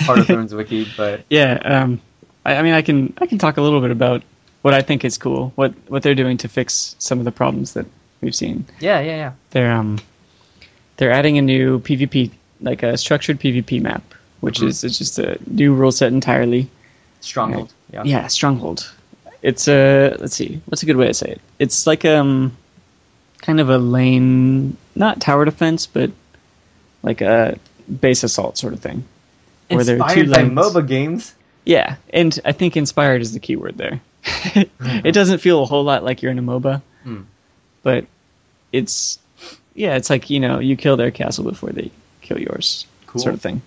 Heart 0.06 0.20
of 0.20 0.28
Thorns 0.32 0.54
wiki. 0.54 0.86
But 0.98 1.24
Yeah, 1.30 1.54
um, 1.64 2.02
I, 2.46 2.56
I 2.58 2.62
mean, 2.62 2.74
I 2.74 2.82
can 2.82 3.14
I 3.22 3.26
can 3.26 3.38
talk 3.38 3.56
a 3.56 3.62
little 3.62 3.80
bit 3.80 3.92
about 3.92 4.22
what 4.64 4.74
I 4.74 4.82
think 4.82 5.06
is 5.06 5.18
cool, 5.18 5.54
what 5.56 5.74
what 5.88 6.04
they're 6.04 6.16
doing 6.24 6.36
to 6.40 6.50
fix 6.50 6.96
some 7.00 7.20
of 7.20 7.26
the 7.26 7.32
problems 7.32 7.74
that 7.74 7.86
we've 8.22 8.36
seen. 8.36 8.66
yeah, 8.82 9.00
yeah, 9.00 9.16
yeah. 9.16 9.32
They're 9.52 9.72
um, 9.72 9.98
they're 10.98 11.12
adding 11.12 11.38
a 11.38 11.42
new 11.42 11.80
PvP, 11.80 12.32
like 12.60 12.84
a 12.84 12.98
structured 12.98 13.40
PvP 13.40 13.82
map, 13.82 14.04
which 14.42 14.60
Mhm. 14.60 14.68
is 14.68 14.84
it's 14.84 14.98
just 14.98 15.20
a 15.20 15.38
new 15.48 15.74
rule 15.74 15.94
set 15.94 16.12
entirely. 16.12 16.68
Stronghold. 17.22 17.72
Yeah. 17.92 18.04
Yeah, 18.06 18.28
Stronghold. 18.28 18.92
It's 19.42 19.68
a 19.68 20.16
let's 20.20 20.36
see, 20.36 20.62
what's 20.66 20.84
a 20.84 20.86
good 20.86 20.98
way 20.98 21.08
to 21.08 21.14
say 21.14 21.32
it? 21.32 21.42
It's 21.60 21.88
like 21.88 22.04
um, 22.06 22.56
kind 23.42 23.60
of 23.60 23.70
a 23.70 23.78
lane, 23.78 24.76
not 24.96 25.22
tower 25.22 25.46
defense, 25.46 25.88
but 25.88 26.12
like 27.04 27.22
a 27.22 27.58
base 28.02 28.24
assault 28.24 28.58
sort 28.58 28.74
of 28.74 28.80
thing. 28.82 29.06
where 29.70 29.84
there 29.84 30.02
are 30.02 30.14
two 30.14 30.22
Inspired 30.22 30.30
by 30.54 30.64
lanes. 30.64 30.76
MOBA 30.76 30.88
games. 30.88 31.34
Yeah, 31.66 31.96
and 32.14 32.38
I 32.46 32.52
think 32.52 32.76
inspired 32.76 33.22
is 33.22 33.34
the 33.34 33.40
key 33.40 33.56
word 33.56 33.78
there. 33.78 34.02
it 34.56 35.14
doesn't 35.14 35.40
feel 35.40 35.64
a 35.64 35.66
whole 35.66 35.84
lot 35.84 36.04
like 36.04 36.22
you're 36.22 36.32
in 36.32 36.40
a 36.40 36.44
MOBA, 36.44 36.82
Hmm. 37.04 37.22
but 37.84 38.06
it's 38.74 39.20
yeah, 39.74 39.96
it's 39.96 40.10
like 40.10 40.30
you 40.30 40.40
know 40.42 40.60
you 40.60 40.76
kill 40.76 40.98
their 40.98 41.12
castle 41.12 41.46
before 41.46 41.70
they 41.70 41.92
kill 42.22 42.40
yours, 42.40 42.86
Cool. 43.08 43.22
sort 43.22 43.34
of 43.36 43.42
thing. 43.42 43.62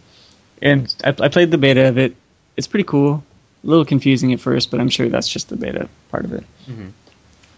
And 0.61 0.95
I, 1.03 1.09
I 1.19 1.29
played 1.29 1.51
the 1.51 1.59
beta 1.59 1.89
of 1.89 1.97
it. 1.97 2.15
It's 2.59 2.67
pretty 2.67 2.85
cool. 2.85 3.25
A 3.65 3.67
little 3.67 3.85
confusing 3.85 4.33
at 4.33 4.41
first, 4.41 4.71
but 4.71 4.81
I'm 4.81 4.89
sure 4.89 5.09
that's 5.09 5.29
just 5.29 5.49
the 5.49 5.57
beta 5.57 5.89
part 6.11 6.25
of 6.25 6.33
it. 6.33 6.45
Mhm. 6.69 6.91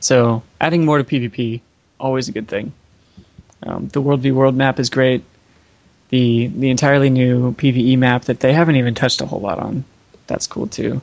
So 0.01 0.43
adding 0.61 0.85
more 0.85 0.99
to 0.99 1.05
PvP, 1.05 1.61
always 1.99 2.29
a 2.29 2.33
good 2.33 2.47
thing. 2.49 2.73
Um, 3.63 3.89
the 3.93 4.01
World 4.03 4.21
v 4.21 4.31
World 4.33 4.55
map 4.57 4.79
is 4.79 4.91
great. 4.91 5.23
The 6.11 6.49
the 6.49 6.69
entirely 6.71 7.09
new 7.11 7.53
PVE 7.55 7.97
map 7.97 8.25
that 8.27 8.41
they 8.41 8.53
haven't 8.53 8.77
even 8.77 8.95
touched 8.95 9.23
a 9.23 9.27
whole 9.27 9.41
lot 9.41 9.59
on, 9.59 9.85
that's 10.27 10.47
cool 10.47 10.67
too. 10.67 11.01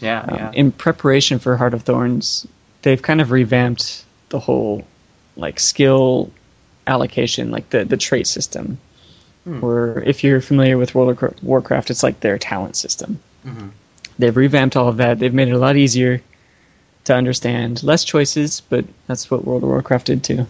Yeah, 0.00 0.24
Um, 0.28 0.34
yeah. 0.36 0.50
In 0.54 0.72
preparation 0.72 1.38
for 1.38 1.56
Heart 1.56 1.72
of 1.74 1.82
Thorns, 1.82 2.46
they've 2.82 3.00
kind 3.00 3.20
of 3.20 3.30
revamped 3.30 4.04
the 4.30 4.40
whole 4.40 4.84
like 5.36 5.60
skill 5.60 6.30
allocation, 6.88 7.52
like 7.52 7.70
the 7.70 7.84
the 7.84 7.96
trait 7.96 8.26
system. 8.26 8.78
Hmm. 9.44 9.60
Where 9.60 10.02
if 10.02 10.24
you're 10.24 10.40
familiar 10.40 10.76
with 10.78 10.94
World 10.96 11.10
of 11.22 11.42
Warcraft, 11.44 11.90
it's 11.90 12.02
like 12.02 12.18
their 12.20 12.38
talent 12.38 12.74
system. 12.76 13.20
Mhm. 13.46 13.70
They've 14.18 14.36
revamped 14.36 14.76
all 14.76 14.88
of 14.88 14.98
that. 14.98 15.18
They've 15.18 15.34
made 15.34 15.48
it 15.48 15.54
a 15.54 15.58
lot 15.58 15.76
easier 15.76 16.22
to 17.04 17.14
understand. 17.14 17.82
Less 17.82 18.04
choices, 18.04 18.62
but 18.68 18.84
that's 19.06 19.30
what 19.30 19.44
World 19.44 19.62
of 19.62 19.68
Warcraft 19.68 20.06
did 20.06 20.24
too. 20.24 20.46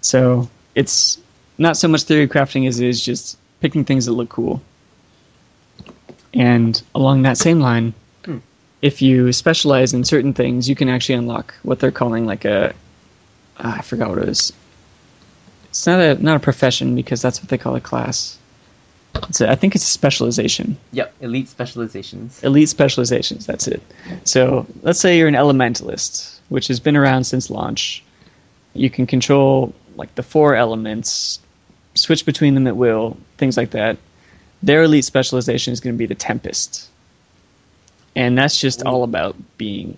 So 0.00 0.48
it's 0.74 1.18
not 1.58 1.76
so 1.76 1.88
much 1.88 2.04
theory 2.04 2.26
crafting 2.26 2.66
as 2.66 2.80
it 2.80 2.88
is 2.88 3.04
just 3.04 3.38
picking 3.60 3.84
things 3.84 4.06
that 4.06 4.12
look 4.12 4.30
cool. 4.30 4.62
And 6.32 6.80
along 6.94 7.22
that 7.22 7.38
same 7.38 7.60
line, 7.60 7.92
Hmm. 8.24 8.38
if 8.82 9.02
you 9.02 9.32
specialize 9.32 9.92
in 9.92 10.04
certain 10.04 10.32
things, 10.32 10.68
you 10.68 10.74
can 10.76 10.88
actually 10.88 11.16
unlock 11.16 11.54
what 11.62 11.78
they're 11.80 11.90
calling 11.90 12.26
like 12.26 12.44
a 12.44 12.72
ah, 13.58 13.78
I 13.78 13.82
forgot 13.82 14.08
what 14.10 14.18
it 14.18 14.28
is. 14.28 14.52
It's 15.68 15.86
not 15.86 16.00
a 16.00 16.14
not 16.22 16.36
a 16.36 16.40
profession 16.40 16.94
because 16.94 17.22
that's 17.22 17.40
what 17.40 17.48
they 17.48 17.58
call 17.58 17.76
a 17.76 17.80
class. 17.80 18.38
It's 19.28 19.40
I 19.40 19.54
think 19.54 19.74
it's 19.74 19.84
a 19.84 19.88
specialization 19.90 20.76
Yep. 20.92 21.14
Elite 21.20 21.48
specializations. 21.48 22.42
elite 22.42 22.68
specializations. 22.68 23.46
That's 23.46 23.66
it. 23.68 23.82
So 24.24 24.66
let's 24.82 25.00
say 25.00 25.18
you're 25.18 25.28
an 25.28 25.34
elementalist, 25.34 26.38
which 26.48 26.68
has 26.68 26.80
been 26.80 26.96
around 26.96 27.24
since 27.24 27.50
launch. 27.50 28.02
You 28.74 28.88
can 28.90 29.06
control 29.06 29.74
like 29.96 30.14
the 30.14 30.22
four 30.22 30.54
elements, 30.54 31.40
switch 31.94 32.24
between 32.24 32.54
them 32.54 32.66
at 32.66 32.76
will, 32.76 33.16
things 33.36 33.56
like 33.56 33.70
that. 33.70 33.96
Their 34.62 34.82
elite 34.84 35.04
specialization 35.04 35.72
is 35.72 35.80
going 35.80 35.94
to 35.94 35.98
be 35.98 36.06
the 36.06 36.14
Tempest, 36.14 36.88
and 38.14 38.36
that's 38.38 38.60
just 38.60 38.82
all 38.84 39.02
about 39.02 39.34
being 39.58 39.96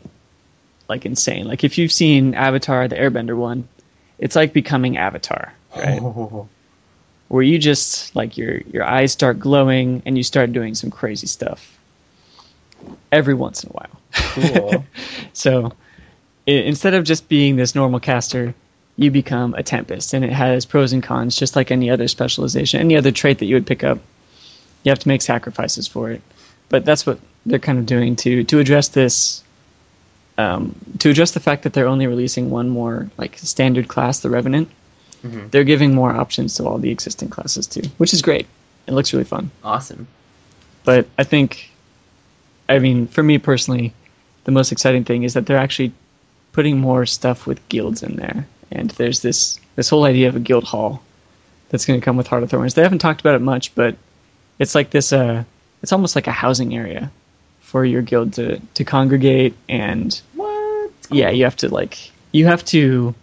like 0.89 1.05
insane. 1.05 1.47
Like 1.47 1.65
if 1.65 1.77
you've 1.79 1.93
seen 1.93 2.35
Avatar, 2.35 2.89
the 2.89 2.97
Airbender 2.97 3.37
one, 3.37 3.69
it's 4.19 4.37
like 4.37 4.53
becoming 4.53 4.97
Avatar, 4.97 5.53
right? 5.77 6.01
Oh. 6.03 6.49
Where 7.33 7.43
you 7.43 7.59
just 7.59 8.15
like 8.15 8.37
your 8.37 8.59
your 8.75 8.85
eyes 8.85 9.11
start 9.11 9.39
glowing 9.41 10.03
and 10.05 10.19
you 10.19 10.23
start 10.23 10.53
doing 10.53 10.75
some 10.75 10.91
crazy 10.91 11.27
stuff 11.27 11.79
every 13.11 13.33
once 13.33 13.65
in 13.65 13.71
a 13.71 13.73
while. 13.73 14.01
Cool. 14.13 14.85
so 15.33 15.73
i- 16.47 16.51
instead 16.51 16.93
of 16.93 17.05
just 17.05 17.31
being 17.31 17.57
this 17.57 17.75
normal 17.75 18.01
caster, 18.01 18.55
you 18.97 19.11
become 19.11 19.55
a 19.55 19.63
tempest, 19.63 20.13
and 20.13 20.27
it 20.27 20.33
has 20.33 20.67
pros 20.67 20.93
and 20.93 21.03
cons, 21.03 21.35
just 21.35 21.57
like 21.57 21.71
any 21.71 21.89
other 21.89 22.07
specialization, 22.07 22.81
any 22.81 22.99
other 22.99 23.11
trait 23.11 23.39
that 23.39 23.47
you 23.47 23.55
would 23.57 23.67
pick 23.67 23.83
up. 23.83 23.99
You 24.85 24.91
have 24.91 24.99
to 24.99 25.09
make 25.09 25.23
sacrifices 25.23 25.89
for 25.89 26.11
it, 26.11 26.21
but 26.69 26.85
that's 26.85 27.07
what 27.07 27.19
they're 27.47 27.59
kind 27.59 27.79
of 27.79 27.87
doing 27.87 28.15
to 28.17 28.45
to 28.45 28.59
address 28.59 28.89
this. 28.89 29.43
Um, 30.37 30.75
to 30.99 31.09
address 31.09 31.31
the 31.31 31.41
fact 31.41 31.63
that 31.63 31.73
they're 31.73 31.89
only 31.89 32.07
releasing 32.07 32.51
one 32.51 32.69
more 32.69 33.09
like 33.17 33.39
standard 33.39 33.89
class, 33.89 34.21
the 34.21 34.29
Revenant, 34.29 34.69
Mhm. 35.25 35.51
they're 35.51 35.65
giving 35.65 35.95
more 35.95 36.11
options 36.13 36.55
to 36.57 36.65
all 36.67 36.79
the 36.79 36.91
existing 36.91 37.29
classes 37.29 37.67
too, 37.67 37.83
which 37.99 38.13
is 38.13 38.23
great. 38.23 38.47
It 38.87 38.93
looks 38.93 39.13
really 39.13 39.25
fun. 39.25 39.51
Awesome. 39.63 40.07
But 40.85 41.07
I 41.19 41.25
think 41.25 41.71
I 42.69 42.79
mean, 42.79 43.07
for 43.07 43.23
me 43.23 43.39
personally, 43.39 43.93
the 44.45 44.53
most 44.53 44.73
exciting 44.73 45.05
thing 45.05 45.23
is 45.25 45.35
that 45.35 45.47
they're 45.47 45.59
actually 45.59 45.93
putting 46.53 46.79
more 46.79 47.07
stuff 47.07 47.47
with 47.47 47.67
guilds 47.69 48.03
in 48.03 48.17
there, 48.17 48.47
and 48.71 48.91
there's 48.93 49.21
this 49.21 49.59
this 49.77 49.89
whole 49.89 50.05
idea 50.05 50.29
of 50.29 50.37
a 50.37 50.41
guild 50.41 50.65
hall 50.65 51.03
that's 51.71 51.87
going 51.87 51.99
to 52.01 52.05
come 52.05 52.17
with 52.17 52.27
Heart 52.27 52.43
of 52.43 52.51
Thorns. 52.51 52.75
They 52.75 52.83
haven't 52.83 52.99
talked 52.99 53.21
about 53.21 53.35
it 53.35 53.41
much, 53.43 53.75
but 53.75 53.97
it's 54.59 54.75
like 54.75 54.91
this. 54.91 55.13
Uh, 55.13 55.45
it's 55.83 55.93
almost 55.93 56.15
like 56.15 56.27
a 56.27 56.33
housing 56.33 56.75
area 56.77 57.11
for 57.61 57.85
your 57.85 58.03
guild 58.03 58.33
to 58.35 58.59
to 58.75 58.85
congregate, 58.85 59.55
and 59.69 60.21
What? 60.35 60.91
yeah, 61.11 61.31
you 61.31 61.45
have 61.45 61.57
to 61.57 61.69
like 61.69 62.11
you 62.33 62.47
have 62.47 62.65
to 62.67 63.15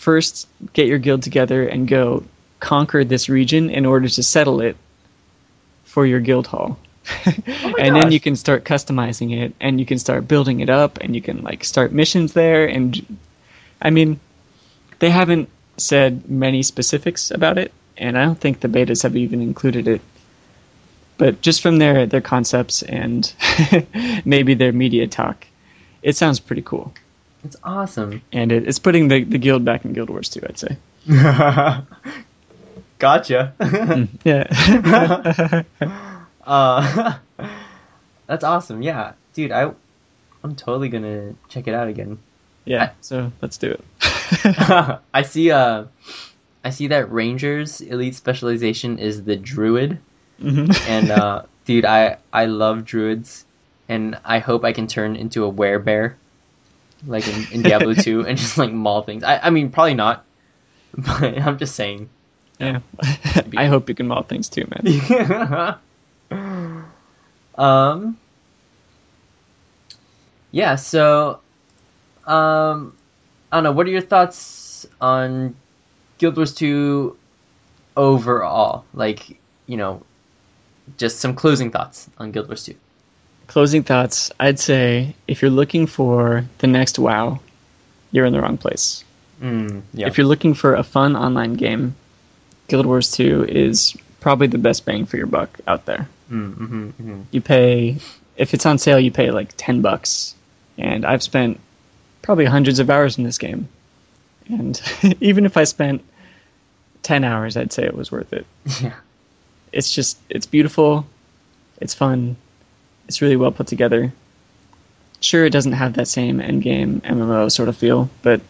first 0.00 0.48
get 0.72 0.86
your 0.86 0.98
guild 0.98 1.22
together 1.22 1.68
and 1.68 1.86
go 1.86 2.24
conquer 2.58 3.04
this 3.04 3.28
region 3.28 3.68
in 3.68 3.84
order 3.84 4.08
to 4.08 4.22
settle 4.22 4.62
it 4.62 4.74
for 5.84 6.06
your 6.06 6.20
guild 6.20 6.46
hall. 6.46 6.78
Oh 7.62 7.74
and 7.78 7.94
then 7.94 8.10
you 8.10 8.20
can 8.20 8.36
start 8.36 8.64
customizing 8.64 9.36
it 9.36 9.52
and 9.60 9.78
you 9.78 9.84
can 9.84 9.98
start 9.98 10.26
building 10.26 10.60
it 10.60 10.70
up 10.70 10.98
and 11.02 11.14
you 11.14 11.20
can 11.20 11.42
like 11.42 11.64
start 11.64 11.92
missions 11.92 12.32
there 12.32 12.66
and 12.66 12.88
I 13.82 13.90
mean 13.90 14.18
they 15.00 15.10
haven't 15.10 15.48
said 15.76 16.30
many 16.30 16.62
specifics 16.62 17.30
about 17.30 17.58
it 17.58 17.70
and 17.98 18.16
I 18.16 18.24
don't 18.24 18.40
think 18.40 18.60
the 18.60 18.68
betas 18.68 19.02
have 19.02 19.16
even 19.16 19.42
included 19.42 19.86
it. 19.86 20.00
But 21.18 21.42
just 21.42 21.60
from 21.60 21.78
their 21.78 22.06
their 22.06 22.22
concepts 22.22 22.82
and 22.82 23.30
maybe 24.24 24.54
their 24.54 24.72
media 24.72 25.06
talk, 25.06 25.46
it 26.02 26.16
sounds 26.16 26.40
pretty 26.40 26.62
cool. 26.62 26.94
It's 27.44 27.56
awesome. 27.64 28.20
And 28.32 28.52
it, 28.52 28.68
it's 28.68 28.78
putting 28.78 29.08
the, 29.08 29.24
the 29.24 29.38
guild 29.38 29.64
back 29.64 29.84
in 29.84 29.92
Guild 29.92 30.10
Wars 30.10 30.28
2, 30.28 30.40
I'd 30.48 30.58
say. 30.58 30.76
gotcha. 32.98 33.54
Yeah. 34.24 35.62
uh, 36.46 37.14
that's 38.26 38.44
awesome. 38.44 38.82
Yeah, 38.82 39.12
dude, 39.34 39.52
I, 39.52 39.72
I'm 40.44 40.54
totally 40.56 40.88
gonna 40.88 41.34
check 41.48 41.66
it 41.68 41.74
out 41.74 41.88
again. 41.88 42.18
yeah, 42.64 42.90
so 43.00 43.32
let's 43.42 43.56
do 43.58 43.70
it. 43.72 43.84
I 45.12 45.22
see. 45.22 45.50
Uh, 45.50 45.84
I 46.64 46.70
see 46.70 46.88
that 46.88 47.10
Rangers 47.10 47.80
elite 47.80 48.14
specialization 48.14 48.98
is 48.98 49.24
the 49.24 49.36
Druid, 49.36 49.98
Mhm. 50.42 50.88
and 50.88 51.10
uh, 51.10 51.42
dude, 51.64 51.84
I 51.84 52.18
I 52.32 52.46
love 52.46 52.84
Druids, 52.84 53.44
and 53.88 54.18
I 54.24 54.38
hope 54.38 54.64
I 54.64 54.72
can 54.72 54.86
turn 54.86 55.16
into 55.16 55.44
a 55.46 55.52
werebear, 55.52 56.14
like 57.06 57.26
in, 57.28 57.46
in 57.52 57.62
Diablo 57.68 57.94
2, 57.94 58.26
and 58.26 58.36
just 58.38 58.58
like 58.58 58.72
maul 58.72 59.02
things. 59.02 59.22
I 59.24 59.38
I 59.38 59.50
mean, 59.50 59.70
probably 59.70 59.94
not, 59.94 60.24
but 60.96 61.22
I'm 61.22 61.58
just 61.58 61.74
saying. 61.74 62.08
yeah. 62.58 62.80
I 63.56 63.66
hope 63.66 63.88
you 63.88 63.94
can 63.94 64.08
maul 64.08 64.22
things 64.22 64.48
too, 64.48 64.66
man. 64.70 65.76
um. 67.56 68.18
Yeah. 70.52 70.74
So, 70.76 71.40
um, 72.26 72.96
I 73.52 73.56
don't 73.56 73.64
know. 73.64 73.72
What 73.72 73.86
are 73.86 73.90
your 73.90 74.00
thoughts 74.00 74.86
on 75.00 75.54
Guild 76.18 76.36
Wars 76.36 76.54
Two 76.54 77.16
overall? 77.96 78.84
Like, 78.94 79.38
you 79.66 79.76
know, 79.76 80.02
just 80.96 81.20
some 81.20 81.34
closing 81.34 81.70
thoughts 81.70 82.10
on 82.18 82.32
Guild 82.32 82.48
Wars 82.48 82.64
Two. 82.64 82.74
Closing 83.50 83.82
thoughts 83.82 84.30
I'd 84.38 84.60
say 84.60 85.12
if 85.26 85.42
you're 85.42 85.50
looking 85.50 85.88
for 85.88 86.44
the 86.58 86.68
next 86.68 87.00
WoW, 87.00 87.40
you're 88.12 88.24
in 88.24 88.32
the 88.32 88.40
wrong 88.40 88.56
place. 88.56 89.02
Mm, 89.42 89.82
yeah. 89.92 90.06
If 90.06 90.16
you're 90.16 90.26
looking 90.28 90.54
for 90.54 90.76
a 90.76 90.84
fun 90.84 91.16
online 91.16 91.54
game, 91.54 91.96
Guild 92.68 92.86
Wars 92.86 93.10
2 93.10 93.46
is 93.48 93.96
probably 94.20 94.46
the 94.46 94.58
best 94.58 94.84
bang 94.84 95.04
for 95.04 95.16
your 95.16 95.26
buck 95.26 95.58
out 95.66 95.86
there. 95.86 96.08
Mm, 96.30 96.54
hmm 96.54 96.88
hmm 96.90 97.22
You 97.32 97.40
pay, 97.40 97.98
if 98.36 98.54
it's 98.54 98.66
on 98.66 98.78
sale, 98.78 99.00
you 99.00 99.10
pay 99.10 99.32
like 99.32 99.52
10 99.56 99.80
bucks. 99.82 100.36
And 100.78 101.04
I've 101.04 101.22
spent 101.24 101.58
probably 102.22 102.44
hundreds 102.44 102.78
of 102.78 102.88
hours 102.88 103.18
in 103.18 103.24
this 103.24 103.38
game. 103.38 103.68
And 104.48 104.80
even 105.20 105.44
if 105.44 105.56
I 105.56 105.64
spent 105.64 106.04
10 107.02 107.24
hours, 107.24 107.56
I'd 107.56 107.72
say 107.72 107.82
it 107.82 107.96
was 107.96 108.12
worth 108.12 108.32
it. 108.32 108.46
Yeah. 108.80 108.94
It's 109.72 109.92
just, 109.92 110.18
it's 110.28 110.46
beautiful, 110.46 111.04
it's 111.80 111.94
fun, 111.94 112.36
it's 113.10 113.20
really 113.20 113.34
well 113.34 113.50
put 113.50 113.66
together. 113.66 114.12
Sure, 115.20 115.44
it 115.44 115.50
doesn't 115.50 115.72
have 115.72 115.94
that 115.94 116.06
same 116.06 116.38
endgame 116.38 117.00
MMO 117.00 117.50
sort 117.50 117.68
of 117.68 117.76
feel, 117.76 118.08
but 118.22 118.40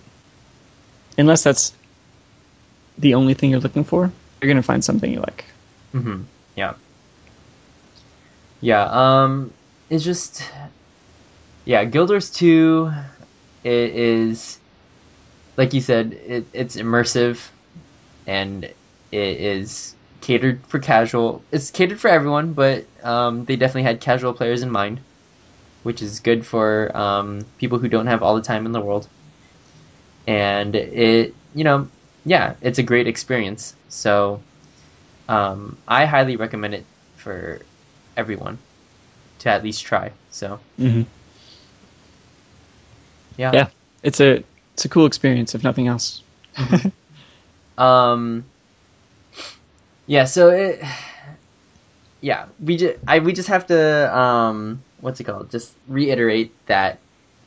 unless 1.17 1.43
that's 1.43 1.73
the 2.99 3.15
only 3.15 3.33
thing 3.33 3.49
you're 3.49 3.61
looking 3.61 3.85
for, 3.85 4.13
you're 4.43 4.53
to 4.55 4.63
find 4.63 4.85
something 4.85 5.11
you 5.11 5.21
like. 5.21 5.47
hmm 5.93 6.25
Yeah. 6.57 6.75
Yeah. 8.61 8.83
Um, 8.83 9.51
it's 9.89 10.05
just, 10.05 10.45
yeah. 11.65 11.83
Guild 11.87 12.11
Wars 12.11 12.29
Two, 12.29 12.93
it 13.65 13.95
is, 13.97 14.59
like 15.57 15.73
you 15.73 15.81
said, 15.81 16.13
it, 16.13 16.45
it's 16.53 16.77
immersive, 16.77 17.49
and 18.27 18.65
it 18.65 18.75
is 19.11 19.95
catered 20.21 20.67
for 20.67 20.79
casual. 20.79 21.45
It's 21.53 21.71
catered 21.71 22.01
for 22.01 22.09
everyone, 22.09 22.53
but 22.55 22.87
um, 23.03 23.45
they 23.47 23.57
definitely 23.57 23.85
had 23.85 24.01
casual 24.01 24.33
players 24.35 24.63
in 24.63 24.71
mind, 24.71 25.01
which 25.83 26.03
is 26.03 26.21
good 26.21 26.47
for 26.47 26.97
um, 26.97 27.47
people 27.59 27.79
who 27.79 27.89
don't 27.89 28.07
have 28.07 28.23
all 28.23 28.35
the 28.37 28.43
time 28.43 28.67
in 28.67 28.73
the 28.73 28.81
world. 28.81 29.09
And 30.27 30.75
it, 30.75 31.35
you 31.55 31.65
know, 31.65 31.89
yeah, 32.25 32.55
it's 32.61 32.79
a 32.79 32.83
great 32.83 33.07
experience. 33.07 33.75
So 33.89 34.43
um, 35.29 35.79
I 35.89 36.07
highly 36.07 36.37
recommend 36.37 36.75
it 36.75 36.87
for 37.17 37.61
everyone 38.17 38.59
to 39.41 39.51
at 39.51 39.63
least 39.63 39.85
try. 39.85 40.13
So 40.31 40.61
Mm-hmm. 40.79 41.03
yeah. 43.37 43.57
Yeah, 43.57 43.69
it's 44.03 44.21
a 44.21 44.43
it's 44.75 44.85
a 44.85 44.89
cool 44.89 45.07
experience, 45.07 45.55
if 45.55 45.63
nothing 45.65 45.89
else. 45.89 46.23
Um. 47.79 48.45
Yeah. 50.11 50.25
So 50.25 50.51
it. 50.51 50.83
Yeah, 52.23 52.49
we 52.63 52.77
just 52.77 52.99
I 53.09 53.19
we 53.21 53.33
just 53.33 53.49
have 53.49 53.67
to 53.69 54.15
um 54.15 54.83
what's 55.01 55.19
it 55.21 55.25
called? 55.25 55.51
Just 55.51 55.73
reiterate 55.89 56.53
that 56.67 56.99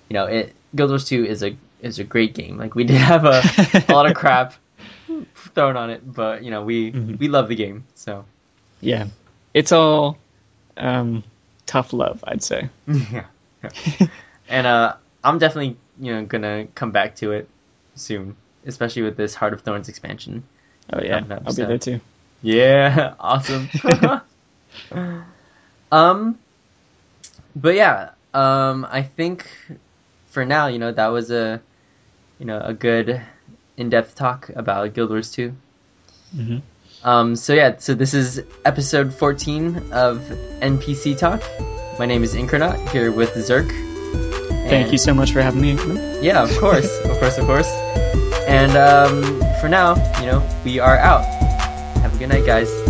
you 0.09 0.15
know 0.15 0.25
it 0.25 0.55
Guild 0.73 0.89
Wars 0.89 1.05
Two 1.05 1.23
is 1.23 1.43
a 1.43 1.55
is 1.81 1.99
a 1.99 2.03
great 2.03 2.33
game. 2.33 2.57
Like 2.57 2.73
we 2.73 2.83
did 2.83 2.97
have 2.97 3.25
a, 3.25 3.43
a 3.87 3.93
lot 3.93 4.09
of 4.09 4.15
crap 4.15 4.55
thrown 5.53 5.77
on 5.77 5.91
it, 5.91 6.01
but 6.11 6.43
you 6.43 6.49
know 6.49 6.63
we 6.63 6.91
Mhm. 6.91 7.19
we 7.19 7.27
love 7.27 7.49
the 7.49 7.55
game. 7.55 7.85
So 7.93 8.25
Yeah, 8.81 9.05
it's 9.53 9.71
all 9.71 10.17
um, 10.77 11.23
tough 11.67 11.93
love, 11.93 12.23
I'd 12.25 12.41
say. 12.41 12.67
yeah. 12.87 13.25
and 14.49 14.65
uh, 14.65 14.95
I'm 15.23 15.37
definitely 15.37 15.77
you 15.99 16.15
know 16.15 16.25
gonna 16.25 16.65
come 16.73 16.89
back 16.89 17.15
to 17.17 17.31
it 17.31 17.47
soon, 17.93 18.35
especially 18.65 19.03
with 19.03 19.17
this 19.17 19.35
Heart 19.35 19.53
of 19.53 19.61
Thorns 19.61 19.87
expansion. 19.87 20.41
Oh 20.91 20.99
yeah, 20.99 21.17
up, 21.17 21.43
I'll 21.45 21.53
be 21.53 21.61
there 21.61 21.77
too. 21.77 22.01
Yeah, 22.43 23.15
awesome. 23.19 23.69
um, 25.91 26.37
but 27.55 27.75
yeah, 27.75 28.09
um, 28.33 28.85
I 28.89 29.01
think 29.03 29.47
for 30.27 30.45
now, 30.45 30.67
you 30.67 30.77
know, 30.79 30.91
that 30.91 31.07
was 31.07 31.31
a, 31.31 31.61
you 32.39 32.45
know, 32.45 32.59
a 32.59 32.73
good 32.73 33.21
in-depth 33.77 34.15
talk 34.15 34.49
about 34.55 34.93
Guild 34.93 35.09
Wars 35.09 35.31
2. 35.31 35.53
hmm 36.35 36.57
Um, 37.03 37.35
so 37.35 37.53
yeah, 37.53 37.77
so 37.79 37.93
this 37.93 38.13
is 38.13 38.43
episode 38.65 39.13
14 39.13 39.91
of 39.91 40.19
NPC 40.61 41.17
Talk. 41.17 41.41
My 41.99 42.05
name 42.05 42.23
is 42.23 42.33
Incarnate 42.35 42.79
here 42.89 43.11
with 43.11 43.33
Zerk. 43.35 43.69
Thank 44.69 44.85
And- 44.87 44.91
you 44.91 44.97
so 44.97 45.13
much 45.13 45.31
for 45.31 45.41
having 45.41 45.61
me. 45.61 45.73
Yeah, 46.21 46.41
of 46.43 46.51
course, 46.59 46.89
of 47.05 47.19
course, 47.19 47.37
of 47.37 47.45
course. 47.45 47.69
And 48.47 48.75
um, 48.77 49.41
for 49.59 49.67
now, 49.69 49.95
you 50.19 50.27
know, 50.27 50.41
we 50.65 50.79
are 50.79 50.97
out. 50.97 51.23
Good 52.23 52.29
night, 52.29 52.45
guys. 52.45 52.82